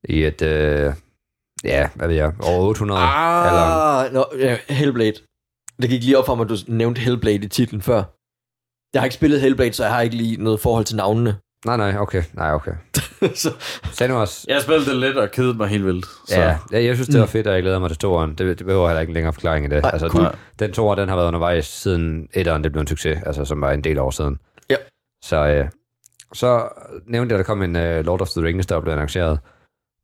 I 0.08 0.24
et, 0.24 0.42
øh, 0.42 0.92
ja, 1.64 1.88
hvad 1.94 2.08
ved 2.08 2.16
jeg, 2.16 2.32
over 2.42 2.60
800. 2.68 3.00
Eller, 3.00 3.08
Ah, 3.08 4.12
nå, 4.12 4.24
ja, 4.38 4.56
Hellblade. 4.68 5.12
Det 5.82 5.90
gik 5.90 6.02
lige 6.02 6.18
op 6.18 6.26
for 6.26 6.34
mig, 6.34 6.44
at 6.44 6.48
du 6.50 6.56
nævnte 6.68 7.00
Hellblade 7.00 7.36
i 7.44 7.48
titlen 7.48 7.82
før. 7.82 8.02
Jeg 8.94 9.00
har 9.00 9.04
ikke 9.04 9.14
spillet 9.14 9.40
Hellblade, 9.40 9.72
så 9.72 9.84
jeg 9.84 9.92
har 9.94 10.00
ikke 10.00 10.16
lige 10.16 10.44
noget 10.44 10.60
forhold 10.60 10.84
til 10.84 10.96
navnene. 10.96 11.36
nej, 11.66 11.76
nej, 11.76 11.96
okay, 11.98 12.22
nej, 12.32 12.52
okay. 12.52 12.72
så, 13.34 13.50
Senuas, 13.92 14.46
Jeg 14.48 14.62
spillede 14.62 14.86
det 14.90 14.96
lidt 14.96 15.16
og 15.16 15.30
kedede 15.30 15.54
mig 15.54 15.68
helt 15.68 15.84
vildt. 15.86 16.06
Så. 16.26 16.40
ja, 16.40 16.58
ja, 16.72 16.84
jeg 16.84 16.94
synes, 16.94 17.08
det 17.08 17.20
var 17.20 17.26
fedt, 17.26 17.46
og 17.46 17.54
jeg 17.54 17.62
glæder 17.62 17.78
mig 17.78 17.90
til 17.90 17.98
toeren. 17.98 18.30
Det, 18.34 18.58
det 18.58 18.66
behøver 18.66 18.88
heller 18.88 19.00
ikke 19.00 19.10
en 19.10 19.14
længere 19.14 19.32
forklaring 19.32 19.66
i 19.66 19.68
det. 19.68 19.82
Nej, 19.82 19.90
altså, 19.92 20.08
cool. 20.08 20.24
den, 20.24 20.32
den 20.58 20.72
toer, 20.72 20.94
den 20.94 21.08
har 21.08 21.16
været 21.16 21.26
undervejs 21.26 21.66
siden 21.66 22.28
etteren, 22.34 22.64
det 22.64 22.72
blev 22.72 22.80
en 22.80 22.86
succes, 22.86 23.18
altså 23.26 23.44
som 23.44 23.60
var 23.60 23.70
en 23.72 23.84
del 23.84 23.98
år 23.98 24.10
siden. 24.10 24.38
Ja. 24.70 24.76
Så, 25.24 25.46
øh, 25.46 25.68
så 26.32 26.68
nævnte 27.06 27.32
jeg, 27.32 27.40
at 27.40 27.46
der 27.46 27.54
kom 27.54 27.62
en 27.62 27.76
uh, 27.76 27.82
Lord 28.06 28.20
of 28.20 28.28
the 28.28 28.42
Rings, 28.42 28.66
der 28.66 28.80
blev 28.80 28.92
annonceret. 28.92 29.38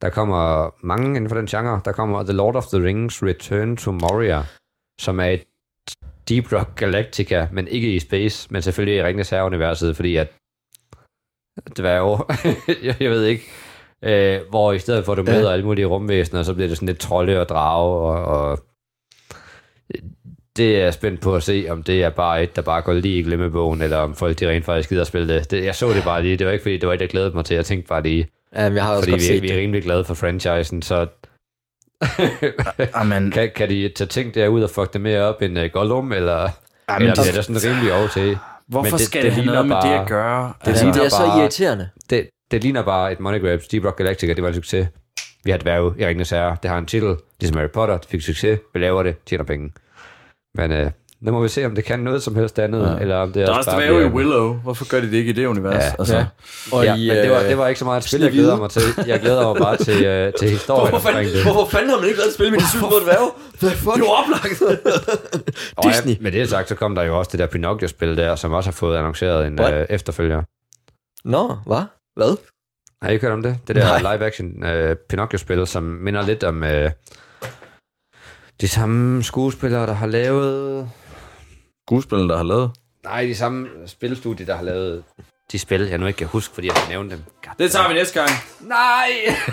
Der 0.02 0.10
kommer 0.10 0.70
mange 0.86 1.06
inden 1.16 1.28
for 1.28 1.36
den 1.36 1.46
genre. 1.46 1.80
Der 1.84 1.92
kommer 1.92 2.22
The 2.22 2.32
Lord 2.32 2.56
of 2.56 2.66
the 2.66 2.82
Rings 2.84 3.22
Return 3.22 3.76
to 3.76 3.92
Moria, 3.92 4.42
som 5.00 5.20
er 5.20 5.24
et 5.24 5.44
Deep 6.28 6.52
Rock 6.52 6.74
Galactica, 6.76 7.46
men 7.52 7.68
ikke 7.68 7.94
i 7.94 7.98
space, 7.98 8.48
men 8.50 8.62
selvfølgelig 8.62 8.96
i 8.96 9.02
Ringens 9.02 9.30
Herre-universet, 9.30 9.96
fordi 9.96 10.16
at 10.16 10.28
det 11.76 11.84
var 11.84 11.96
jo, 11.96 12.18
jeg, 13.00 13.10
ved 13.10 13.24
ikke, 13.24 13.44
øh, 14.02 14.40
hvor 14.50 14.72
i 14.72 14.78
stedet 14.78 15.04
for, 15.04 15.12
at 15.12 15.18
du 15.18 15.24
Ja. 15.26 15.38
møder 15.38 15.50
alle 15.52 15.64
mulige 15.64 15.86
rumvæsener, 15.86 16.42
så 16.42 16.54
bliver 16.54 16.68
det 16.68 16.76
sådan 16.76 16.86
lidt 16.86 16.98
trolde 16.98 17.40
og 17.40 17.48
drage, 17.48 17.98
og, 17.98 18.24
og 18.24 18.58
det 20.56 20.76
er 20.76 20.82
jeg 20.82 20.94
spændt 20.94 21.20
på 21.20 21.36
at 21.36 21.42
se, 21.42 21.66
om 21.70 21.82
det 21.82 22.02
er 22.02 22.10
bare 22.10 22.42
et, 22.42 22.56
der 22.56 22.62
bare 22.62 22.82
går 22.82 22.92
lige 22.92 23.18
i 23.18 23.22
glemmebogen, 23.22 23.82
eller 23.82 23.96
om 23.96 24.14
folk 24.14 24.40
de 24.40 24.48
rent 24.50 24.64
faktisk 24.64 24.88
gider 24.88 25.00
at 25.00 25.06
spille 25.06 25.34
det. 25.34 25.50
det. 25.50 25.64
Jeg 25.64 25.74
så 25.74 25.88
det 25.92 26.04
bare 26.04 26.22
lige, 26.22 26.36
det 26.36 26.46
var 26.46 26.52
ikke 26.52 26.62
fordi, 26.62 26.76
det 26.78 26.86
var 26.88 26.94
et, 26.94 27.00
jeg 27.00 27.08
glædede 27.08 27.34
mig 27.34 27.44
til, 27.44 27.54
jeg 27.54 27.64
tænkte 27.66 27.88
bare 27.88 28.02
lige, 28.02 28.28
ja, 28.54 28.72
jeg 28.72 28.84
har 28.84 28.90
også 28.92 29.00
fordi 29.02 29.10
godt 29.10 29.20
vi, 29.20 29.26
set 29.26 29.42
vi 29.42 29.48
er 29.48 29.52
det. 29.52 29.60
rimelig 29.60 29.82
glade 29.82 30.04
for 30.04 30.14
franchisen, 30.14 30.82
så 30.82 31.06
Amen. 32.94 33.30
kan, 33.30 33.50
kan 33.56 33.68
de 33.68 33.88
tage 33.96 34.08
ting 34.08 34.34
derud 34.34 34.62
og 34.62 34.70
fuck 34.70 34.92
det 34.92 35.00
mere 35.00 35.20
op 35.22 35.42
end 35.42 35.58
uh, 35.58 35.64
Gollum, 35.72 36.12
eller, 36.12 36.48
Amen, 36.88 37.02
eller 37.08 37.14
det- 37.14 37.24
bliver 37.24 37.34
det 37.34 37.44
sådan 37.44 37.70
rimelig 37.72 37.92
over 37.92 38.08
til? 38.08 38.38
Hvorfor 38.68 38.82
Men 38.90 38.92
det- 38.92 39.00
skal 39.00 39.22
det 39.22 39.26
det, 39.26 39.32
have 39.32 39.46
noget 39.46 39.66
med 39.66 39.76
bare- 39.76 39.92
det 39.94 40.00
at 40.00 40.08
gøre? 40.08 40.52
Det 40.60 40.68
Altså, 40.68 40.86
det 40.86 40.96
er 41.04 41.08
så 41.08 41.16
bare- 41.26 41.40
irriterende. 41.40 41.88
Det, 42.10 42.28
det 42.50 42.62
ligner 42.62 42.82
bare 42.82 43.12
et 43.12 43.20
money 43.20 43.40
grab. 43.40 43.60
Deep 43.72 43.84
Rock 43.84 43.98
Galactica, 43.98 44.32
det 44.32 44.42
var 44.42 44.48
en 44.48 44.54
succes. 44.54 44.88
Vi 45.44 45.50
har 45.50 45.58
dværge 45.58 45.94
i 45.98 46.06
Ringens 46.06 46.30
Herre. 46.30 46.56
Det 46.62 46.70
har 46.70 46.78
en 46.78 46.86
titel, 46.86 47.16
ligesom 47.40 47.56
Harry 47.56 47.70
Potter. 47.70 47.98
Det 47.98 48.08
fik 48.10 48.22
succes. 48.22 48.58
Vi 48.74 48.80
laver 48.80 49.02
det, 49.02 49.16
tjener 49.26 49.44
penge. 49.44 49.72
Men 50.54 50.72
øh, 50.72 50.90
nu 51.20 51.32
må 51.32 51.42
vi 51.42 51.48
se, 51.48 51.66
om 51.66 51.74
det 51.74 51.84
kan 51.84 51.98
noget 52.00 52.22
som 52.22 52.34
helst 52.36 52.58
andet, 52.58 52.80
Ja. 52.96 53.02
eller 53.02 53.16
om 53.16 53.32
det 53.32 53.46
Der 53.46 53.52
er 53.52 53.56
også 53.56 53.70
bare 53.70 53.80
dvæve 53.80 53.94
i 53.96 54.08
bliver- 54.08 54.14
Willow. 54.16 54.54
Hvorfor 54.54 54.88
gør 54.88 55.00
de 55.00 55.06
det 55.06 55.12
ikke 55.14 55.30
i 55.30 55.32
det 55.32 55.46
univers? 55.46 55.74
Ja. 55.84 55.92
altså, 55.98 56.16
Ja. 56.16 56.26
Og 56.72 56.84
Ja, 56.84 56.94
i, 56.94 57.08
men 57.08 57.16
det 57.16 57.30
var, 57.30 57.38
øh, 57.40 57.48
det 57.48 57.58
var 57.58 57.68
ikke 57.68 57.78
så 57.78 57.84
meget 57.84 58.00
et 58.02 58.08
spil, 58.08 58.20
jeg 58.20 58.32
glæder 58.32 58.56
mig 58.56 58.70
til. 58.70 58.82
Jeg 59.06 59.20
glæder 59.20 59.46
mig 59.52 59.56
bare 59.62 59.76
til, 59.76 60.04
øh, 60.04 60.32
til 60.38 60.48
historien 60.56 60.88
Hvorfor 60.90 61.08
omkring 61.08 61.26
fanden, 61.28 61.32
det. 61.34 61.42
hvorfor 61.52 61.70
fanden 61.70 61.90
har 61.90 61.96
man 61.96 62.04
ikke 62.06 62.18
lavet 62.18 62.28
et 62.28 62.34
spil 62.34 62.50
med 62.50 62.58
de 62.58 62.68
syv 62.70 62.78
små 62.78 62.88
dværge? 63.04 63.30
Hvad 63.60 63.70
fuck? 63.70 63.94
Det 63.94 64.02
var 64.02 64.22
oplagt. 64.22 64.62
Og 65.76 65.84
Disney. 65.84 66.12
Ja, 66.12 66.18
med 66.20 66.32
det 66.32 66.48
sagt, 66.48 66.68
så 66.68 66.74
kom 66.74 66.94
der 66.94 67.02
jo 67.02 67.18
også 67.18 67.28
det 67.32 67.38
der 67.40 67.46
Pinocchio-spil 67.46 68.16
der, 68.16 68.36
som 68.36 68.52
også 68.52 68.70
har 68.70 68.72
fået 68.72 68.96
annonceret 68.96 69.46
en 69.46 69.60
What? 69.60 69.74
øh, 69.74 69.86
efterfølger. 69.90 70.42
Nå, 71.24 71.56
hvad? 71.66 71.82
Hvad? 72.16 72.36
Har 73.02 73.08
I 73.10 73.12
ikke 73.12 73.26
hørt 73.26 73.32
om 73.34 73.42
det? 73.42 73.58
Det 73.68 73.76
der 73.76 73.98
live-action 73.98 74.64
øh, 74.64 74.96
Pinocchio-spil, 75.08 75.66
som 75.66 75.82
minder 75.82 76.22
lidt 76.22 76.44
om 76.44 76.64
øh, 76.64 76.90
de 78.60 78.68
samme 78.68 79.22
skuespillere, 79.22 79.86
der 79.86 79.92
har 79.92 80.06
lavet... 80.06 80.90
Skuespillere, 81.88 82.28
der 82.28 82.36
har 82.36 82.44
lavet. 82.44 82.70
Nej, 83.04 83.22
de 83.24 83.34
samme 83.34 83.68
spilstudie, 83.86 84.46
der 84.46 84.56
har 84.56 84.62
lavet 84.62 85.02
de 85.52 85.58
spil, 85.58 85.80
jeg 85.80 85.98
nu 85.98 86.06
ikke 86.06 86.16
kan 86.16 86.26
huske, 86.26 86.54
fordi 86.54 86.66
jeg 86.66 86.74
har 86.76 86.88
nævnt 86.88 87.10
dem. 87.10 87.22
God. 87.44 87.52
Det 87.58 87.72
tager 87.72 87.88
vi 87.88 87.94
næste 87.94 88.20
gang. 88.20 88.30
Nej! 88.60 89.08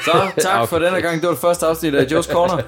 Så 0.05 0.31
tak 0.41 0.67
for 0.69 0.79
denne 0.79 1.01
gang. 1.01 1.15
Det 1.21 1.27
var 1.27 1.33
det 1.33 1.41
første 1.41 1.65
afsnit 1.65 1.95
af 1.95 2.03
Joe's 2.05 2.31
Corner. 2.31 2.63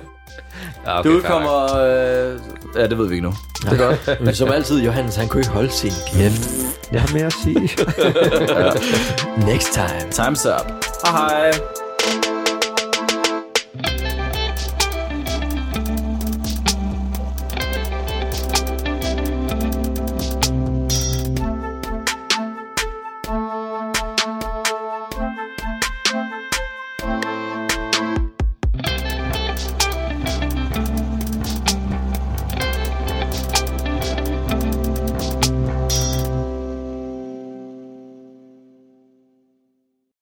Ja, 0.85 0.97
Det 1.01 1.09
udkommer... 1.09 1.63
Øh... 1.77 2.39
Ja, 2.75 2.87
det 2.87 2.97
ved 2.97 3.07
vi 3.07 3.15
ikke 3.15 3.27
nu. 3.27 3.33
Det 3.61 3.81
er 3.81 3.87
godt. 3.87 4.21
Men 4.21 4.35
som 4.35 4.51
altid, 4.51 4.83
Johannes, 4.83 5.15
han 5.15 5.27
kunne 5.27 5.41
ikke 5.41 5.51
holde 5.51 5.69
sin 5.71 5.91
kæft. 6.13 6.49
Jeg 6.91 7.01
har 7.01 7.13
mere 7.13 7.25
at 7.25 7.33
sige. 7.43 7.59
Next 9.51 9.73
time. 9.73 10.09
Time's 10.11 10.59
up. 10.59 10.71
Hej 11.05 11.11
hej. 11.11 11.51